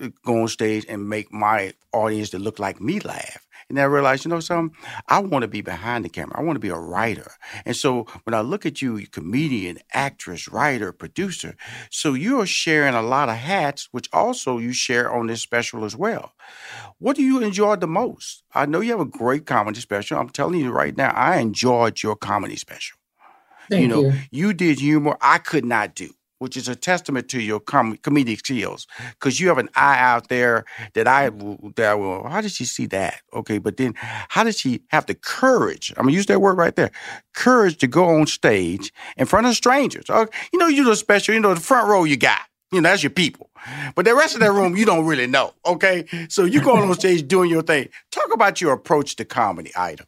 uh, 0.00 0.08
go 0.24 0.42
on 0.42 0.48
stage 0.48 0.84
and 0.88 1.08
make 1.08 1.32
my 1.32 1.72
audience 1.92 2.30
that 2.30 2.40
look 2.40 2.58
like 2.58 2.80
me 2.80 3.00
laugh. 3.00 3.45
And 3.68 3.80
I 3.80 3.84
realized, 3.84 4.24
you 4.24 4.30
know, 4.30 4.38
something, 4.38 4.76
I 5.08 5.18
want 5.18 5.42
to 5.42 5.48
be 5.48 5.60
behind 5.60 6.04
the 6.04 6.08
camera. 6.08 6.38
I 6.38 6.42
want 6.42 6.54
to 6.54 6.60
be 6.60 6.68
a 6.68 6.78
writer. 6.78 7.32
And 7.64 7.74
so 7.74 8.04
when 8.22 8.32
I 8.32 8.40
look 8.40 8.64
at 8.64 8.80
you, 8.80 9.04
comedian, 9.08 9.78
actress, 9.92 10.48
writer, 10.48 10.92
producer, 10.92 11.56
so 11.90 12.14
you're 12.14 12.46
sharing 12.46 12.94
a 12.94 13.02
lot 13.02 13.28
of 13.28 13.34
hats, 13.34 13.88
which 13.90 14.08
also 14.12 14.58
you 14.58 14.72
share 14.72 15.12
on 15.12 15.26
this 15.26 15.42
special 15.42 15.84
as 15.84 15.96
well. 15.96 16.32
What 16.98 17.16
do 17.16 17.22
you 17.22 17.42
enjoy 17.42 17.76
the 17.76 17.88
most? 17.88 18.44
I 18.54 18.66
know 18.66 18.80
you 18.80 18.92
have 18.92 19.00
a 19.00 19.04
great 19.04 19.46
comedy 19.46 19.80
special. 19.80 20.18
I'm 20.18 20.30
telling 20.30 20.60
you 20.60 20.70
right 20.70 20.96
now, 20.96 21.10
I 21.10 21.38
enjoyed 21.38 22.02
your 22.02 22.14
comedy 22.14 22.56
special. 22.56 22.98
Thank 23.68 23.82
you 23.82 23.88
know, 23.88 24.00
you. 24.02 24.12
you 24.30 24.52
did 24.52 24.78
humor 24.78 25.16
I 25.20 25.38
could 25.38 25.64
not 25.64 25.96
do 25.96 26.10
which 26.38 26.56
is 26.56 26.68
a 26.68 26.76
testament 26.76 27.28
to 27.30 27.40
your 27.40 27.60
com- 27.60 27.96
comedic 27.98 28.38
skills 28.38 28.86
because 29.12 29.40
you 29.40 29.48
have 29.48 29.58
an 29.58 29.68
eye 29.76 29.98
out 29.98 30.28
there 30.28 30.64
that 30.94 31.08
I 31.08 31.30
that 31.76 31.90
I 31.90 31.94
will. 31.94 32.28
How 32.28 32.40
did 32.40 32.52
she 32.52 32.64
see 32.64 32.86
that? 32.86 33.20
Okay, 33.34 33.58
but 33.58 33.76
then 33.76 33.94
how 33.98 34.44
did 34.44 34.56
she 34.56 34.82
have 34.88 35.06
the 35.06 35.14
courage? 35.14 35.92
I'm 35.96 36.04
gonna 36.04 36.16
use 36.16 36.26
that 36.26 36.40
word 36.40 36.58
right 36.58 36.76
there. 36.76 36.90
Courage 37.34 37.78
to 37.78 37.86
go 37.86 38.04
on 38.06 38.26
stage 38.26 38.92
in 39.16 39.26
front 39.26 39.46
of 39.46 39.54
strangers. 39.54 40.10
Uh, 40.10 40.26
you 40.52 40.58
know, 40.58 40.68
you 40.68 40.84
do 40.84 40.94
special. 40.94 41.34
You 41.34 41.40
know, 41.40 41.54
the 41.54 41.60
front 41.60 41.88
row 41.88 42.04
you 42.04 42.16
got. 42.16 42.42
You 42.72 42.80
know, 42.80 42.90
that's 42.90 43.02
your 43.02 43.10
people. 43.10 43.50
But 43.94 44.04
the 44.04 44.14
rest 44.14 44.34
of 44.34 44.40
that 44.40 44.52
room, 44.52 44.76
you 44.76 44.84
don't 44.84 45.06
really 45.06 45.26
know. 45.26 45.54
Okay, 45.66 46.06
so 46.28 46.44
you 46.44 46.60
go 46.62 46.76
on 46.76 46.92
stage 46.94 47.26
doing 47.28 47.50
your 47.50 47.62
thing. 47.62 47.88
Talk 48.10 48.32
about 48.34 48.60
your 48.60 48.72
approach 48.72 49.16
to 49.16 49.24
comedy, 49.24 49.72
Aida. 49.76 50.04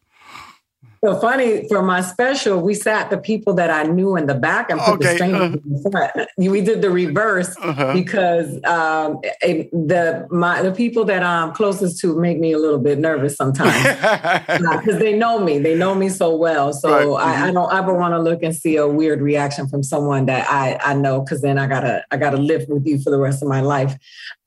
So 1.05 1.19
funny 1.21 1.69
for 1.69 1.81
my 1.83 2.01
special, 2.01 2.61
we 2.61 2.75
sat 2.75 3.11
the 3.11 3.19
people 3.19 3.55
that 3.55 3.71
I 3.71 3.85
knew 3.85 4.17
in 4.17 4.27
the 4.27 4.35
back 4.35 4.69
and 4.69 4.81
put 4.81 4.95
okay. 4.95 5.05
the 5.05 5.15
strangers 5.15 5.41
uh-huh. 5.41 5.57
in 5.65 5.83
the 5.83 5.91
front. 5.91 6.29
We 6.37 6.61
did 6.61 6.83
the 6.83 6.91
reverse 6.91 7.57
uh-huh. 7.57 7.93
because 7.93 8.55
um, 8.65 9.21
the 9.43 10.27
my 10.31 10.61
the 10.63 10.73
people 10.73 11.05
that 11.05 11.23
I'm 11.23 11.53
closest 11.53 12.01
to 12.01 12.19
make 12.19 12.41
me 12.41 12.53
a 12.53 12.59
little 12.59 12.81
bit 12.81 12.99
nervous 12.99 13.37
sometimes 13.37 13.81
because 14.47 14.99
they 14.99 15.17
know 15.17 15.39
me, 15.39 15.59
they 15.59 15.77
know 15.77 15.95
me 15.95 16.09
so 16.09 16.35
well. 16.35 16.73
So 16.73 16.91
right. 16.91 17.27
I, 17.27 17.35
mm-hmm. 17.35 17.45
I, 17.45 17.53
don't 17.53 17.73
ever 17.73 17.95
want 17.95 18.15
to 18.15 18.19
look 18.19 18.43
and 18.43 18.55
see 18.55 18.77
a 18.77 18.89
weird 18.89 19.21
reaction 19.21 19.69
from 19.69 19.85
someone 19.85 20.27
that 20.27 20.51
I 20.51 20.79
I 20.83 20.95
know 20.95 21.21
because 21.21 21.43
then 21.43 21.59
I 21.59 21.69
gotta 21.69 22.05
I 22.11 22.17
gotta 22.17 22.39
live 22.39 22.67
with 22.69 22.87
you 22.87 23.01
for 23.01 23.11
the 23.11 23.19
rest 23.19 23.41
of 23.41 23.49
my 23.49 23.61
life. 23.61 23.97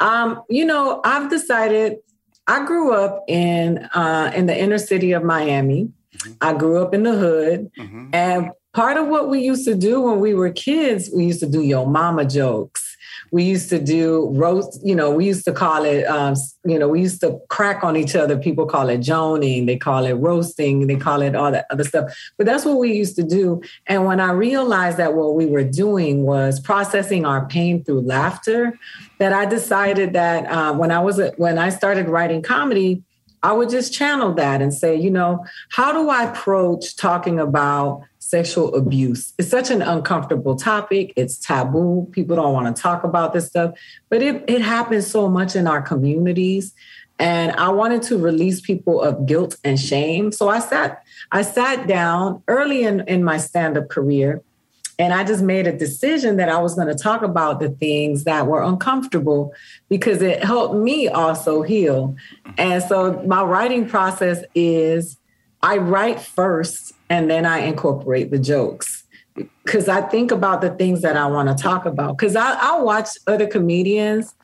Um, 0.01 0.41
you 0.49 0.65
know, 0.65 0.99
I've 1.03 1.29
decided. 1.29 1.97
I 2.47 2.65
grew 2.65 2.91
up 2.91 3.23
in 3.27 3.77
uh, 3.93 4.31
in 4.35 4.47
the 4.47 4.59
inner 4.59 4.79
city 4.79 5.11
of 5.13 5.23
Miami. 5.23 5.91
Mm-hmm. 6.23 6.33
I 6.41 6.53
grew 6.53 6.81
up 6.81 6.93
in 6.93 7.03
the 7.03 7.15
hood. 7.15 7.71
Mm-hmm. 7.77 8.09
And 8.13 8.51
part 8.73 8.97
of 8.97 9.07
what 9.07 9.29
we 9.29 9.41
used 9.41 9.65
to 9.65 9.75
do 9.75 10.01
when 10.01 10.19
we 10.19 10.33
were 10.33 10.51
kids, 10.51 11.09
we 11.13 11.25
used 11.25 11.39
to 11.41 11.49
do 11.49 11.61
yo 11.61 11.85
mama 11.85 12.25
jokes. 12.25 12.87
We 13.33 13.43
used 13.43 13.69
to 13.69 13.79
do 13.79 14.29
roast, 14.33 14.85
you 14.85 14.93
know, 14.93 15.09
we 15.09 15.25
used 15.25 15.45
to 15.45 15.53
call 15.53 15.85
it, 15.85 16.03
um, 16.03 16.35
you 16.65 16.77
know, 16.77 16.89
we 16.89 16.99
used 16.99 17.21
to 17.21 17.39
crack 17.47 17.81
on 17.81 17.95
each 17.95 18.13
other. 18.13 18.37
People 18.37 18.65
call 18.65 18.89
it 18.89 18.97
joning, 18.97 19.67
they 19.67 19.77
call 19.77 20.05
it 20.05 20.13
roasting, 20.13 20.87
they 20.87 20.97
call 20.97 21.21
it 21.21 21.33
all 21.33 21.49
that 21.49 21.65
other 21.69 21.85
stuff. 21.85 22.11
But 22.37 22.45
that's 22.45 22.65
what 22.65 22.77
we 22.77 22.91
used 22.91 23.15
to 23.15 23.23
do. 23.23 23.61
And 23.87 24.05
when 24.05 24.19
I 24.19 24.31
realized 24.31 24.97
that 24.97 25.13
what 25.13 25.35
we 25.35 25.45
were 25.45 25.63
doing 25.63 26.23
was 26.23 26.59
processing 26.59 27.25
our 27.25 27.47
pain 27.47 27.85
through 27.85 28.01
laughter, 28.01 28.77
that 29.19 29.31
I 29.31 29.45
decided 29.45 30.11
that 30.11 30.45
uh, 30.47 30.73
when 30.73 30.91
I 30.91 30.99
was 30.99 31.21
when 31.37 31.57
I 31.57 31.69
started 31.69 32.09
writing 32.09 32.41
comedy, 32.41 33.01
I 33.43 33.53
would 33.53 33.69
just 33.69 33.93
channel 33.93 34.33
that 34.35 34.61
and 34.61 34.73
say, 34.73 34.95
you 34.95 35.09
know, 35.09 35.45
how 35.69 35.91
do 35.91 36.09
I 36.09 36.29
approach 36.31 36.95
talking 36.95 37.39
about 37.39 38.03
sexual 38.19 38.75
abuse? 38.75 39.33
It's 39.37 39.49
such 39.49 39.71
an 39.71 39.81
uncomfortable 39.81 40.55
topic. 40.55 41.13
It's 41.15 41.37
taboo. 41.37 42.07
People 42.11 42.35
don't 42.35 42.53
want 42.53 42.75
to 42.75 42.81
talk 42.81 43.03
about 43.03 43.33
this 43.33 43.47
stuff, 43.47 43.73
but 44.09 44.21
it, 44.21 44.43
it 44.47 44.61
happens 44.61 45.07
so 45.07 45.27
much 45.27 45.55
in 45.55 45.67
our 45.67 45.81
communities. 45.81 46.73
And 47.17 47.51
I 47.53 47.69
wanted 47.69 48.01
to 48.03 48.17
release 48.17 48.61
people 48.61 49.01
of 49.01 49.25
guilt 49.25 49.55
and 49.63 49.79
shame. 49.79 50.31
So 50.31 50.49
I 50.49 50.59
sat, 50.59 51.03
I 51.31 51.43
sat 51.43 51.87
down 51.87 52.41
early 52.47 52.83
in, 52.83 53.01
in 53.07 53.23
my 53.23 53.37
stand-up 53.37 53.89
career 53.89 54.41
and 55.01 55.15
I 55.15 55.23
just 55.23 55.41
made 55.41 55.65
a 55.65 55.75
decision 55.75 56.37
that 56.37 56.47
I 56.47 56.59
was 56.59 56.75
going 56.75 56.87
to 56.87 56.93
talk 56.93 57.23
about 57.23 57.59
the 57.59 57.69
things 57.69 58.23
that 58.25 58.45
were 58.45 58.61
uncomfortable 58.61 59.51
because 59.89 60.21
it 60.21 60.43
helped 60.43 60.75
me 60.75 61.07
also 61.07 61.63
heal. 61.63 62.15
And 62.59 62.83
so 62.83 63.19
my 63.25 63.41
writing 63.41 63.89
process 63.89 64.43
is 64.53 65.17
I 65.63 65.77
write 65.77 66.21
first 66.21 66.93
and 67.09 67.31
then 67.31 67.47
I 67.47 67.61
incorporate 67.61 68.29
the 68.29 68.37
jokes 68.37 69.03
because 69.33 69.89
I 69.89 70.01
think 70.01 70.29
about 70.29 70.61
the 70.61 70.69
things 70.69 71.01
that 71.01 71.17
I 71.17 71.25
want 71.25 71.49
to 71.49 71.55
talk 71.55 71.87
about. 71.87 72.15
Because 72.15 72.35
I, 72.35 72.53
I 72.53 72.79
watch 72.81 73.09
other 73.25 73.47
comedians 73.47 74.35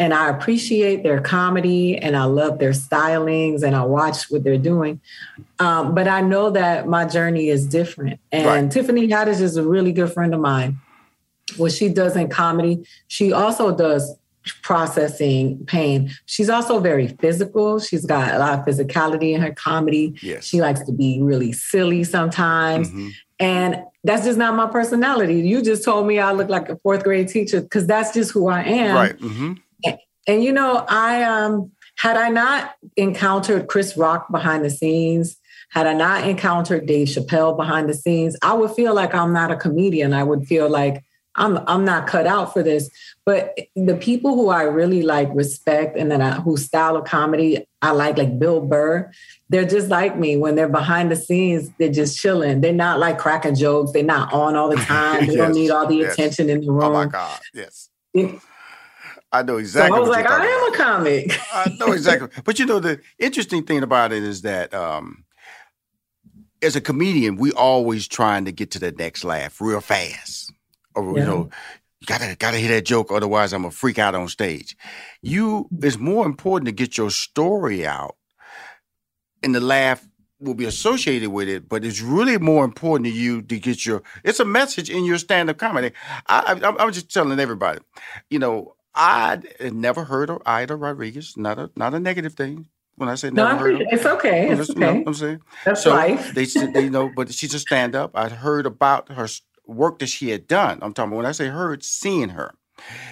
and 0.00 0.14
I 0.14 0.30
appreciate 0.30 1.02
their 1.02 1.20
comedy 1.20 1.98
and 1.98 2.16
I 2.16 2.24
love 2.24 2.58
their 2.58 2.70
stylings 2.70 3.62
and 3.62 3.76
I 3.76 3.84
watch 3.84 4.30
what 4.30 4.42
they're 4.42 4.56
doing. 4.56 4.98
Um, 5.58 5.94
but 5.94 6.08
I 6.08 6.22
know 6.22 6.48
that 6.48 6.88
my 6.88 7.04
journey 7.04 7.50
is 7.50 7.66
different. 7.66 8.18
And 8.32 8.46
right. 8.46 8.72
Tiffany 8.72 9.08
Haddish 9.08 9.42
is 9.42 9.58
a 9.58 9.62
really 9.62 9.92
good 9.92 10.10
friend 10.10 10.34
of 10.34 10.40
mine. 10.40 10.78
what 11.58 11.72
she 11.72 11.90
does 11.90 12.16
in 12.16 12.30
comedy, 12.30 12.82
she 13.08 13.30
also 13.34 13.76
does 13.76 14.16
processing 14.62 15.66
pain. 15.66 16.10
She's 16.24 16.48
also 16.48 16.80
very 16.80 17.08
physical. 17.08 17.78
She's 17.78 18.06
got 18.06 18.34
a 18.34 18.38
lot 18.38 18.58
of 18.58 18.64
physicality 18.64 19.34
in 19.34 19.42
her 19.42 19.52
comedy. 19.52 20.14
Yes. 20.22 20.46
She 20.46 20.62
likes 20.62 20.82
to 20.84 20.92
be 20.92 21.20
really 21.20 21.52
silly 21.52 22.04
sometimes. 22.04 22.88
Mm-hmm. 22.88 23.08
And 23.38 23.82
that's 24.02 24.24
just 24.24 24.38
not 24.38 24.54
my 24.56 24.66
personality. 24.66 25.40
You 25.40 25.60
just 25.60 25.84
told 25.84 26.06
me 26.06 26.18
I 26.20 26.32
look 26.32 26.48
like 26.48 26.70
a 26.70 26.76
fourth 26.76 27.04
grade 27.04 27.28
teacher 27.28 27.60
because 27.60 27.86
that's 27.86 28.14
just 28.14 28.32
who 28.32 28.48
I 28.48 28.62
am. 28.62 28.94
Right. 28.94 29.18
Mm-hmm. 29.18 29.52
And, 30.30 30.44
you 30.44 30.52
know, 30.52 30.84
I 30.88 31.24
um 31.24 31.72
had 31.96 32.16
I 32.16 32.28
not 32.28 32.74
encountered 32.96 33.66
Chris 33.66 33.96
Rock 33.96 34.30
behind 34.30 34.64
the 34.64 34.70
scenes, 34.70 35.36
had 35.70 35.88
I 35.88 35.92
not 35.92 36.26
encountered 36.26 36.86
Dave 36.86 37.08
Chappelle 37.08 37.56
behind 37.56 37.88
the 37.88 37.94
scenes, 37.94 38.36
I 38.40 38.54
would 38.54 38.70
feel 38.70 38.94
like 38.94 39.12
I'm 39.12 39.32
not 39.32 39.50
a 39.50 39.56
comedian. 39.56 40.12
I 40.12 40.22
would 40.22 40.46
feel 40.46 40.68
like 40.68 41.04
I'm 41.34 41.58
I'm 41.66 41.84
not 41.84 42.06
cut 42.06 42.28
out 42.28 42.52
for 42.52 42.62
this. 42.62 42.88
But 43.26 43.58
the 43.74 43.96
people 43.96 44.36
who 44.36 44.50
I 44.50 44.62
really 44.62 45.02
like 45.02 45.28
respect 45.34 45.96
and 45.96 46.12
then 46.12 46.22
I, 46.22 46.40
whose 46.40 46.64
style 46.64 46.96
of 46.96 47.06
comedy 47.06 47.66
I 47.82 47.90
like, 47.90 48.16
like 48.16 48.38
Bill 48.38 48.60
Burr, 48.60 49.10
they're 49.48 49.66
just 49.66 49.88
like 49.88 50.16
me. 50.16 50.36
When 50.36 50.54
they're 50.54 50.68
behind 50.68 51.10
the 51.10 51.16
scenes, 51.16 51.70
they're 51.78 51.90
just 51.90 52.16
chilling. 52.16 52.60
They're 52.60 52.72
not 52.72 53.00
like 53.00 53.18
cracking 53.18 53.56
jokes. 53.56 53.90
They're 53.92 54.04
not 54.04 54.32
on 54.32 54.54
all 54.54 54.68
the 54.68 54.76
time. 54.76 55.26
They 55.26 55.34
don't 55.34 55.54
need 55.54 55.70
all 55.70 55.88
the 55.88 55.96
yes. 55.96 56.12
attention 56.12 56.48
in 56.48 56.60
the 56.60 56.70
room. 56.70 56.84
Oh 56.84 56.92
my 56.92 57.06
God. 57.06 57.40
Yes. 57.52 57.88
It- 58.14 58.40
I 59.32 59.42
know 59.42 59.54
so 59.54 59.58
exactly. 59.58 59.96
I 59.96 60.00
was 60.00 60.08
like, 60.08 60.26
I 60.28 60.44
am 60.44 60.72
a 60.72 60.76
comic. 60.76 61.38
I 61.52 61.76
know 61.78 61.92
exactly. 61.92 62.28
But 62.44 62.58
you 62.58 62.66
know, 62.66 62.80
the 62.80 63.00
interesting 63.18 63.64
thing 63.64 63.82
about 63.82 64.12
it 64.12 64.22
is 64.22 64.42
that 64.42 64.74
um, 64.74 65.24
as 66.62 66.76
a 66.76 66.80
comedian, 66.80 67.36
we 67.36 67.52
always 67.52 68.08
trying 68.08 68.44
to 68.46 68.52
get 68.52 68.70
to 68.72 68.78
the 68.78 68.92
next 68.92 69.24
laugh 69.24 69.60
real 69.60 69.80
fast. 69.80 70.52
Or 70.94 71.04
Yeah. 71.16 71.20
you 71.20 71.26
know, 71.28 71.50
you 72.00 72.06
gotta 72.06 72.34
gotta 72.38 72.58
hear 72.58 72.70
that 72.74 72.84
joke, 72.84 73.12
otherwise 73.12 73.52
I'm 73.52 73.62
gonna 73.62 73.70
freak 73.72 73.98
out 73.98 74.14
on 74.14 74.28
stage. 74.28 74.76
You 75.22 75.68
it's 75.80 75.98
more 75.98 76.26
important 76.26 76.66
to 76.66 76.72
get 76.72 76.98
your 76.98 77.10
story 77.10 77.86
out, 77.86 78.16
and 79.42 79.54
the 79.54 79.60
laugh 79.60 80.04
will 80.40 80.54
be 80.54 80.64
associated 80.64 81.28
with 81.30 81.48
it, 81.48 81.68
but 81.68 81.84
it's 81.84 82.00
really 82.00 82.38
more 82.38 82.64
important 82.64 83.04
to 83.04 83.12
you 83.12 83.42
to 83.42 83.58
get 83.60 83.84
your 83.86 84.02
it's 84.24 84.40
a 84.40 84.44
message 84.44 84.90
in 84.90 85.04
your 85.04 85.18
stand-up 85.18 85.58
comedy. 85.58 85.92
I, 86.26 86.58
I, 86.64 86.82
I'm 86.82 86.92
just 86.92 87.12
telling 87.12 87.38
everybody, 87.38 87.80
you 88.30 88.38
know, 88.38 88.74
I 88.94 89.40
never 89.60 90.04
heard 90.04 90.30
of 90.30 90.42
Aida 90.46 90.76
Rodriguez, 90.76 91.36
not 91.36 91.58
a 91.58 91.70
not 91.76 91.94
a 91.94 92.00
negative 92.00 92.34
thing. 92.34 92.68
When 92.96 93.08
I 93.08 93.14
say 93.14 93.30
No, 93.30 93.44
never 93.44 93.54
I 93.54 93.58
heard 93.58 93.74
of, 93.76 93.88
it's 93.90 94.06
okay. 94.06 94.50
It's 94.50 94.68
you 94.68 94.74
know 94.76 94.88
okay. 94.88 95.04
I'm 95.06 95.14
saying 95.14 95.40
That's 95.64 95.82
so 95.82 95.90
life. 95.90 96.34
They 96.34 96.44
said 96.44 96.74
they 96.74 96.88
know, 96.88 97.10
but 97.14 97.32
she's 97.32 97.54
a 97.54 97.58
stand-up. 97.58 98.10
I 98.14 98.28
heard 98.28 98.66
about 98.66 99.10
her 99.12 99.26
work 99.66 100.00
that 100.00 100.08
she 100.08 100.30
had 100.30 100.46
done. 100.46 100.80
I'm 100.82 100.92
talking 100.92 101.08
about 101.12 101.18
when 101.18 101.26
I 101.26 101.32
say 101.32 101.46
heard, 101.46 101.82
seeing 101.82 102.30
her. 102.30 102.54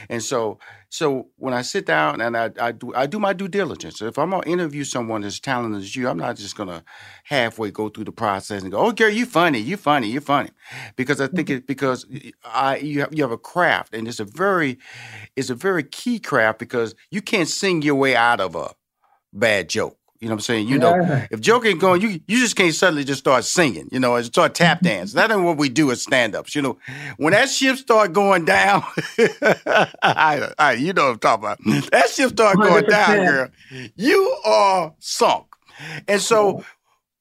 And 0.08 0.22
so, 0.22 0.58
so 0.90 1.28
when 1.36 1.52
I 1.52 1.62
sit 1.62 1.84
down 1.84 2.20
and 2.20 2.36
I, 2.36 2.50
I 2.58 2.72
do 2.72 2.94
I 2.94 3.06
do 3.06 3.18
my 3.18 3.34
due 3.34 3.48
diligence. 3.48 4.00
If 4.00 4.18
I'm 4.18 4.30
gonna 4.30 4.46
interview 4.46 4.84
someone 4.84 5.22
as 5.22 5.38
talented 5.38 5.82
as 5.82 5.94
you, 5.94 6.08
I'm 6.08 6.16
not 6.18 6.36
just 6.36 6.56
gonna 6.56 6.82
halfway 7.24 7.70
go 7.70 7.90
through 7.90 8.04
the 8.04 8.12
process 8.12 8.62
and 8.62 8.72
go, 8.72 8.78
"Oh, 8.78 8.92
Gary, 8.92 9.14
you 9.14 9.26
funny, 9.26 9.58
you 9.58 9.76
funny, 9.76 10.08
you 10.08 10.20
funny," 10.20 10.50
because 10.96 11.20
I 11.20 11.26
think 11.26 11.48
mm-hmm. 11.48 11.58
it 11.58 11.66
because 11.66 12.06
I 12.42 12.78
you 12.78 13.00
have 13.00 13.12
you 13.12 13.22
have 13.22 13.32
a 13.32 13.38
craft 13.38 13.94
and 13.94 14.08
it's 14.08 14.20
a 14.20 14.24
very 14.24 14.78
it's 15.36 15.50
a 15.50 15.54
very 15.54 15.84
key 15.84 16.18
craft 16.18 16.58
because 16.58 16.94
you 17.10 17.20
can't 17.20 17.48
sing 17.48 17.82
your 17.82 17.96
way 17.96 18.16
out 18.16 18.40
of 18.40 18.54
a 18.54 18.70
bad 19.32 19.68
joke. 19.68 19.98
You 20.20 20.26
know 20.28 20.32
what 20.34 20.38
I'm 20.38 20.40
saying? 20.40 20.68
You 20.68 20.78
know, 20.78 20.96
Yeah. 20.96 21.26
if 21.30 21.40
joke 21.40 21.64
ain't 21.66 21.80
going, 21.80 22.00
you 22.00 22.08
you 22.26 22.38
just 22.40 22.56
can't 22.56 22.74
suddenly 22.74 23.04
just 23.04 23.20
start 23.20 23.44
singing, 23.44 23.88
you 23.92 24.00
know, 24.00 24.16
and 24.16 24.26
start 24.26 24.54
tap 24.54 24.80
dance. 24.82 25.12
That 25.12 25.30
ain't 25.30 25.42
what 25.44 25.56
we 25.58 25.68
do 25.68 25.90
as 25.92 26.02
stand-ups. 26.02 26.54
You 26.56 26.62
know, 26.62 26.78
when 27.18 27.32
that 27.32 27.48
ship 27.48 27.76
start 27.76 28.12
going 28.12 28.44
down, 28.44 28.82
I, 30.02 30.50
I, 30.58 30.72
you 30.72 30.92
know 30.92 31.04
what 31.04 31.10
I'm 31.12 31.18
talking 31.18 31.44
about. 31.44 31.90
That 31.92 32.08
ship 32.10 32.30
start 32.30 32.56
going 32.56 32.84
down, 32.86 33.18
100%. 33.18 33.26
girl. 33.26 33.48
You 33.96 34.36
are 34.44 34.94
sunk. 34.98 35.46
And 36.08 36.20
so 36.20 36.64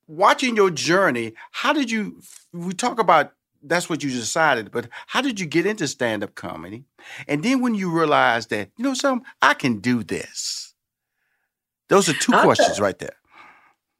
watching 0.07 0.55
your 0.55 0.71
journey, 0.71 1.33
how 1.51 1.73
did 1.73 1.91
you 1.91 2.21
we 2.53 2.73
talk 2.73 2.99
about 2.99 3.33
that's 3.63 3.89
what 3.89 4.03
you 4.03 4.09
decided, 4.09 4.71
but 4.71 4.87
how 5.07 5.21
did 5.21 5.39
you 5.39 5.45
get 5.45 5.65
into 5.65 5.87
stand-up 5.87 6.35
comedy? 6.35 6.85
And 7.27 7.43
then 7.43 7.61
when 7.61 7.75
you 7.75 7.91
realized 7.91 8.49
that, 8.51 8.69
you 8.77 8.83
know 8.83 8.93
something, 8.93 9.25
I 9.41 9.53
can 9.55 9.79
do 9.79 10.03
this. 10.03 10.66
Those 11.89 12.09
are 12.09 12.13
2 12.13 12.33
I'll 12.33 12.43
questions 12.43 12.75
tell- 12.77 12.83
right 12.83 12.97
there. 12.99 13.15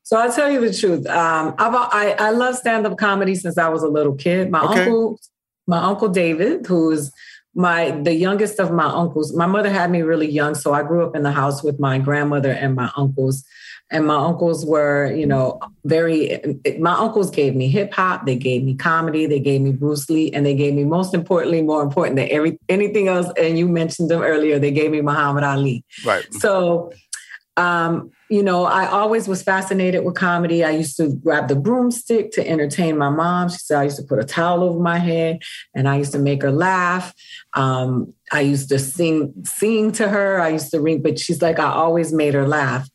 So 0.04 0.18
I'll 0.18 0.32
tell 0.32 0.50
you 0.50 0.62
the 0.62 0.74
truth. 0.74 1.06
Um, 1.08 1.54
I've, 1.58 1.76
I 1.76 2.16
I 2.18 2.30
love 2.32 2.56
stand 2.56 2.88
up 2.88 2.98
comedy 2.98 3.36
since 3.36 3.58
I 3.58 3.68
was 3.68 3.84
a 3.84 3.90
little 3.90 4.16
kid. 4.16 4.50
My 4.50 4.64
Okay. 4.64 4.86
uncle, 4.86 5.20
my 5.68 5.80
uncle 5.84 6.08
David, 6.08 6.66
who's 6.66 7.12
my 7.54 7.92
the 7.92 8.14
youngest 8.14 8.58
of 8.62 8.72
my 8.72 8.86
uncles. 8.86 9.36
My 9.36 9.48
mother 9.48 9.70
had 9.70 9.92
me 9.92 10.04
really 10.04 10.30
young, 10.30 10.56
so 10.56 10.74
I 10.74 10.84
grew 10.84 11.06
up 11.06 11.14
in 11.14 11.24
the 11.24 11.32
house 11.34 11.62
with 11.62 11.78
my 11.78 11.98
grandmother 12.00 12.52
and 12.52 12.74
my 12.74 12.90
uncles. 12.96 13.44
And 13.90 14.06
my 14.06 14.16
uncles 14.16 14.66
were, 14.66 15.12
you 15.14 15.26
know, 15.26 15.60
very. 15.86 16.40
My 16.80 16.94
uncles 16.94 17.30
gave 17.30 17.56
me 17.56 17.68
hip 17.70 17.94
hop, 17.94 18.26
they 18.26 18.36
gave 18.36 18.64
me 18.64 18.76
comedy, 18.76 19.26
they 19.26 19.40
gave 19.40 19.60
me 19.62 19.72
Bruce 19.72 20.10
Lee, 20.10 20.30
and 20.34 20.46
they 20.46 20.56
gave 20.56 20.74
me 20.74 20.84
most 20.86 21.14
importantly, 21.14 21.62
more 21.62 21.82
important 21.84 22.16
than 22.18 22.28
every 22.30 22.60
anything 22.70 23.08
else. 23.10 23.28
And 23.38 23.58
you 23.58 23.68
mentioned 23.68 24.10
them 24.10 24.22
earlier. 24.22 24.58
They 24.60 24.72
gave 24.72 24.92
me 24.92 25.00
Muhammad 25.02 25.44
Ali. 25.46 25.84
Right. 26.06 26.26
So, 26.34 26.92
um, 27.58 28.12
you 28.30 28.44
know, 28.44 28.66
I 28.66 28.88
always 28.88 29.28
was 29.28 29.42
fascinated 29.42 30.06
with 30.06 30.16
comedy. 30.16 30.64
I 30.64 30.72
used 30.72 30.96
to 30.98 31.16
grab 31.16 31.48
the 31.48 31.56
broomstick 31.56 32.32
to 32.34 32.48
entertain 32.48 32.98
my 32.98 33.10
mom. 33.10 33.50
She 33.50 33.58
said 33.58 33.80
I 33.80 33.84
used 33.86 33.98
to 33.98 34.04
put 34.04 34.20
a 34.20 34.24
towel 34.24 34.64
over 34.64 34.80
my 34.80 34.98
head 34.98 35.42
and 35.74 35.88
I 35.88 35.98
used 35.98 36.12
to 36.12 36.20
make 36.20 36.42
her 36.44 36.52
laugh. 36.52 37.14
Um, 37.54 38.14
I 38.32 38.42
used 38.42 38.70
to 38.70 38.80
sing, 38.80 39.34
sing 39.44 39.92
to 39.94 40.10
her. 40.10 40.40
I 40.40 40.50
used 40.50 40.72
to 40.72 40.82
ring, 40.82 41.02
but 41.02 41.20
she's 41.20 41.42
like, 41.42 41.58
I 41.58 41.72
always 41.72 42.14
made 42.14 42.34
her 42.34 42.48
laugh. 42.48 42.88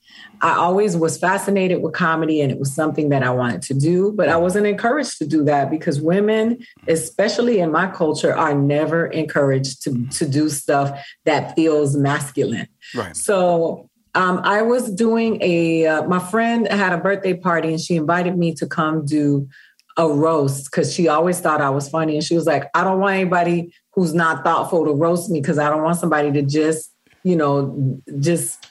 I 0.43 0.55
always 0.55 0.97
was 0.97 1.19
fascinated 1.19 1.83
with 1.83 1.95
comedy 1.95 2.41
and 2.41 2.53
it 2.53 2.59
was 2.59 2.75
something 2.75 3.09
that 3.09 3.23
I 3.23 3.31
wanted 3.31 3.63
to 3.63 3.75
do, 3.75 4.13
but 4.13 4.29
I 4.29 4.37
wasn't 4.37 4.67
encouraged 4.67 5.19
to 5.19 5.27
do 5.27 5.45
that 5.45 5.71
because 5.71 6.01
women, 6.01 6.59
especially 6.89 7.61
in 7.61 7.71
my 7.71 7.87
culture, 7.87 8.35
are 8.35 8.55
never 8.55 9.07
encouraged 9.07 9.83
to, 9.85 10.07
to 10.09 10.29
do 10.29 10.49
stuff 10.51 11.01
that 11.25 11.55
feels 11.55 11.97
masculine. 11.97 12.69
Right. 12.95 13.17
So 13.17 13.89
um, 14.15 14.41
I 14.45 14.63
was 14.63 14.91
doing 14.93 15.39
a, 15.41 15.87
uh, 15.87 16.03
my 16.05 16.19
friend 16.19 16.67
had 16.71 16.93
a 16.93 16.99
birthday 16.99 17.35
party 17.35 17.69
and 17.71 17.81
she 17.81 17.97
invited 17.97 18.37
me 18.37 18.55
to 18.55 18.67
come 18.67 19.05
do 19.07 19.49
a 19.97 20.09
roast 20.09 20.71
because 20.71 20.93
she 20.95 21.09
always 21.09 21.41
thought 21.41 21.61
I 21.61 21.71
was 21.71 21.89
funny. 21.89 22.15
And 22.17 22.25
she 22.25 22.35
was 22.35 22.47
like, 22.47 22.65
I 22.75 22.85
don't 22.85 23.01
want 23.01 23.15
anybody 23.17 23.73
who's 23.95 24.15
not 24.15 24.45
thoughtful 24.45 24.85
to 24.85 24.93
roast 24.93 25.31
me 25.31 25.41
because 25.41 25.59
I 25.59 25.69
don't 25.69 25.83
want 25.83 25.99
somebody 25.99 26.33
to 26.33 26.43
just, 26.43 26.91
you 27.25 27.37
know, 27.37 28.01
just 28.19 28.67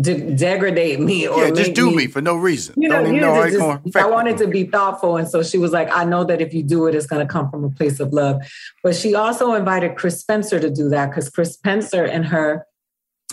de- 0.00 0.34
degrade 0.34 1.00
me 1.00 1.28
or 1.28 1.44
yeah, 1.44 1.50
just 1.50 1.74
do 1.74 1.90
me 1.90 2.06
for 2.06 2.20
no 2.22 2.34
reason. 2.36 2.74
you 2.78 2.88
know, 2.88 2.96
Don't 3.02 3.08
even 3.08 3.20
know 3.20 3.34
how 3.34 3.44
just- 3.44 3.58
going 3.58 3.78
to 3.82 3.88
affect 3.88 4.04
I 4.04 4.08
me. 4.08 4.14
wanted 4.14 4.38
to 4.38 4.46
be 4.48 4.64
thoughtful. 4.64 5.16
And 5.18 5.28
so 5.28 5.42
she 5.42 5.58
was 5.58 5.72
like, 5.72 5.88
I 5.94 6.04
know 6.04 6.24
that 6.24 6.40
if 6.40 6.54
you 6.54 6.62
do 6.62 6.86
it, 6.86 6.94
it's 6.94 7.06
going 7.06 7.26
to 7.26 7.30
come 7.30 7.50
from 7.50 7.64
a 7.64 7.70
place 7.70 8.00
of 8.00 8.12
love. 8.12 8.40
But 8.82 8.96
she 8.96 9.14
also 9.14 9.52
invited 9.54 9.96
Chris 9.96 10.18
Spencer 10.20 10.58
to 10.60 10.70
do 10.70 10.88
that 10.90 11.10
because 11.10 11.28
Chris 11.30 11.52
Spencer 11.54 12.04
and 12.04 12.24
her 12.26 12.66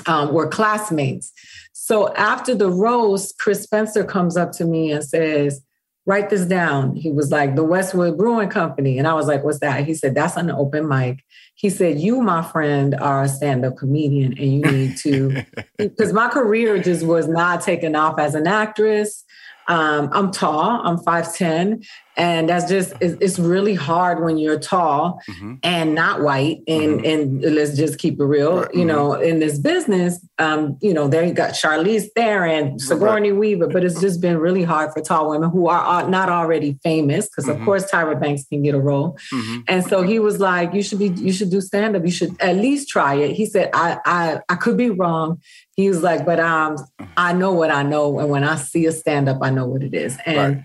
um, 0.08 0.34
were 0.34 0.48
classmates. 0.48 1.32
So 1.74 2.14
after 2.16 2.56
the 2.56 2.70
roast, 2.70 3.38
Chris 3.40 3.64
Spencer 3.64 4.04
comes 4.04 4.38
up 4.38 4.52
to 4.54 4.66
me 4.66 4.92
and 4.92 5.04
says, 5.04 5.62
Write 6.08 6.32
this 6.32 6.48
down. 6.48 6.96
He 6.96 7.12
was 7.12 7.30
like, 7.30 7.56
the 7.56 7.64
Westwood 7.64 8.18
Brewing 8.18 8.50
Company. 8.50 8.98
And 8.98 9.08
I 9.08 9.14
was 9.14 9.28
like, 9.28 9.44
What's 9.44 9.60
that? 9.60 9.86
He 9.86 9.94
said, 9.94 10.16
That's 10.16 10.36
an 10.36 10.50
open 10.50 10.88
mic. 10.88 11.24
He 11.56 11.70
said, 11.70 12.00
You, 12.00 12.22
my 12.22 12.42
friend, 12.42 12.96
are 12.96 13.24
a 13.24 13.30
stand 13.30 13.66
up 13.66 13.78
comedian 13.78 14.38
and 14.38 14.54
you 14.54 14.62
need 14.62 14.98
to, 14.98 15.44
because 15.78 16.12
my 16.14 16.28
career 16.30 16.82
just 16.82 17.06
was 17.06 17.28
not 17.28 17.62
taking 17.62 17.96
off 17.96 18.18
as 18.18 18.36
an 18.36 18.48
actress. 18.48 19.24
Um, 19.68 20.10
I'm 20.12 20.32
tall, 20.32 20.82
I'm 20.84 20.98
5'10, 20.98 21.86
and 22.18 22.50
that's 22.50 22.70
just, 22.70 22.94
it's, 23.02 23.16
it's 23.22 23.40
really 23.40 23.74
hard 23.76 24.24
when 24.24 24.38
you're 24.38 24.60
tall 24.60 25.22
Mm-hmm. 25.30 25.56
and 25.64 25.96
not 25.96 26.22
white. 26.22 26.60
And, 26.68 27.06
and 27.06 27.42
let's 27.42 27.76
just 27.76 27.98
keep 28.00 28.20
it 28.20 28.24
real, 28.24 28.68
you 28.74 28.84
know, 28.86 29.14
in 29.14 29.40
this 29.40 29.58
business, 29.60 30.20
um, 30.40 30.78
you 30.82 30.94
know, 30.94 31.08
there 31.08 31.24
you 31.24 31.34
got 31.34 31.52
Charlize 31.54 32.08
Theron, 32.16 32.80
Sigourney 32.80 33.32
Weaver, 33.32 33.68
but 33.68 33.84
it's 33.84 34.00
just 34.02 34.20
been 34.22 34.38
really 34.38 34.64
hard 34.64 34.92
for 34.94 35.02
tall 35.02 35.30
women 35.30 35.50
who 35.50 35.68
are, 35.68 36.08
not 36.10 36.30
already 36.30 36.78
famous, 36.84 37.28
because 37.28 37.48
of 37.48 37.58
Mhm. 37.58 37.66
course 37.66 37.90
Tyra 37.92 38.20
Banks 38.20 38.44
can 38.46 38.62
get 38.64 38.74
a 38.76 38.80
role. 38.80 39.18
Mhm. 39.34 39.64
And 39.68 39.86
so 39.86 40.02
he 40.02 40.20
was 40.20 40.40
like, 40.40 40.74
"You 40.74 40.82
should 40.84 41.00
be, 41.00 41.08
you 41.10 41.32
should 41.32 41.50
do 41.52 41.62
stand 41.62 41.96
up. 41.96 42.04
You 42.04 42.12
should 42.12 42.36
at 42.40 42.56
least 42.58 42.90
try 42.90 43.16
it." 43.16 43.32
He 43.36 43.46
said, 43.46 43.70
"I, 43.74 43.98
I, 44.06 44.40
I 44.50 44.56
could 44.56 44.78
be 44.78 44.90
wrong." 44.90 45.40
He 45.76 45.88
was 45.90 46.02
like, 46.02 46.26
"But 46.26 46.40
um, 46.40 46.78
I 47.18 47.34
know 47.34 47.52
what 47.54 47.72
I 47.72 47.84
know, 47.84 48.20
and 48.20 48.30
when 48.30 48.44
I 48.44 48.56
see 48.56 48.86
a 48.88 48.92
stand 48.92 49.30
up, 49.30 49.38
I 49.42 49.50
know 49.52 49.66
what 49.66 49.84
it 49.84 49.94
is." 49.94 50.18
And 50.26 50.64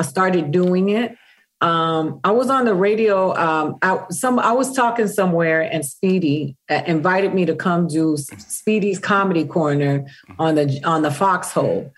I 0.00 0.02
started 0.02 0.50
doing 0.50 0.88
it. 0.88 1.14
Um, 1.60 2.20
I 2.24 2.30
was 2.30 2.48
on 2.48 2.64
the 2.64 2.74
radio. 2.74 3.36
Um, 3.36 3.76
I, 3.82 4.02
some 4.08 4.38
I 4.38 4.52
was 4.52 4.74
talking 4.74 5.08
somewhere, 5.08 5.60
and 5.60 5.84
Speedy 5.84 6.56
uh, 6.70 6.82
invited 6.86 7.34
me 7.34 7.44
to 7.44 7.54
come 7.54 7.86
do 7.86 8.16
Speedy's 8.16 8.98
comedy 8.98 9.44
corner 9.44 10.06
on 10.38 10.54
the 10.54 10.80
on 10.84 11.02
the 11.02 11.10
Foxxhole. 11.10 11.92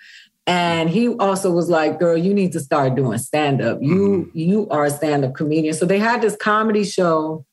And 0.48 0.90
he 0.90 1.14
also 1.14 1.52
was 1.52 1.68
like, 1.68 2.00
"Girl, 2.00 2.16
you 2.16 2.34
need 2.34 2.50
to 2.52 2.60
start 2.60 2.96
doing 2.96 3.18
stand 3.18 3.62
up. 3.62 3.78
You 3.80 4.28
you 4.34 4.68
are 4.70 4.86
a 4.86 4.90
stand 4.90 5.24
up 5.24 5.34
comedian." 5.36 5.74
So 5.74 5.86
they 5.86 6.00
had 6.00 6.22
this 6.22 6.34
comedy 6.34 6.82
show 6.82 7.46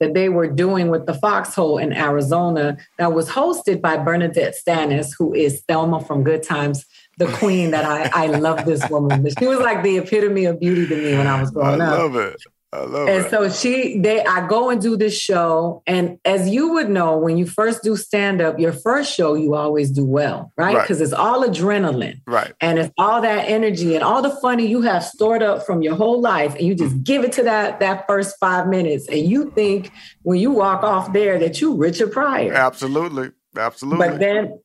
that 0.00 0.14
they 0.14 0.28
were 0.28 0.48
doing 0.48 0.90
with 0.90 1.06
the 1.06 1.14
Foxxhole 1.14 1.78
in 1.78 1.92
Arizona 1.92 2.76
that 2.98 3.12
was 3.12 3.28
hosted 3.30 3.80
by 3.80 3.96
Bernadette 3.98 4.56
Stanis, 4.56 5.12
who 5.16 5.32
is 5.32 5.62
Thelma 5.68 6.00
from 6.00 6.24
Good 6.24 6.42
Times, 6.42 6.84
the 7.18 7.26
queen 7.26 7.72
that 7.72 7.84
I, 7.84 8.24
I 8.24 8.26
love 8.26 8.64
this 8.64 8.88
woman. 8.88 9.26
She 9.38 9.46
was 9.46 9.58
like 9.58 9.82
the 9.82 9.98
epitome 9.98 10.46
of 10.46 10.58
beauty 10.60 10.86
to 10.86 10.96
me 10.96 11.16
when 11.16 11.26
I 11.26 11.40
was 11.40 11.50
growing 11.50 11.80
I 11.80 11.86
up. 11.86 11.92
I 11.98 12.02
love 12.02 12.16
it. 12.16 12.42
I 12.70 12.80
love 12.80 13.08
it. 13.08 13.16
And 13.16 13.26
it. 13.26 13.30
so 13.30 13.48
she, 13.48 13.98
they, 13.98 14.22
I 14.24 14.46
go 14.46 14.68
and 14.68 14.80
do 14.80 14.96
this 14.96 15.18
show, 15.18 15.82
and 15.86 16.18
as 16.26 16.48
you 16.50 16.72
would 16.74 16.90
know, 16.90 17.16
when 17.16 17.38
you 17.38 17.46
first 17.46 17.82
do 17.82 17.96
stand 17.96 18.42
up, 18.42 18.58
your 18.58 18.72
first 18.72 19.14
show 19.14 19.34
you 19.34 19.54
always 19.54 19.90
do 19.90 20.04
well, 20.04 20.52
right? 20.56 20.76
Right. 20.76 20.82
Because 20.82 21.00
it's 21.00 21.14
all 21.14 21.48
adrenaline, 21.48 22.20
Right. 22.26 22.52
and 22.60 22.78
it's 22.78 22.92
all 22.98 23.22
that 23.22 23.48
energy 23.48 23.94
and 23.94 24.04
all 24.04 24.20
the 24.20 24.36
funny 24.42 24.66
you 24.66 24.82
have 24.82 25.02
stored 25.02 25.42
up 25.42 25.64
from 25.64 25.80
your 25.80 25.96
whole 25.96 26.20
life, 26.20 26.54
and 26.56 26.66
you 26.66 26.74
just 26.74 26.92
mm-hmm. 26.94 27.02
give 27.04 27.24
it 27.24 27.32
to 27.32 27.42
that 27.44 27.80
that 27.80 28.06
first 28.06 28.36
five 28.38 28.68
minutes, 28.68 29.08
and 29.08 29.20
you 29.20 29.50
think 29.52 29.90
when 30.22 30.38
you 30.38 30.50
walk 30.50 30.82
off 30.82 31.10
there 31.14 31.38
that 31.38 31.62
you 31.62 31.74
Richard 31.74 32.12
Pryor, 32.12 32.52
Absolutely. 32.52 33.30
Absolutely. 33.56 34.08
but 34.08 34.20
then 34.20 34.60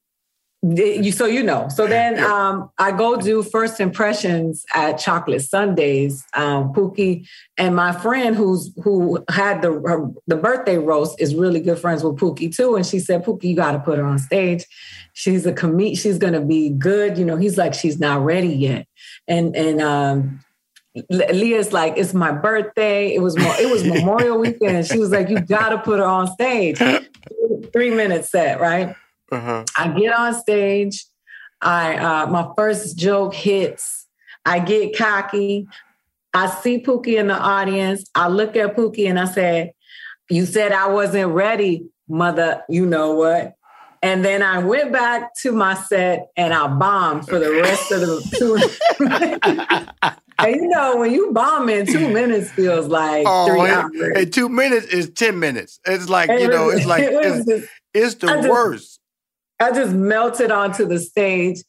you 0.63 1.11
so 1.11 1.25
you 1.25 1.43
know. 1.43 1.67
So 1.67 1.87
then 1.87 2.23
um, 2.23 2.69
I 2.77 2.91
go 2.91 3.17
do 3.17 3.43
first 3.43 3.81
impressions 3.81 4.65
at 4.73 4.93
Chocolate 4.93 5.41
Sundays. 5.41 6.25
Um, 6.33 6.73
Pookie 6.73 7.27
and 7.57 7.75
my 7.75 7.91
friend 7.91 8.33
who's 8.33 8.73
who 8.81 9.23
had 9.29 9.61
the 9.61 9.71
her, 9.71 10.09
the 10.27 10.37
birthday 10.37 10.77
roast 10.77 11.19
is 11.19 11.35
really 11.35 11.59
good 11.59 11.79
friends 11.79 12.01
with 12.01 12.15
Pookie 12.15 12.55
too. 12.55 12.75
And 12.75 12.85
she 12.85 12.99
said, 12.99 13.25
Pookie, 13.25 13.43
you 13.43 13.55
got 13.57 13.73
to 13.73 13.79
put 13.79 13.97
her 13.97 14.05
on 14.05 14.19
stage. 14.19 14.65
She's 15.11 15.45
a 15.45 15.51
comed. 15.51 15.97
She's 15.97 16.17
gonna 16.17 16.41
be 16.41 16.69
good. 16.69 17.17
You 17.17 17.25
know, 17.25 17.35
he's 17.35 17.57
like, 17.57 17.73
she's 17.73 17.99
not 17.99 18.23
ready 18.23 18.47
yet. 18.47 18.87
And 19.27 19.57
and 19.57 19.81
um, 19.81 20.39
Leah's 21.09 21.73
like, 21.73 21.95
it's 21.97 22.13
my 22.13 22.31
birthday. 22.31 23.13
It 23.13 23.21
was 23.21 23.35
it 23.37 23.69
was 23.69 23.83
Memorial 23.99 24.37
Weekend. 24.37 24.87
She 24.87 24.97
was 24.97 25.11
like, 25.11 25.27
you 25.27 25.41
got 25.41 25.69
to 25.69 25.79
put 25.79 25.99
her 25.99 26.05
on 26.05 26.27
stage. 26.27 26.77
Three 27.73 27.89
minute 27.89 28.23
set, 28.25 28.61
right? 28.61 28.95
Uh-huh. 29.33 29.65
I 29.77 29.87
get 29.89 30.13
on 30.13 30.33
stage. 30.33 31.05
I 31.61 31.95
uh, 31.95 32.27
my 32.27 32.49
first 32.55 32.97
joke 32.97 33.33
hits. 33.33 34.05
I 34.45 34.59
get 34.59 34.97
cocky. 34.97 35.67
I 36.33 36.47
see 36.49 36.79
Pookie 36.81 37.19
in 37.19 37.27
the 37.27 37.37
audience. 37.37 38.03
I 38.15 38.27
look 38.27 38.55
at 38.55 38.75
Pookie 38.75 39.07
and 39.09 39.19
I 39.19 39.25
say, 39.25 39.73
"You 40.29 40.45
said 40.45 40.71
I 40.71 40.87
wasn't 40.87 41.31
ready, 41.31 41.87
mother. 42.09 42.63
You 42.69 42.85
know 42.85 43.13
what?" 43.15 43.53
And 44.01 44.25
then 44.25 44.43
I 44.43 44.59
went 44.59 44.91
back 44.91 45.33
to 45.43 45.53
my 45.53 45.75
set 45.75 46.27
and 46.35 46.53
I 46.53 46.67
bombed 46.67 47.25
for 47.29 47.39
the 47.39 47.51
rest 47.51 47.89
of 47.93 48.01
the 48.01 48.21
two. 48.37 50.17
and 50.39 50.55
you 50.55 50.67
know, 50.67 50.97
when 50.97 51.11
you 51.13 51.31
bomb 51.31 51.69
in 51.69 51.85
two 51.85 52.09
minutes 52.11 52.51
feels 52.51 52.87
like 52.87 53.21
three 53.23 53.61
Oh, 53.61 53.65
hours. 53.65 53.91
and, 54.15 54.33
two 54.33 54.49
minutes 54.49 54.87
is 54.87 55.09
ten 55.11 55.39
minutes. 55.39 55.79
It's 55.85 56.09
like 56.09 56.29
It 56.29 56.41
you 56.41 56.47
know, 56.49 56.65
was- 56.65 56.77
it's 56.79 56.85
like 56.85 57.03
it 57.05 57.13
it's, 57.13 57.45
just- 57.45 57.67
it's 57.93 58.15
the 58.15 58.27
I 58.27 58.35
just- 58.37 58.49
worst. 58.49 58.92
I 59.63 59.71
just 59.71 59.93
melted 59.93 60.51
onto 60.51 60.85
the 60.85 60.99
stage. 60.99 61.59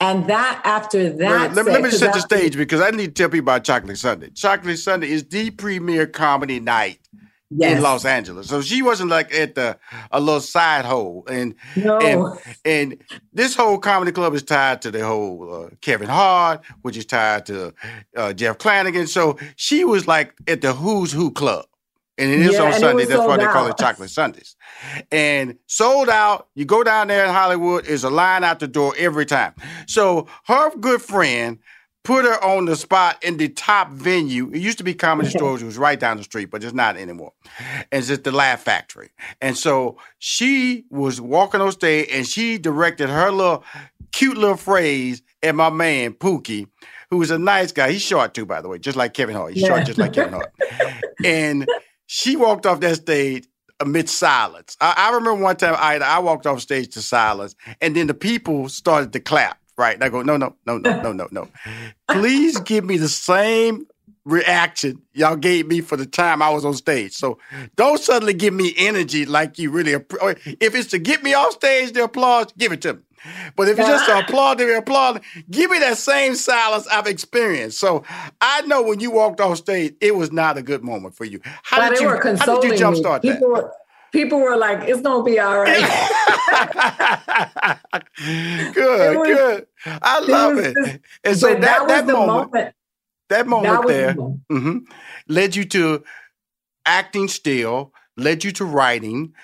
And 0.00 0.26
that 0.28 0.60
after 0.64 1.10
that, 1.10 1.54
let, 1.54 1.64
me, 1.64 1.72
let 1.72 1.82
me 1.82 1.90
set- 1.90 2.00
set 2.00 2.14
the 2.14 2.20
stage 2.20 2.56
because 2.56 2.80
I 2.80 2.90
need 2.90 3.06
to 3.14 3.22
tell 3.22 3.28
people 3.28 3.44
about 3.44 3.62
Chocolate 3.64 3.98
Sunday. 3.98 4.30
Chocolate 4.30 4.78
Sunday 4.78 5.10
is 5.10 5.22
the 5.24 5.50
premier 5.50 6.06
comedy 6.06 6.58
night 6.58 6.98
Yes. 7.54 7.76
in 7.76 7.82
Los 7.82 8.04
Angeles. 8.06 8.48
So 8.48 8.62
she 8.62 8.80
wasn't 8.80 9.10
like 9.10 9.32
at 9.34 9.54
the 9.56 9.78
a 10.10 10.18
little 10.20 10.40
side 10.40 10.86
hole, 10.86 11.22
and 11.28 11.54
No. 11.76 11.98
and, 12.00 12.38
and 12.64 12.96
this 13.34 13.54
whole 13.54 13.76
comedy 13.78 14.10
club 14.10 14.32
is 14.34 14.42
tied 14.42 14.80
to 14.82 14.90
the 14.90 15.04
whole 15.06 15.66
uh, 15.66 15.68
Kevin 15.82 16.08
Hart, 16.08 16.62
which 16.80 16.96
is 16.96 17.04
tied 17.04 17.44
to 17.46 17.74
uh, 18.16 18.32
Jeff 18.32 18.58
Flanagan. 18.58 19.06
So 19.06 19.36
she 19.56 19.84
was 19.84 20.06
like 20.08 20.32
at 20.48 20.62
the 20.62 20.72
Who's 20.72 21.12
Who 21.12 21.30
club. 21.30 21.66
And 22.18 22.30
it 22.30 22.40
is 22.40 22.52
Yeah, 22.52 22.62
on 22.64 22.72
Sunday. 22.74 23.04
That's 23.06 23.20
why 23.26 23.36
they 23.38 23.46
call 23.46 23.66
it. 23.68 23.76
Chocolate 23.78 24.10
Sundays. 24.10 24.54
And 25.10 25.56
sold 25.66 26.08
out. 26.10 26.48
You 26.54 26.64
go 26.64 26.82
down 26.84 27.08
there 27.08 27.24
in 27.24 27.30
Hollywood, 27.32 27.86
is 27.86 28.04
a 28.04 28.10
line 28.10 28.44
out 28.44 28.60
the 28.60 28.68
door 28.68 28.94
every 28.98 29.24
time. 29.26 29.54
So 29.86 30.26
her 30.46 30.70
good 30.76 31.00
friend 31.00 31.58
put 32.04 32.24
her 32.24 32.42
on 32.44 32.64
the 32.64 32.74
spot 32.76 33.22
in 33.22 33.36
the 33.36 33.48
top 33.48 33.90
venue. 33.92 34.50
It 34.52 34.58
used 34.58 34.76
to 34.78 34.84
be 34.84 34.92
Comedy 34.92 35.30
Stores, 35.30 35.62
it 35.62 35.66
was 35.66 35.78
right 35.78 35.98
down 35.98 36.16
the 36.16 36.24
street, 36.24 36.46
but 36.50 36.62
it's 36.64 36.74
not 36.74 36.96
anymore. 36.96 37.32
And 37.92 38.02
it's 38.02 38.10
at 38.10 38.24
the 38.24 38.32
Laugh 38.32 38.60
Factory. 38.62 39.10
And 39.40 39.56
so 39.56 39.96
she 40.18 40.84
was 40.90 41.20
walking 41.20 41.60
on 41.60 41.70
stage 41.72 42.08
and 42.12 42.26
she 42.26 42.58
directed 42.58 43.08
her 43.08 43.30
little 43.30 43.64
cute 44.10 44.36
little 44.36 44.56
phrase 44.56 45.22
at 45.44 45.54
my 45.54 45.70
man, 45.70 46.12
Pookie, 46.14 46.66
who 47.10 47.22
is 47.22 47.30
a 47.30 47.38
nice 47.38 47.70
guy. 47.72 47.92
He's 47.92 48.02
short 48.02 48.34
too, 48.34 48.46
by 48.46 48.60
the 48.60 48.68
way, 48.68 48.78
just 48.80 48.96
like 48.96 49.14
Kevin 49.14 49.36
Hart. 49.36 49.52
He's 49.54 49.62
Yeah. 49.62 49.68
short 49.68 49.86
just 49.86 49.98
like 49.98 50.12
Kevin 50.12 50.32
Hart. 50.34 50.52
and 51.24 51.68
she 52.12 52.36
walked 52.36 52.66
off 52.66 52.80
that 52.80 52.96
stage 52.96 53.48
amidst 53.80 54.18
silence. 54.18 54.76
I, 54.82 54.92
I 54.98 55.14
remember 55.14 55.42
one 55.42 55.56
time 55.56 55.74
I, 55.78 55.96
I 55.96 56.18
walked 56.18 56.46
off 56.46 56.60
stage 56.60 56.92
to 56.92 57.00
silence, 57.00 57.54
and 57.80 57.96
then 57.96 58.06
the 58.06 58.12
people 58.12 58.68
started 58.68 59.14
to 59.14 59.20
clap. 59.20 59.58
Right? 59.78 59.94
And 59.94 60.04
I 60.04 60.10
go, 60.10 60.20
no, 60.20 60.36
no, 60.36 60.54
no, 60.66 60.76
no, 60.76 61.00
no, 61.00 61.12
no, 61.12 61.28
no. 61.30 61.48
Please 62.10 62.60
give 62.60 62.84
me 62.84 62.98
the 62.98 63.08
same 63.08 63.86
reaction 64.26 65.00
y'all 65.14 65.36
gave 65.36 65.66
me 65.66 65.80
for 65.80 65.96
the 65.96 66.04
time 66.04 66.42
I 66.42 66.50
was 66.50 66.66
on 66.66 66.74
stage. 66.74 67.14
So 67.14 67.38
don't 67.76 67.98
suddenly 67.98 68.34
give 68.34 68.52
me 68.52 68.74
energy 68.76 69.24
like 69.24 69.58
you 69.58 69.70
really. 69.70 69.92
If 69.92 70.74
it's 70.74 70.90
to 70.90 70.98
get 70.98 71.22
me 71.22 71.32
off 71.32 71.54
stage, 71.54 71.92
the 71.92 72.04
applause, 72.04 72.52
give 72.58 72.72
it 72.72 72.82
to 72.82 72.94
me. 72.94 73.00
But 73.56 73.68
if 73.68 73.78
it's 73.78 73.88
just 73.88 74.08
applaud 74.08 74.58
to 74.58 74.78
applaud, 74.78 75.22
give 75.50 75.70
me 75.70 75.78
that 75.78 75.98
same 75.98 76.34
silence 76.34 76.86
I've 76.88 77.06
experienced. 77.06 77.78
So 77.78 78.02
I 78.40 78.62
know 78.62 78.82
when 78.82 79.00
you 79.00 79.10
walked 79.10 79.40
off 79.40 79.58
stage, 79.58 79.94
it 80.00 80.14
was 80.16 80.32
not 80.32 80.58
a 80.58 80.62
good 80.62 80.82
moment 80.82 81.14
for 81.14 81.24
you. 81.24 81.40
How 81.62 81.78
But 81.78 81.90
did 81.90 81.98
they 81.98 82.02
you? 82.02 82.08
were 82.08 82.36
How 82.36 82.60
did 82.60 82.78
you 82.78 82.84
jumpstart 82.84 83.22
that? 83.22 83.32
people 83.34 83.48
Were, 83.48 83.72
people 84.12 84.40
were 84.40 84.56
like, 84.56 84.88
"It's 84.88 85.00
gonna 85.02 85.22
be 85.22 85.38
all 85.40 85.60
right." 85.60 85.72
Good, 88.74 89.18
was- 89.18 89.28
good. 89.28 89.66
I 89.86 90.20
love 90.20 90.58
it. 90.58 90.74
just- 90.74 90.98
and 91.24 91.36
so 91.36 91.54
that, 91.54 91.80
was 91.82 91.88
that 91.88 92.06
the 92.06 92.12
moment, 92.12 92.74
that 93.28 93.46
moment 93.46 93.82
the 93.82 93.88
there 93.88 94.14
moment. 94.14 94.40
mhm, 94.50 94.80
led 95.28 95.56
you 95.56 95.64
to 95.66 96.02
acting 96.86 97.28
still, 97.28 97.92
led 98.16 98.44
you 98.44 98.52
to 98.52 98.64
writing. 98.64 99.34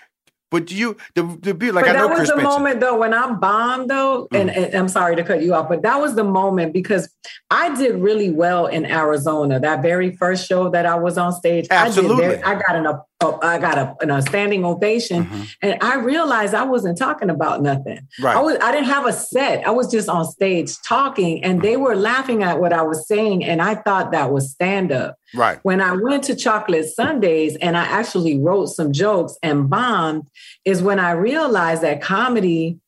But 0.50 0.70
you, 0.70 0.96
the, 1.14 1.22
the 1.42 1.52
beauty, 1.52 1.72
like 1.72 1.84
but 1.84 1.94
I 1.94 1.98
know 1.98 2.08
that 2.08 2.10
was 2.10 2.18
Chris 2.20 2.30
the 2.30 2.36
Benson. 2.36 2.50
moment 2.62 2.80
though 2.80 2.98
when 2.98 3.12
I 3.12 3.32
bombed 3.34 3.90
though, 3.90 4.28
and, 4.32 4.48
Mm-hmm. 4.48 4.64
and 4.64 4.74
I'm 4.74 4.88
sorry 4.88 5.14
to 5.16 5.22
cut 5.22 5.42
you 5.42 5.52
off, 5.54 5.68
but 5.68 5.82
that 5.82 6.00
was 6.00 6.14
the 6.14 6.24
moment 6.24 6.72
because 6.72 7.08
I 7.50 7.74
did 7.76 7.96
really 7.96 8.30
well 8.30 8.66
in 8.66 8.86
Arizona. 8.86 9.60
That 9.60 9.82
very 9.82 10.16
first 10.16 10.48
show 10.48 10.70
that 10.70 10.86
I 10.86 10.94
was 10.94 11.18
on 11.18 11.32
stage, 11.34 11.66
Absolutely. 11.70 12.24
I, 12.24 12.28
did 12.30 12.40
very, 12.40 12.56
I 12.56 12.62
got 12.66 12.76
an 12.76 12.86
a, 13.20 13.38
I 13.42 13.58
got 13.58 13.78
a, 13.78 13.96
an, 14.00 14.10
a 14.10 14.22
standing 14.22 14.64
ovation, 14.64 15.48
and 15.60 15.76
I 15.80 15.96
realized 15.96 16.54
I 16.54 16.64
wasn't 16.64 16.96
talking 16.96 17.30
about 17.30 17.62
nothing. 17.62 17.96
Mm-hmm. 17.96 18.24
Right. 18.24 18.36
I 18.36 18.40
was 18.40 18.56
I 18.62 18.72
didn't 18.72 18.86
have 18.86 19.06
a 19.06 19.12
set. 19.12 19.66
I 19.66 19.70
was 19.70 19.90
just 19.90 20.08
on 20.08 20.24
stage 20.24 20.80
talking, 20.86 21.42
and 21.42 21.62
they 21.62 21.76
were 21.76 21.96
laughing 21.96 22.42
at 22.42 22.60
what 22.60 22.72
I 22.72 22.82
was 22.82 23.06
saying, 23.08 23.44
and 23.44 23.60
I 23.60 23.74
thought 23.74 24.12
that 24.12 24.30
was 24.30 24.50
stand 24.50 24.92
up. 24.92 25.16
Right. 25.34 25.58
When 25.62 25.80
I 25.80 25.92
went 25.92 26.24
to 26.24 26.36
Chocolate 26.36 26.86
Sundays 26.86 27.56
and 27.56 27.76
I 27.76 27.84
actually 27.84 28.38
wrote 28.38 28.66
some 28.66 28.92
jokes 28.92 29.36
and 29.42 29.68
bombed, 29.68 30.28
is 30.64 30.82
when 30.82 30.98
I 30.98 31.10
realized 31.10 31.82
that 31.82 32.00
comedy, 32.00 32.78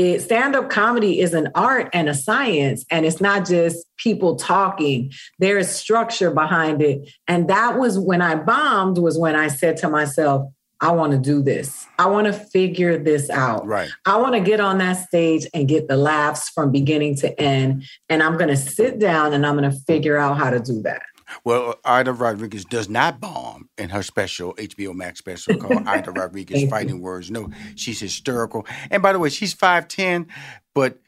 it, 0.00 0.22
stand-up 0.22 0.70
comedy 0.70 1.20
is 1.20 1.34
an 1.34 1.48
art 1.54 1.90
and 1.92 2.08
a 2.08 2.14
science, 2.14 2.84
and 2.90 3.04
it's 3.04 3.20
not 3.20 3.46
just 3.46 3.86
people 3.96 4.36
talking. 4.36 5.12
There 5.38 5.58
is 5.58 5.68
structure 5.68 6.30
behind 6.30 6.82
it. 6.82 7.10
And 7.28 7.48
that 7.48 7.78
was 7.78 7.98
when 7.98 8.22
I 8.22 8.34
bombed, 8.34 8.98
was 8.98 9.18
when 9.18 9.36
I 9.36 9.48
said 9.48 9.76
to 9.78 9.88
myself, 9.88 10.50
I 10.82 10.92
want 10.92 11.12
to 11.12 11.18
do 11.18 11.42
this. 11.42 11.86
I 11.98 12.06
want 12.06 12.26
to 12.26 12.32
figure 12.32 12.96
this 12.96 13.28
out. 13.28 13.66
Right. 13.66 13.90
I 14.06 14.16
want 14.16 14.34
to 14.34 14.40
get 14.40 14.60
on 14.60 14.78
that 14.78 14.94
stage 14.94 15.46
and 15.52 15.68
get 15.68 15.88
the 15.88 15.96
laughs 15.96 16.48
from 16.48 16.72
beginning 16.72 17.16
to 17.16 17.38
end. 17.38 17.84
And 18.08 18.22
I'm 18.22 18.38
going 18.38 18.48
to 18.48 18.56
sit 18.56 18.98
down 18.98 19.34
and 19.34 19.46
I'm 19.46 19.58
going 19.58 19.70
to 19.70 19.76
figure 19.86 20.16
out 20.16 20.38
how 20.38 20.48
to 20.48 20.58
do 20.58 20.80
that. 20.82 21.02
Well, 21.44 21.76
Aida 21.84 22.12
Rodriguez 22.12 22.64
does 22.64 22.88
not 22.88 23.20
bomb 23.20 23.68
in 23.78 23.90
her 23.90 24.02
special 24.02 24.54
HBO 24.54 24.94
Max 24.94 25.18
special 25.18 25.56
called 25.58 25.86
Aida 25.86 26.10
Rodriguez 26.12 26.68
Fighting 26.68 27.00
Words. 27.00 27.30
No, 27.30 27.50
she's 27.76 28.00
hysterical. 28.00 28.66
And 28.90 29.02
by 29.02 29.12
the 29.12 29.18
way, 29.18 29.28
she's 29.28 29.54
5'10, 29.54 30.26
but 30.74 30.98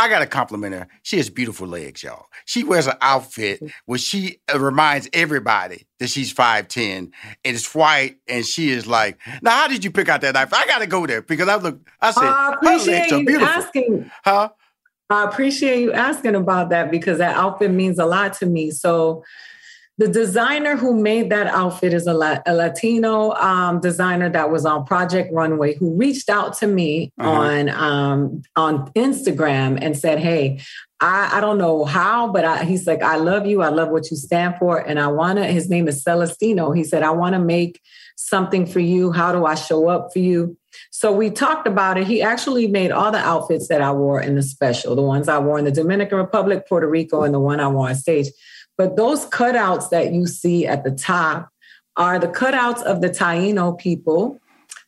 I 0.00 0.08
got 0.08 0.20
to 0.20 0.26
compliment 0.26 0.74
her. 0.74 0.88
She 1.02 1.18
has 1.18 1.28
beautiful 1.28 1.66
legs, 1.66 2.02
y'all. 2.02 2.24
She 2.46 2.64
wears 2.64 2.86
an 2.86 2.96
outfit 3.02 3.62
where 3.84 3.98
she 3.98 4.38
uh, 4.52 4.58
reminds 4.58 5.10
everybody 5.12 5.86
that 5.98 6.08
she's 6.08 6.32
5'10 6.32 6.96
and 6.96 7.12
it's 7.44 7.74
white 7.74 8.16
and 8.26 8.46
she 8.46 8.70
is 8.70 8.86
like, 8.86 9.18
now 9.42 9.50
how 9.50 9.68
did 9.68 9.84
you 9.84 9.90
pick 9.90 10.08
out 10.08 10.22
that 10.22 10.36
outfit? 10.36 10.58
I 10.58 10.66
got 10.66 10.78
to 10.78 10.86
go 10.86 11.06
there 11.06 11.20
because 11.20 11.50
I 11.50 11.56
look, 11.56 11.86
I 12.00 12.12
said, 12.12 12.24
I 12.24 12.46
her 12.46 12.52
appreciate 12.54 12.98
legs 12.98 13.12
are 13.12 13.18
you 13.18 13.26
beautiful. 13.26 13.48
asking. 13.48 14.10
Huh? 14.24 14.48
I 15.10 15.24
appreciate 15.24 15.82
you 15.82 15.92
asking 15.92 16.34
about 16.34 16.70
that 16.70 16.90
because 16.90 17.18
that 17.18 17.36
outfit 17.36 17.70
means 17.70 17.98
a 17.98 18.06
lot 18.06 18.32
to 18.34 18.46
me. 18.46 18.70
So 18.70 19.22
the 19.98 20.08
designer 20.08 20.76
who 20.76 20.98
made 20.98 21.30
that 21.30 21.46
outfit 21.46 21.92
is 21.92 22.06
a, 22.06 22.14
La- 22.14 22.40
a 22.46 22.54
Latino 22.54 23.32
um, 23.32 23.80
designer 23.80 24.30
that 24.30 24.50
was 24.50 24.64
on 24.64 24.86
Project 24.86 25.30
Runway 25.32 25.74
who 25.74 25.94
reached 25.94 26.30
out 26.30 26.56
to 26.58 26.66
me 26.66 27.12
uh-huh. 27.18 27.30
on 27.30 27.68
um, 27.68 28.42
on 28.56 28.90
Instagram 28.92 29.78
and 29.80 29.96
said, 29.96 30.18
"Hey, 30.18 30.60
I, 31.00 31.38
I 31.38 31.40
don't 31.42 31.58
know 31.58 31.84
how, 31.84 32.32
but 32.32 32.46
I, 32.46 32.64
he's 32.64 32.86
like, 32.86 33.02
I 33.02 33.16
love 33.16 33.46
you. 33.46 33.60
I 33.60 33.68
love 33.68 33.90
what 33.90 34.10
you 34.10 34.16
stand 34.16 34.56
for, 34.58 34.78
and 34.78 34.98
I 34.98 35.08
want 35.08 35.38
to." 35.38 35.44
His 35.44 35.68
name 35.68 35.86
is 35.86 36.02
Celestino. 36.02 36.74
He 36.74 36.82
said, 36.82 37.02
"I 37.02 37.10
want 37.10 37.34
to 37.34 37.40
make 37.40 37.80
something 38.16 38.64
for 38.64 38.80
you. 38.80 39.12
How 39.12 39.32
do 39.32 39.44
I 39.44 39.54
show 39.54 39.88
up 39.88 40.14
for 40.14 40.20
you?" 40.20 40.56
So 40.90 41.12
we 41.12 41.30
talked 41.30 41.66
about 41.66 41.98
it. 41.98 42.06
He 42.06 42.22
actually 42.22 42.66
made 42.68 42.90
all 42.90 43.10
the 43.10 43.18
outfits 43.18 43.68
that 43.68 43.82
I 43.82 43.92
wore 43.92 44.20
in 44.20 44.34
the 44.34 44.42
special, 44.42 44.94
the 44.94 45.02
ones 45.02 45.28
I 45.28 45.38
wore 45.38 45.58
in 45.58 45.64
the 45.64 45.72
Dominican 45.72 46.18
Republic, 46.18 46.66
Puerto 46.68 46.88
Rico, 46.88 47.22
and 47.22 47.34
the 47.34 47.40
one 47.40 47.60
I 47.60 47.68
wore 47.68 47.88
on 47.88 47.94
stage. 47.94 48.28
But 48.80 48.96
those 48.96 49.26
cutouts 49.26 49.90
that 49.90 50.14
you 50.14 50.26
see 50.26 50.66
at 50.66 50.84
the 50.84 50.90
top 50.90 51.50
are 51.98 52.18
the 52.18 52.28
cutouts 52.28 52.80
of 52.82 53.02
the 53.02 53.10
Taino 53.10 53.78
people. 53.78 54.40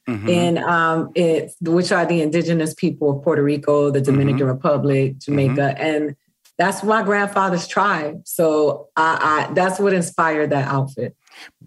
Mm-hmm. 0.09 0.29
In 0.29 0.59
um, 0.59 1.11
it, 1.15 1.53
which 1.61 1.93
are 1.93 2.07
the 2.07 2.23
indigenous 2.23 2.73
people 2.73 3.11
of 3.11 3.23
Puerto 3.23 3.43
Rico, 3.43 3.91
the 3.91 4.01
Dominican 4.01 4.41
mm-hmm. 4.41 4.49
Republic, 4.49 5.19
Jamaica, 5.19 5.75
mm-hmm. 5.77 5.81
and 5.81 6.17
that's 6.57 6.83
my 6.83 7.03
grandfather's 7.03 7.69
tribe. 7.69 8.23
So 8.25 8.89
I, 8.97 9.47
I, 9.51 9.53
that's 9.53 9.79
what 9.79 9.93
inspired 9.93 10.51
that 10.51 10.67
outfit. 10.67 11.15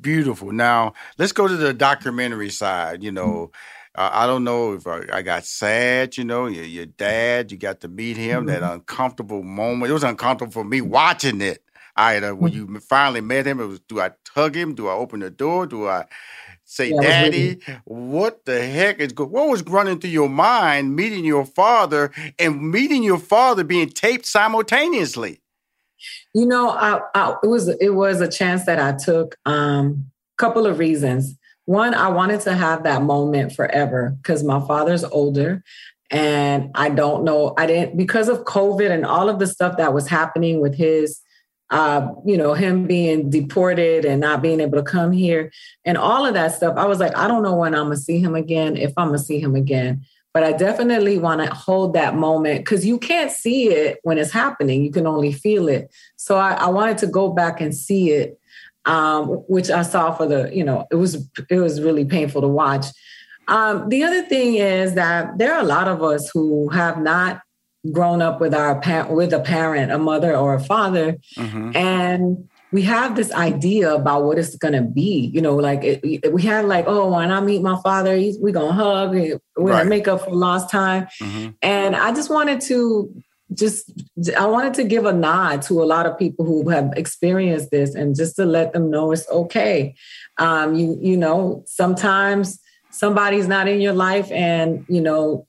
Beautiful. 0.02 0.52
Now 0.52 0.94
let's 1.20 1.32
go 1.32 1.48
to 1.48 1.56
the 1.56 1.76
documentary 1.76 2.50
side. 2.50 3.04
You 3.04 3.12
know, 3.12 3.52
uh, 3.94 4.10
I 4.12 4.26
don't 4.26 4.44
know 4.44 4.74
if 4.74 4.88
I, 4.88 5.04
I, 5.14 5.22
got 5.22 5.46
sad. 5.46 6.18
You 6.18 6.26
know, 6.26 6.48
your, 6.48 6.66
your 6.66 6.88
dad, 6.88 7.52
you 7.52 7.58
got 7.58 7.82
to 7.82 7.88
meet 7.88 8.18
him. 8.18 8.48
That 8.48 8.64
mm-hmm. 8.64 8.74
uncomfortable 8.74 9.44
moment. 9.44 9.92
It 9.92 9.94
was 9.94 10.04
uncomfortable 10.04 10.52
for 10.52 10.66
me 10.66 10.82
watching 10.82 11.40
it. 11.40 11.62
Uh, 11.96 12.32
when 12.32 12.52
mm. 12.52 12.56
you 12.56 12.80
finally 12.80 13.22
met 13.22 13.48
him, 13.48 13.60
it 13.60 13.66
was 13.66 13.80
do 13.82 14.00
I 14.00 14.12
tug 14.34 14.56
him? 14.56 14.76
Do 14.76 14.88
I 14.88 14.94
open 14.94 15.22
the 15.22 15.30
door? 15.30 15.66
Do 15.66 15.88
I 15.88 16.06
say, 16.66 16.92
yeah, 16.92 17.02
"Daddy"? 17.02 17.62
What 17.86 18.46
the 18.46 18.66
heck 18.66 19.00
is 19.00 19.14
go- 19.14 19.26
what 19.26 19.50
was 19.50 19.64
running 19.64 20.00
through 20.00 20.10
your 20.10 20.30
mind 20.30 20.96
meeting 20.96 21.26
your 21.26 21.46
father 21.46 22.12
and 22.38 22.72
meeting 22.72 23.04
your 23.04 23.20
father 23.20 23.64
being 23.64 23.90
taped 23.90 24.26
simultaneously? 24.26 25.42
You 26.34 26.46
know, 26.46 26.70
I, 26.70 27.00
I, 27.14 27.36
it 27.42 27.48
was 27.48 27.70
it 27.70 27.96
was 27.96 28.22
a 28.22 28.30
chance 28.30 28.66
that 28.66 28.80
I 28.80 28.98
took. 28.98 29.38
Um, 29.46 30.12
couple 30.38 30.66
of 30.66 30.80
reasons. 30.80 31.36
One, 31.66 31.94
I 31.94 32.10
wanted 32.10 32.42
to 32.42 32.54
have 32.54 32.84
that 32.84 33.02
moment 33.02 33.54
forever 33.54 34.16
because 34.22 34.44
my 34.44 34.60
father's 34.68 35.04
older. 35.04 35.64
And 36.12 36.70
I 36.76 36.90
don't 36.90 37.24
know, 37.24 37.56
I 37.58 37.66
didn't, 37.66 37.98
because 37.98 38.30
of 38.30 38.44
COVID 38.44 38.92
and 38.92 39.06
all 39.06 39.28
of 39.28 39.40
the 39.40 39.48
stuff 39.48 39.78
that 39.78 39.94
was 39.94 40.08
happening 40.08 40.62
with 40.62 40.76
his 40.76 41.20
uh, 41.70 42.10
you 42.26 42.38
know, 42.38 42.54
him 42.54 42.86
being 42.86 43.30
deported 43.30 44.06
and 44.06 44.22
not 44.22 44.42
being 44.42 44.60
able 44.60 44.78
to 44.78 44.84
come 44.84 45.12
here 45.12 45.52
and 45.84 45.98
all 45.98 46.26
of 46.26 46.34
that 46.36 46.54
stuff. 46.54 46.76
I 46.78 46.86
was 46.86 47.00
like, 47.00 47.18
I 47.18 47.28
don't 47.28 47.44
know 47.44 47.56
when 47.56 47.74
I'm 47.74 47.86
gonna 47.86 47.98
see 47.98 48.20
him 48.20 48.36
again, 48.36 48.78
if 48.78 48.94
I'm 48.98 49.08
gonna 49.08 49.20
see 49.20 49.40
him 49.40 49.56
again. 49.56 50.06
But 50.34 50.44
I 50.44 50.52
definitely 50.52 51.18
want 51.18 51.42
to 51.42 51.54
hold 51.54 51.94
that 51.94 52.16
moment 52.16 52.60
because 52.60 52.86
you 52.86 53.00
can't 53.00 53.32
see 53.32 53.70
it 53.70 54.00
when 54.04 54.18
it's 54.18 54.32
happening. 54.32 54.84
You 54.84 54.92
can 54.92 55.08
only 55.08 55.32
feel 55.32 55.70
it. 55.70 55.90
So 56.18 56.36
I, 56.36 56.52
I 56.54 56.68
wanted 56.68 56.98
to 57.00 57.08
go 57.08 57.30
back 57.30 57.62
and 57.62 57.74
see 57.74 58.12
it, 58.12 58.38
um, 58.84 59.28
which 59.48 59.70
I 59.70 59.82
saw 59.82 60.12
for 60.12 60.28
the, 60.28 60.54
you 60.54 60.64
know, 60.64 60.88
it 60.92 60.96
was 60.96 61.26
it 61.50 61.60
was 61.60 61.82
really 61.82 62.06
painful 62.06 62.42
to 62.42 62.50
watch. 62.50 62.88
Um, 63.48 63.90
the 63.90 64.04
other 64.04 64.24
thing 64.24 64.56
is 64.56 64.96
that 64.96 65.38
there 65.38 65.54
are 65.54 65.62
a 65.62 65.66
lot 65.66 65.88
of 65.88 66.04
us 66.04 66.30
who 66.34 66.70
have 66.70 67.00
not 67.00 67.42
grown 67.92 68.22
up 68.22 68.40
with 68.40 68.54
our 68.54 68.80
parent, 68.80 69.12
with 69.12 69.34
a 69.34 69.40
parent, 69.40 69.92
a 69.92 69.98
mother 69.98 70.36
or 70.36 70.56
a 70.56 70.60
father, 70.60 71.18
mm-hmm. 71.38 71.76
and 71.76 72.50
we 72.72 72.82
have 72.82 73.16
this 73.16 73.32
idea 73.32 73.94
about 73.94 74.24
what 74.24 74.38
it's 74.38 74.56
going 74.56 74.74
to 74.74 74.82
be. 74.82 75.32
You 75.34 75.42
know, 75.42 75.56
like 75.56 75.84
it, 75.84 76.34
we 76.34 76.42
had 76.42 76.66
like, 76.66 76.86
oh, 76.88 77.14
when 77.14 77.32
I 77.32 77.40
meet 77.40 77.62
my 77.62 77.80
father, 77.82 78.16
he's, 78.16 78.38
we 78.38 78.52
gonna 78.52 78.74
hug, 78.74 79.12
we're 79.12 79.40
right. 79.56 79.78
gonna 79.80 79.90
make 79.90 80.08
up 80.08 80.26
for 80.26 80.32
lost 80.32 80.70
time, 80.70 81.08
mm-hmm. 81.22 81.52
and 81.62 81.96
I 81.96 82.14
just 82.14 82.30
wanted 82.30 82.62
to 82.62 83.14
just 83.54 83.92
I 84.38 84.46
wanted 84.48 84.74
to 84.76 84.84
give 84.84 85.06
a 85.06 85.14
nod 85.14 85.62
to 85.64 85.84
a 85.84 85.86
lot 85.86 86.06
of 86.06 86.18
people 86.18 86.46
who 86.46 86.70
have 86.70 86.92
experienced 86.96 87.72
this 87.72 87.94
and 87.94 88.16
just 88.16 88.36
to 88.38 88.46
let 88.46 88.74
them 88.74 88.90
know 88.90 89.12
it's 89.12 89.30
okay. 89.30 89.96
Um, 90.38 90.76
you 90.76 90.98
you 91.00 91.18
know, 91.18 91.64
sometimes 91.66 92.60
somebody's 92.92 93.48
not 93.48 93.68
in 93.68 93.82
your 93.82 93.94
life 93.94 94.32
and 94.32 94.86
you 94.90 95.02
know 95.02 95.48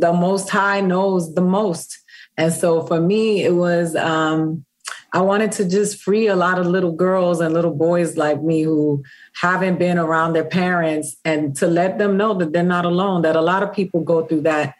the 0.00 0.12
most 0.12 0.48
high 0.50 0.80
knows 0.80 1.34
the 1.34 1.40
most 1.40 1.98
and 2.36 2.52
so 2.52 2.82
for 2.86 3.00
me 3.00 3.42
it 3.42 3.54
was 3.54 3.96
um, 3.96 4.64
i 5.12 5.20
wanted 5.20 5.50
to 5.52 5.68
just 5.68 6.00
free 6.02 6.26
a 6.26 6.36
lot 6.36 6.58
of 6.58 6.66
little 6.66 6.92
girls 6.92 7.40
and 7.40 7.54
little 7.54 7.74
boys 7.74 8.16
like 8.16 8.42
me 8.42 8.62
who 8.62 9.02
haven't 9.34 9.78
been 9.78 9.98
around 9.98 10.32
their 10.32 10.44
parents 10.44 11.16
and 11.24 11.56
to 11.56 11.66
let 11.66 11.98
them 11.98 12.16
know 12.16 12.34
that 12.34 12.52
they're 12.52 12.62
not 12.62 12.84
alone 12.84 13.22
that 13.22 13.36
a 13.36 13.40
lot 13.40 13.62
of 13.62 13.72
people 13.72 14.00
go 14.00 14.24
through 14.26 14.42
that 14.42 14.74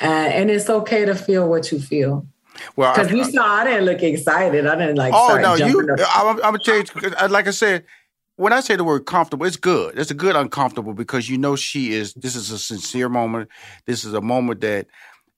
uh, 0.00 0.04
and 0.38 0.50
it's 0.50 0.70
okay 0.70 1.04
to 1.04 1.14
feel 1.14 1.48
what 1.48 1.72
you 1.72 1.80
feel 1.80 2.26
well, 2.76 2.92
because 2.92 3.12
you 3.12 3.24
saw, 3.24 3.44
I 3.44 3.64
didn't 3.64 3.84
look 3.84 4.02
excited. 4.02 4.66
I 4.66 4.74
didn't 4.74 4.96
like. 4.96 5.12
Oh 5.14 5.38
no, 5.40 5.54
you! 5.54 5.80
I'm, 6.08 6.28
I'm 6.28 6.36
gonna 6.40 6.58
tell 6.58 6.76
you, 6.76 6.84
like 7.28 7.46
I 7.46 7.50
said, 7.50 7.84
when 8.38 8.52
I 8.52 8.60
say 8.60 8.76
the 8.76 8.84
word 8.84 9.04
comfortable, 9.04 9.46
it's 9.46 9.56
good. 9.56 9.98
It's 9.98 10.12
a 10.12 10.14
good 10.14 10.36
uncomfortable 10.36 10.94
because 10.94 11.28
you 11.28 11.36
know 11.36 11.56
she 11.56 11.92
is. 11.92 12.14
This 12.14 12.36
is 12.36 12.52
a 12.52 12.58
sincere 12.58 13.08
moment. 13.08 13.50
This 13.84 14.04
is 14.04 14.14
a 14.14 14.20
moment 14.20 14.60
that, 14.60 14.86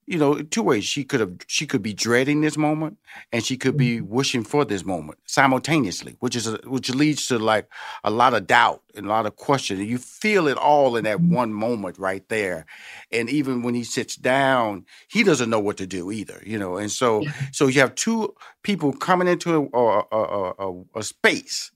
you 0.07 0.19
know, 0.19 0.43
two 0.43 0.63
ways. 0.63 0.85
She 0.85 1.05
could 1.05 1.21
have. 1.21 1.33
She 1.47 1.67
could 1.67 1.81
be 1.81 1.95
dreading 1.95 2.43
this 2.43 2.59
moment, 2.59 2.99
and 3.33 3.43
she 3.43 3.57
could 3.57 3.79
be 3.79 3.97
mm-hmm. 3.97 4.15
wishing 4.15 4.45
for 4.45 4.67
this 4.67 4.85
moment 4.85 5.19
simultaneously, 5.25 6.17
which 6.21 6.37
is 6.37 6.47
a, 6.47 6.61
which 6.65 6.95
leads 6.95 7.27
to 7.29 7.39
like 7.39 7.71
a 8.05 8.11
lot 8.11 8.35
of 8.35 8.47
doubt 8.47 8.83
and 8.95 9.07
a 9.07 9.09
lot 9.09 9.25
of 9.25 9.37
question. 9.37 9.79
You 9.79 9.97
feel 9.97 10.47
it 10.47 10.59
all 10.59 10.95
in 10.97 11.05
that 11.05 11.19
mm-hmm. 11.19 11.35
one 11.35 11.55
moment 11.55 11.99
right 11.99 12.29
there, 12.29 12.67
and 13.11 13.31
even 13.31 13.63
when 13.63 13.75
he 13.75 13.83
sits 13.83 14.15
down, 14.15 14.85
he 15.09 15.23
doesn't 15.23 15.49
know 15.49 15.61
what 15.61 15.79
to 15.79 15.87
do 15.87 16.13
either. 16.13 16.43
You 16.45 16.59
know, 16.59 16.77
and 16.77 16.91
so 16.91 17.25
so 17.51 17.67
you 17.67 17.81
have 17.81 17.95
two 17.95 18.35
people 18.63 18.93
coming 18.93 19.27
into 19.27 19.71
a, 19.73 19.79
a, 19.79 20.05
a, 20.13 20.53
a, 20.59 20.83
a 20.97 21.03
space 21.03 21.71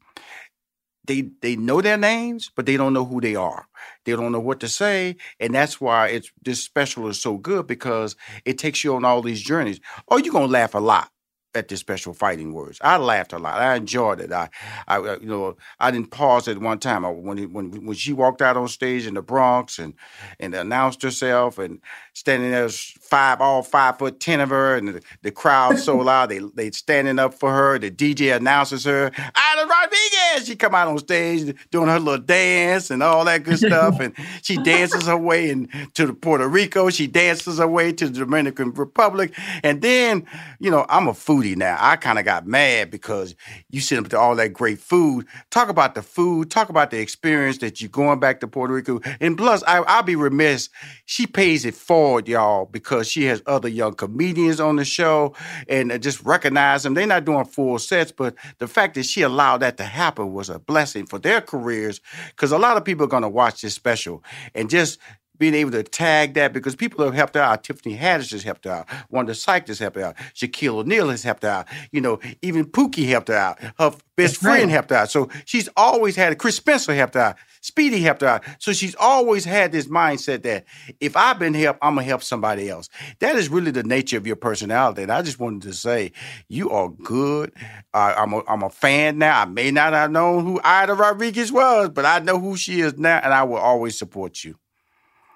they 1.04 1.30
they 1.42 1.56
know 1.56 1.80
their 1.80 1.96
names, 1.98 2.50
but 2.54 2.66
they 2.66 2.76
don't 2.76 2.92
know 2.94 3.04
who 3.04 3.20
they 3.20 3.36
are. 3.36 3.66
They 4.04 4.12
don't 4.12 4.32
know 4.32 4.40
what 4.40 4.60
to 4.60 4.68
say, 4.68 5.16
and 5.40 5.54
that's 5.54 5.80
why 5.80 6.08
it's 6.08 6.30
this 6.42 6.62
special 6.62 7.08
is 7.08 7.20
so 7.20 7.38
good 7.38 7.66
because 7.66 8.16
it 8.44 8.58
takes 8.58 8.84
you 8.84 8.94
on 8.96 9.04
all 9.04 9.22
these 9.22 9.42
journeys. 9.42 9.80
Oh, 10.08 10.18
you're 10.18 10.32
gonna 10.32 10.46
laugh 10.46 10.74
a 10.74 10.78
lot 10.78 11.10
at 11.54 11.68
the 11.68 11.76
special 11.76 12.12
fighting 12.12 12.52
words. 12.52 12.78
I 12.82 12.96
laughed 12.96 13.32
a 13.32 13.38
lot. 13.38 13.60
I 13.60 13.76
enjoyed 13.76 14.20
it. 14.20 14.32
I, 14.32 14.48
I 14.88 14.98
uh, 14.98 15.18
you 15.20 15.28
know, 15.28 15.56
I 15.78 15.90
didn't 15.90 16.10
pause 16.10 16.48
at 16.48 16.58
one 16.58 16.78
time. 16.78 17.04
I, 17.04 17.10
when 17.10 17.52
when 17.52 17.86
when 17.86 17.96
she 17.96 18.12
walked 18.12 18.42
out 18.42 18.56
on 18.56 18.68
stage 18.68 19.06
in 19.06 19.14
the 19.14 19.22
Bronx 19.22 19.78
and 19.78 19.94
and 20.40 20.54
announced 20.54 21.02
herself 21.02 21.58
and 21.58 21.80
standing 22.12 22.50
there, 22.50 22.68
five 22.68 23.40
all 23.40 23.62
five 23.62 23.98
foot 23.98 24.18
ten 24.20 24.40
of 24.40 24.50
her, 24.50 24.76
and 24.76 24.88
the, 24.88 25.02
the 25.22 25.30
crowd 25.30 25.78
so 25.78 25.96
loud 25.98 26.28
they 26.28 26.40
they 26.54 26.70
standing 26.72 27.18
up 27.18 27.34
for 27.34 27.52
her. 27.52 27.78
The 27.78 27.90
DJ 27.90 28.34
announces 28.36 28.84
her, 28.84 29.06
Aida 29.16 29.66
Rodriguez. 29.66 30.46
She 30.46 30.56
come 30.56 30.74
out 30.74 30.88
on 30.88 30.98
stage 30.98 31.54
doing 31.70 31.88
her 31.88 32.00
little 32.00 32.24
dance 32.24 32.90
and 32.90 33.02
all 33.02 33.24
that 33.26 33.44
good 33.44 33.58
stuff, 33.58 34.00
and 34.00 34.12
she 34.42 34.56
dances 34.56 35.06
her 35.06 35.16
way 35.16 35.50
into 35.50 36.14
Puerto 36.14 36.48
Rico. 36.48 36.90
She 36.90 37.06
dances 37.06 37.58
her 37.58 37.68
way 37.68 37.92
to 37.92 38.08
the 38.08 38.18
Dominican 38.18 38.72
Republic, 38.72 39.32
and 39.62 39.80
then 39.82 40.26
you 40.58 40.70
know 40.70 40.84
I'm 40.88 41.06
a 41.06 41.14
food 41.14 41.43
now. 41.52 41.76
I 41.78 41.96
kind 41.96 42.18
of 42.18 42.24
got 42.24 42.46
mad 42.46 42.90
because 42.90 43.34
you 43.70 43.80
sent 43.80 44.06
up 44.06 44.10
to 44.10 44.18
all 44.18 44.36
that 44.36 44.52
great 44.52 44.78
food. 44.78 45.26
Talk 45.50 45.68
about 45.68 45.94
the 45.94 46.02
food. 46.02 46.50
Talk 46.50 46.68
about 46.68 46.90
the 46.90 46.98
experience 47.00 47.58
that 47.58 47.80
you're 47.80 47.90
going 47.90 48.20
back 48.20 48.40
to 48.40 48.48
Puerto 48.48 48.72
Rico. 48.72 49.00
And 49.20 49.36
plus, 49.36 49.62
I, 49.66 49.78
I'll 49.80 50.02
be 50.02 50.16
remiss. 50.16 50.70
She 51.04 51.26
pays 51.26 51.64
it 51.64 51.74
forward, 51.74 52.28
y'all, 52.28 52.66
because 52.66 53.08
she 53.08 53.24
has 53.24 53.42
other 53.46 53.68
young 53.68 53.94
comedians 53.94 54.60
on 54.60 54.76
the 54.76 54.84
show 54.84 55.34
and 55.68 55.92
uh, 55.92 55.98
just 55.98 56.22
recognize 56.24 56.82
them. 56.82 56.94
They're 56.94 57.06
not 57.06 57.24
doing 57.24 57.44
full 57.44 57.78
sets, 57.78 58.12
but 58.12 58.34
the 58.58 58.68
fact 58.68 58.94
that 58.94 59.04
she 59.04 59.22
allowed 59.22 59.58
that 59.58 59.76
to 59.76 59.84
happen 59.84 60.32
was 60.32 60.48
a 60.48 60.58
blessing 60.58 61.06
for 61.06 61.18
their 61.18 61.40
careers 61.40 62.00
because 62.30 62.52
a 62.52 62.58
lot 62.58 62.76
of 62.76 62.84
people 62.84 63.04
are 63.04 63.08
going 63.08 63.22
to 63.22 63.28
watch 63.28 63.60
this 63.60 63.74
special 63.74 64.24
and 64.54 64.70
just 64.70 64.98
being 65.38 65.54
able 65.54 65.72
to 65.72 65.82
tag 65.82 66.34
that 66.34 66.52
because 66.52 66.76
people 66.76 67.04
have 67.04 67.14
helped 67.14 67.36
out. 67.36 67.64
Tiffany 67.64 67.96
Haddish 67.96 68.32
has 68.32 68.42
helped 68.42 68.66
out. 68.66 68.88
Wanda 69.10 69.34
Sykes 69.34 69.68
has 69.68 69.78
helped 69.78 69.96
out. 69.96 70.16
Shaquille 70.34 70.80
O'Neal 70.80 71.10
has 71.10 71.22
helped 71.22 71.44
out. 71.44 71.66
You 71.90 72.00
know, 72.00 72.20
even 72.42 72.64
Pookie 72.64 73.08
helped 73.08 73.30
out. 73.30 73.60
Her 73.78 73.90
best 73.90 74.00
That's 74.16 74.36
friend 74.36 74.62
right. 74.64 74.70
helped 74.70 74.92
out. 74.92 75.10
So 75.10 75.28
she's 75.44 75.68
always 75.76 76.16
had 76.16 76.32
it. 76.32 76.38
Chris 76.38 76.56
Spencer 76.56 76.94
helped 76.94 77.16
out. 77.16 77.36
Speedy 77.60 78.00
helped 78.00 78.22
out. 78.22 78.44
So 78.58 78.72
she's 78.72 78.94
always 78.96 79.44
had 79.44 79.72
this 79.72 79.86
mindset 79.86 80.42
that 80.42 80.66
if 81.00 81.16
I've 81.16 81.38
been 81.38 81.54
helped, 81.54 81.78
I'm 81.82 81.94
gonna 81.94 82.06
help 82.06 82.22
somebody 82.22 82.68
else. 82.68 82.88
That 83.20 83.36
is 83.36 83.48
really 83.48 83.70
the 83.70 83.82
nature 83.82 84.18
of 84.18 84.26
your 84.26 84.36
personality. 84.36 85.02
And 85.02 85.10
I 85.10 85.22
just 85.22 85.40
wanted 85.40 85.62
to 85.62 85.72
say, 85.72 86.12
you 86.48 86.70
are 86.70 86.90
good. 86.90 87.52
Uh, 87.94 88.14
I'm, 88.18 88.34
a, 88.34 88.42
I'm 88.46 88.62
a 88.62 88.70
fan 88.70 89.18
now. 89.18 89.40
I 89.40 89.44
may 89.46 89.70
not 89.70 89.94
have 89.94 90.10
known 90.10 90.44
who 90.44 90.60
Aida 90.62 90.94
Rodriguez 90.94 91.50
was, 91.50 91.88
but 91.88 92.04
I 92.04 92.18
know 92.18 92.38
who 92.38 92.56
she 92.56 92.80
is 92.80 92.98
now, 92.98 93.20
and 93.24 93.32
I 93.32 93.42
will 93.44 93.56
always 93.56 93.98
support 93.98 94.44
you. 94.44 94.56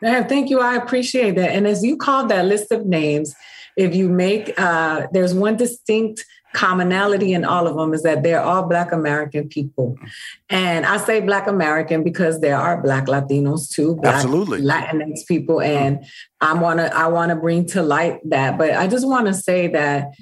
Thank 0.01 0.51
you. 0.51 0.61
I 0.61 0.76
appreciate 0.76 1.36
that. 1.36 1.51
And 1.51 1.66
as 1.66 1.84
you 1.84 1.96
called 1.96 2.28
that 2.30 2.44
list 2.44 2.70
of 2.72 2.86
names, 2.86 3.34
if 3.76 3.94
you 3.94 4.09
make, 4.09 4.59
uh, 4.59 5.07
there's 5.12 5.34
one 5.34 5.57
distinct 5.57 6.24
commonality 6.55 7.32
in 7.32 7.44
all 7.44 7.66
of 7.66 7.76
them 7.76 7.92
is 7.92 8.03
that 8.03 8.22
they're 8.22 8.40
all 8.40 8.66
Black 8.66 8.90
American 8.90 9.49
people. 9.49 9.99
And 10.49 10.86
I 10.86 10.96
say 10.96 11.20
Black 11.20 11.46
American 11.46 12.03
because 12.03 12.40
there 12.40 12.57
are 12.57 12.80
Black 12.80 13.07
Latinos 13.07 13.70
too, 13.70 13.96
Black 13.96 14.16
Absolutely. 14.16 14.62
Latinx 14.62 15.26
people. 15.26 15.61
And 15.61 16.05
I 16.40 16.55
wanna 16.55 16.90
I 16.94 17.09
wanna 17.09 17.36
bring 17.36 17.66
to 17.66 17.82
light 17.82 18.20
that. 18.30 18.57
But 18.57 18.72
I 18.74 18.86
just 18.86 19.07
wanna 19.07 19.34
say 19.34 19.68
that 19.68 20.14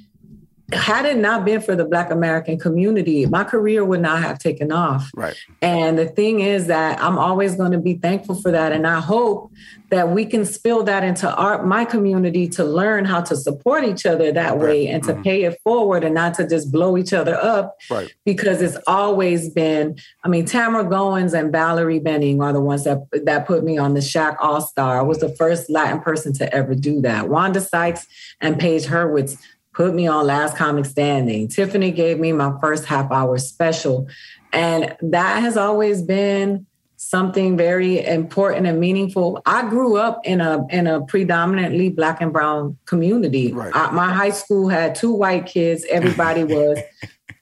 had 0.73 1.07
it 1.07 1.17
not 1.17 1.45
been 1.45 1.61
for 1.61 1.77
the 1.77 1.85
Black 1.85 2.11
American 2.11 2.59
community, 2.59 3.25
my 3.27 3.45
career 3.45 3.85
would 3.85 4.01
not 4.01 4.21
have 4.23 4.39
taken 4.39 4.73
off. 4.73 5.11
Right. 5.15 5.37
And 5.63 5.97
the 5.97 6.07
thing 6.07 6.41
is 6.41 6.67
that 6.67 7.01
I'm 7.01 7.19
always 7.19 7.55
going 7.55 7.73
to 7.73 7.79
be 7.79 7.95
thankful 7.95 8.35
for 8.35 8.51
that. 8.51 8.73
And 8.73 8.87
I 8.87 9.01
hope 9.01 9.53
that 9.91 10.11
we 10.11 10.27
can 10.27 10.45
spill 10.45 10.83
that 10.83 11.05
into 11.05 11.33
our 11.33 11.65
my 11.65 11.85
community 11.85 12.49
to 12.49 12.65
learn 12.65 13.05
how 13.05 13.21
to 13.21 13.37
support 13.37 13.85
each 13.85 14.05
other 14.05 14.33
that 14.33 14.59
way 14.59 14.89
and 14.89 15.03
to 15.05 15.13
mm-hmm. 15.13 15.23
pay 15.23 15.45
it 15.45 15.61
forward 15.63 16.03
and 16.03 16.15
not 16.15 16.35
to 16.35 16.47
just 16.47 16.73
blow 16.73 16.97
each 16.97 17.13
other 17.13 17.37
up 17.37 17.77
Right. 17.91 18.13
because 18.25 18.63
it's 18.63 18.77
always 18.87 19.49
been 19.49 19.97
i 20.25 20.29
mean 20.29 20.45
tamara 20.45 20.85
goins 20.85 21.39
and 21.39 21.53
valerie 21.53 21.99
benning 21.99 22.43
are 22.43 22.53
the 22.53 22.61
ones 22.61 22.85
that 22.85 23.07
that 23.25 23.47
put 23.47 23.65
me 23.65 23.79
on 23.79 23.95
the 23.95 24.01
Shaq 24.01 24.37
all-star 24.41 24.99
i 24.99 25.03
was 25.03 25.19
the 25.19 25.35
first 25.37 25.71
latin 25.71 26.01
person 26.01 26.33
to 26.35 26.53
ever 26.53 26.75
do 26.75 27.01
that 27.03 27.29
wanda 27.29 27.61
sykes 27.61 28.07
and 28.41 28.59
paige 28.59 28.87
hurwitz 28.87 29.39
put 29.77 29.95
me 29.95 30.07
on 30.07 30.27
last 30.27 30.57
comic 30.57 30.85
standing 30.85 31.47
tiffany 31.47 31.91
gave 31.91 32.19
me 32.19 32.33
my 32.33 32.53
first 32.61 32.85
half 32.87 33.11
hour 33.13 33.39
special 33.39 34.09
and 34.53 34.97
that 35.03 35.41
has 35.41 35.57
always 35.57 36.03
been 36.03 36.67
something 36.97 37.57
very 37.57 38.05
important 38.05 38.67
and 38.67 38.81
meaningful. 38.81 39.41
I 39.47 39.69
grew 39.69 39.97
up 39.97 40.21
in 40.25 40.41
a 40.41 40.67
in 40.71 40.87
a 40.87 41.05
predominantly 41.05 41.91
black 41.91 42.21
and 42.21 42.33
brown 42.33 42.79
community. 42.87 43.55
I, 43.55 43.91
my 43.93 44.13
high 44.13 44.31
school 44.31 44.69
had 44.69 44.95
two 44.95 45.13
white 45.13 45.47
kids. 45.47 45.85
Everybody 45.91 46.45
was 46.57 46.79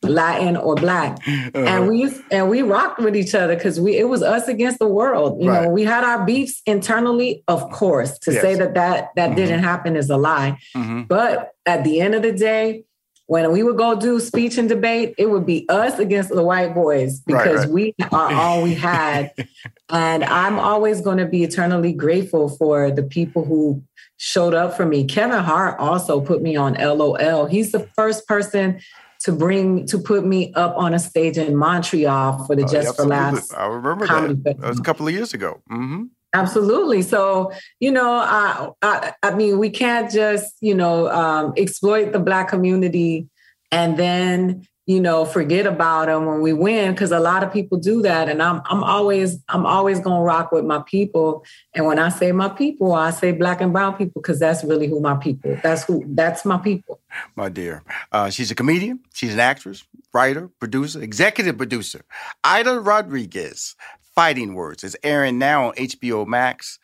Latin 0.08 0.56
or 0.56 0.74
black, 0.74 1.18
and 1.54 1.88
we 1.88 2.10
and 2.30 2.48
we 2.48 2.62
rocked 2.62 3.00
with 3.00 3.16
each 3.16 3.34
other 3.34 3.54
because 3.54 3.80
we 3.80 3.96
it 3.96 4.08
was 4.08 4.22
us 4.22 4.48
against 4.48 4.78
the 4.78 4.88
world. 4.88 5.42
You 5.42 5.50
Right. 5.50 5.62
know, 5.64 5.70
we 5.70 5.84
had 5.84 6.04
our 6.04 6.24
beefs 6.24 6.62
internally, 6.66 7.42
of 7.48 7.70
course. 7.70 8.18
To 8.20 8.32
say 8.32 8.50
Yes. 8.50 8.58
that 8.58 8.74
that 8.74 9.08
that 9.16 9.36
didn't 9.36 9.60
happen 9.62 9.96
is 9.96 10.10
a 10.10 10.16
lie. 10.16 10.58
Mhm. 10.76 11.08
But 11.08 11.50
at 11.66 11.84
the 11.84 12.00
end 12.00 12.14
of 12.14 12.22
the 12.22 12.32
day, 12.32 12.84
when 13.26 13.50
we 13.52 13.62
would 13.62 13.78
go 13.78 13.94
do 13.94 14.20
speech 14.20 14.58
and 14.58 14.68
debate, 14.68 15.14
it 15.16 15.30
would 15.30 15.46
be 15.46 15.66
us 15.68 15.98
against 15.98 16.28
the 16.28 16.42
white 16.42 16.74
boys 16.74 17.22
Right, 17.26 17.44
because 17.44 17.60
right. 17.66 17.70
we 17.74 17.94
are 18.12 18.32
all 18.32 18.62
we 18.62 18.74
had. 18.74 19.32
and 19.90 20.24
I'm 20.24 20.58
always 20.58 21.00
going 21.00 21.18
to 21.18 21.24
be 21.26 21.42
eternally 21.42 21.92
grateful 21.94 22.48
for 22.50 22.90
the 22.90 23.02
people 23.02 23.44
who 23.44 23.82
showed 24.18 24.54
up 24.54 24.76
for 24.76 24.84
me. 24.86 25.04
Kevin 25.04 25.38
Hart 25.38 25.78
also 25.80 26.20
put 26.20 26.42
me 26.42 26.54
on 26.54 26.74
LOL. 26.74 27.46
He's 27.46 27.72
the 27.72 27.80
first 27.96 28.26
person 28.28 28.78
to 29.24 29.32
bring 29.32 29.86
to 29.86 29.98
put 29.98 30.24
me 30.24 30.52
up 30.54 30.76
on 30.76 30.94
a 30.94 30.98
stage 30.98 31.38
in 31.38 31.56
Montreal 31.56 32.44
for 32.46 32.54
the 32.54 32.64
Oh, 32.64 32.68
Just 32.68 32.96
for. 32.96 33.06
Laughs. 33.06 33.52
I 33.52 33.66
remember 33.66 34.06
that. 34.06 34.44
That 34.60 34.68
was 34.68 34.78
a 34.78 34.82
couple 34.82 35.08
of 35.08 35.14
years 35.14 35.34
ago. 35.34 35.62
hmm 35.68 36.04
Absolutely. 36.34 37.00
So, 37.02 37.52
you 37.78 37.92
know, 37.92 38.10
I, 38.10 38.68
I, 38.82 39.12
I 39.22 39.34
mean, 39.36 39.58
we 39.58 39.70
can't 39.70 40.10
just, 40.10 40.56
you 40.60 40.74
know, 40.74 41.08
um, 41.08 41.52
exploit 41.56 42.12
the 42.12 42.18
Black 42.18 42.48
community 42.48 43.28
and 43.70 43.96
then, 43.96 44.66
you 44.86 45.00
know, 45.00 45.24
forget 45.24 45.66
about 45.66 46.06
them 46.06 46.26
when 46.26 46.40
we 46.40 46.52
win, 46.52 46.92
because 46.92 47.10
a 47.10 47.20
lot 47.20 47.42
of 47.42 47.52
people 47.52 47.78
do 47.78 48.02
that. 48.02 48.28
And 48.28 48.42
I'm, 48.42 48.60
I'm 48.66 48.84
always, 48.84 49.38
I'm 49.48 49.64
always 49.64 49.98
going 50.00 50.18
to 50.18 50.22
rock 50.22 50.52
with 50.52 50.64
my 50.64 50.82
people. 50.86 51.44
And 51.74 51.86
when 51.86 51.98
I 51.98 52.10
say 52.10 52.32
my 52.32 52.48
people, 52.48 52.92
I 52.92 53.10
say 53.10 53.32
Black 53.32 53.60
and 53.60 53.72
Brown 53.72 53.96
people, 53.96 54.20
because 54.20 54.38
that's 54.38 54.62
really 54.62 54.86
who 54.86 55.00
my 55.00 55.16
people. 55.16 55.56
That's 55.62 55.84
who. 55.84 56.04
That's 56.08 56.44
my 56.44 56.58
people. 56.58 57.00
My 57.34 57.48
dear. 57.48 57.82
Uh, 58.12 58.28
she's 58.30 58.50
a 58.50 58.54
comedian. 58.54 59.00
She's 59.14 59.34
an 59.34 59.40
actress, 59.40 59.84
writer, 60.12 60.48
producer, 60.60 61.02
executive 61.02 61.56
producer. 61.56 62.04
Aida 62.42 62.78
Rodriguez. 62.78 63.76
Fighting 64.14 64.54
Words 64.54 64.84
is 64.84 64.96
airing 65.02 65.38
now 65.40 65.68
on 65.68 65.74
HBO 65.74 66.24
Max. 66.24 66.78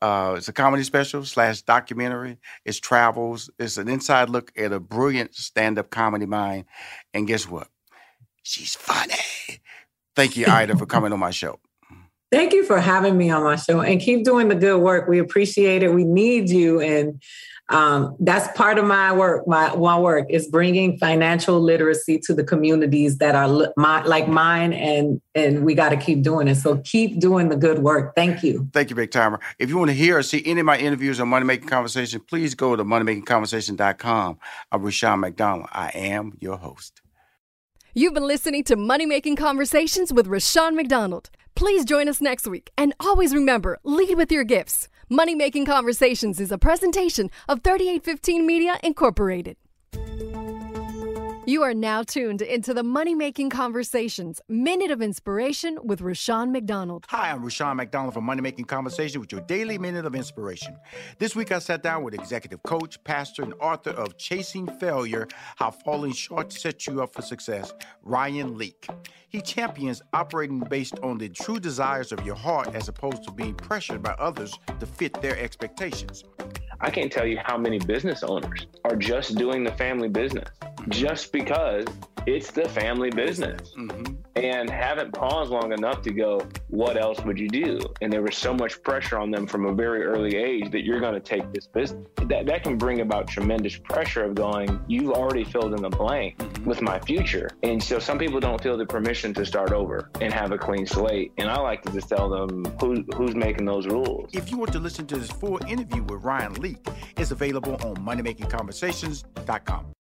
Uh, 0.00 0.34
it's 0.36 0.46
a 0.46 0.52
comedy 0.52 0.84
special 0.84 1.24
slash 1.24 1.62
documentary. 1.62 2.38
It's 2.64 2.78
travels. 2.78 3.50
It's 3.58 3.76
an 3.76 3.88
inside 3.88 4.30
look 4.30 4.52
at 4.56 4.72
a 4.72 4.78
brilliant 4.78 5.34
stand-up 5.34 5.90
comedy 5.90 6.26
mind. 6.26 6.66
And 7.16 7.26
guess 7.26 7.48
what? 7.48 7.68
She's 8.42 8.74
funny. 8.74 9.14
Thank 10.14 10.36
you, 10.36 10.46
Aida, 10.46 10.76
for 10.76 10.84
coming 10.84 11.14
on 11.14 11.18
my 11.18 11.30
show. 11.30 11.58
Thank 12.30 12.52
you 12.52 12.62
for 12.62 12.78
having 12.78 13.16
me 13.16 13.30
on 13.30 13.42
my 13.42 13.56
show 13.56 13.80
and 13.80 14.00
keep 14.00 14.22
doing 14.22 14.48
the 14.48 14.54
good 14.54 14.82
work. 14.82 15.08
We 15.08 15.18
appreciate 15.18 15.82
it. 15.82 15.94
We 15.94 16.04
need 16.04 16.50
you. 16.50 16.80
And 16.80 17.22
um, 17.68 18.16
that's 18.20 18.54
part 18.56 18.78
of 18.78 18.84
my 18.84 19.12
work. 19.12 19.46
My, 19.48 19.74
my 19.74 19.98
work 19.98 20.26
is 20.28 20.46
bringing 20.46 20.98
financial 20.98 21.60
literacy 21.60 22.20
to 22.24 22.34
the 22.34 22.44
communities 22.44 23.18
that 23.18 23.34
are 23.34 23.72
my, 23.76 24.02
like 24.04 24.28
mine. 24.28 24.72
And, 24.72 25.20
and 25.34 25.64
we 25.64 25.74
got 25.74 25.88
to 25.88 25.96
keep 25.96 26.22
doing 26.22 26.48
it. 26.48 26.56
So 26.56 26.78
keep 26.78 27.18
doing 27.18 27.48
the 27.48 27.56
good 27.56 27.80
work. 27.80 28.14
Thank 28.14 28.42
you. 28.42 28.68
Thank 28.72 28.90
you, 28.90 28.96
Big 28.96 29.10
Timer. 29.10 29.40
If 29.58 29.70
you 29.70 29.78
want 29.78 29.90
to 29.90 29.96
hear 29.96 30.18
or 30.18 30.22
see 30.22 30.42
any 30.44 30.60
of 30.60 30.66
my 30.66 30.78
interviews 30.78 31.18
on 31.20 31.28
Money 31.28 31.46
Making 31.46 31.68
Conversation, 31.68 32.20
please 32.20 32.54
go 32.54 32.76
to 32.76 32.84
moneymakingconversation.com. 32.84 34.38
I'm 34.70 34.82
Rushion 34.82 35.20
McDonald. 35.20 35.68
I 35.72 35.88
am 35.94 36.36
your 36.40 36.58
host. 36.58 37.00
You've 37.98 38.12
been 38.12 38.28
listening 38.28 38.62
to 38.64 38.76
Money 38.76 39.06
Making 39.06 39.36
Conversations 39.36 40.12
with 40.12 40.26
Rushion 40.26 40.76
McDonald. 40.76 41.30
Please 41.54 41.82
join 41.82 42.10
us 42.10 42.20
next 42.20 42.46
week. 42.46 42.70
And 42.76 42.92
always 43.00 43.34
remember 43.34 43.78
lead 43.84 44.18
with 44.18 44.30
your 44.30 44.44
gifts. 44.44 44.90
Money 45.08 45.34
Making 45.34 45.64
Conversations 45.64 46.38
is 46.38 46.52
a 46.52 46.58
presentation 46.58 47.30
of 47.48 47.62
3815 47.62 48.46
Media 48.46 48.78
Incorporated. 48.84 49.56
You 51.48 51.62
are 51.62 51.74
now 51.74 52.02
tuned 52.02 52.42
into 52.42 52.74
the 52.74 52.82
Money 52.82 53.14
Making 53.14 53.50
Conversations 53.50 54.40
Minute 54.48 54.90
of 54.90 55.00
Inspiration 55.00 55.78
with 55.84 56.00
Rushion 56.00 56.50
McDonald. 56.50 57.04
Hi, 57.08 57.30
I'm 57.30 57.44
Rushion 57.44 57.76
McDonald 57.76 58.14
from 58.14 58.24
Money 58.24 58.42
Making 58.42 58.64
Conversation 58.64 59.20
with 59.20 59.30
your 59.30 59.42
daily 59.42 59.78
minute 59.78 60.04
of 60.04 60.16
inspiration. 60.16 60.76
This 61.20 61.36
week 61.36 61.52
I 61.52 61.60
sat 61.60 61.84
down 61.84 62.02
with 62.02 62.14
executive 62.14 62.60
coach, 62.64 63.02
pastor, 63.04 63.44
and 63.44 63.54
author 63.60 63.90
of 63.90 64.18
Chasing 64.18 64.66
Failure 64.80 65.28
How 65.54 65.70
Falling 65.70 66.14
Short 66.14 66.52
Sets 66.52 66.88
You 66.88 67.00
Up 67.00 67.14
for 67.14 67.22
Success, 67.22 67.72
Ryan 68.02 68.58
Leak. 68.58 68.88
He 69.28 69.40
champions 69.40 70.02
operating 70.12 70.58
based 70.58 70.98
on 70.98 71.16
the 71.16 71.28
true 71.28 71.60
desires 71.60 72.10
of 72.10 72.26
your 72.26 72.34
heart 72.34 72.74
as 72.74 72.88
opposed 72.88 73.22
to 73.22 73.30
being 73.30 73.54
pressured 73.54 74.02
by 74.02 74.16
others 74.18 74.58
to 74.80 74.84
fit 74.86 75.22
their 75.22 75.38
expectations. 75.38 76.24
I 76.80 76.90
can't 76.90 77.10
tell 77.10 77.26
you 77.26 77.38
how 77.42 77.56
many 77.56 77.78
business 77.78 78.22
owners 78.22 78.66
are 78.84 78.96
just 78.96 79.36
doing 79.36 79.64
the 79.64 79.72
family 79.72 80.08
business 80.08 80.48
just 80.88 81.32
because 81.32 81.86
it's 82.26 82.50
the 82.50 82.68
family 82.68 83.10
business 83.10 83.72
mm-hmm. 83.78 84.14
and 84.34 84.68
haven't 84.68 85.12
paused 85.12 85.50
long 85.50 85.72
enough 85.72 86.02
to 86.02 86.12
go, 86.12 86.46
what 86.68 87.00
else 87.00 87.20
would 87.20 87.38
you 87.38 87.48
do? 87.48 87.80
And 88.02 88.12
there 88.12 88.22
was 88.22 88.36
so 88.36 88.52
much 88.52 88.82
pressure 88.82 89.18
on 89.18 89.30
them 89.30 89.46
from 89.46 89.66
a 89.66 89.72
very 89.72 90.04
early 90.04 90.36
age 90.36 90.70
that 90.72 90.84
you're 90.84 91.00
going 91.00 91.14
to 91.14 91.20
take 91.20 91.50
this 91.52 91.68
business. 91.68 92.06
That, 92.24 92.46
that 92.46 92.64
can 92.64 92.76
bring 92.76 93.00
about 93.00 93.28
tremendous 93.28 93.76
pressure 93.76 94.24
of 94.24 94.34
going, 94.34 94.80
you've 94.88 95.12
already 95.12 95.44
filled 95.44 95.74
in 95.74 95.82
the 95.82 95.88
blank 95.88 96.38
mm-hmm. 96.38 96.64
with 96.64 96.82
my 96.82 96.98
future. 96.98 97.50
And 97.62 97.82
so 97.82 98.00
some 98.00 98.18
people 98.18 98.40
don't 98.40 98.60
feel 98.60 98.76
the 98.76 98.86
permission 98.86 99.32
to 99.34 99.46
start 99.46 99.72
over 99.72 100.10
and 100.20 100.32
have 100.32 100.50
a 100.50 100.58
clean 100.58 100.86
slate. 100.86 101.32
And 101.38 101.48
I 101.48 101.60
like 101.60 101.82
to 101.82 101.92
just 101.92 102.08
tell 102.08 102.28
them 102.28 102.64
who, 102.80 103.04
who's 103.14 103.36
making 103.36 103.66
those 103.66 103.86
rules. 103.86 104.30
If 104.32 104.50
you 104.50 104.58
want 104.58 104.72
to 104.72 104.80
listen 104.80 105.06
to 105.06 105.16
this 105.16 105.30
full 105.30 105.64
interview 105.66 106.02
with 106.02 106.24
Ryan 106.24 106.54
Leak, 106.54 106.84
it's 107.16 107.30
available 107.30 107.74
on 107.74 107.96
moneymakingconversations.com. 107.96 109.95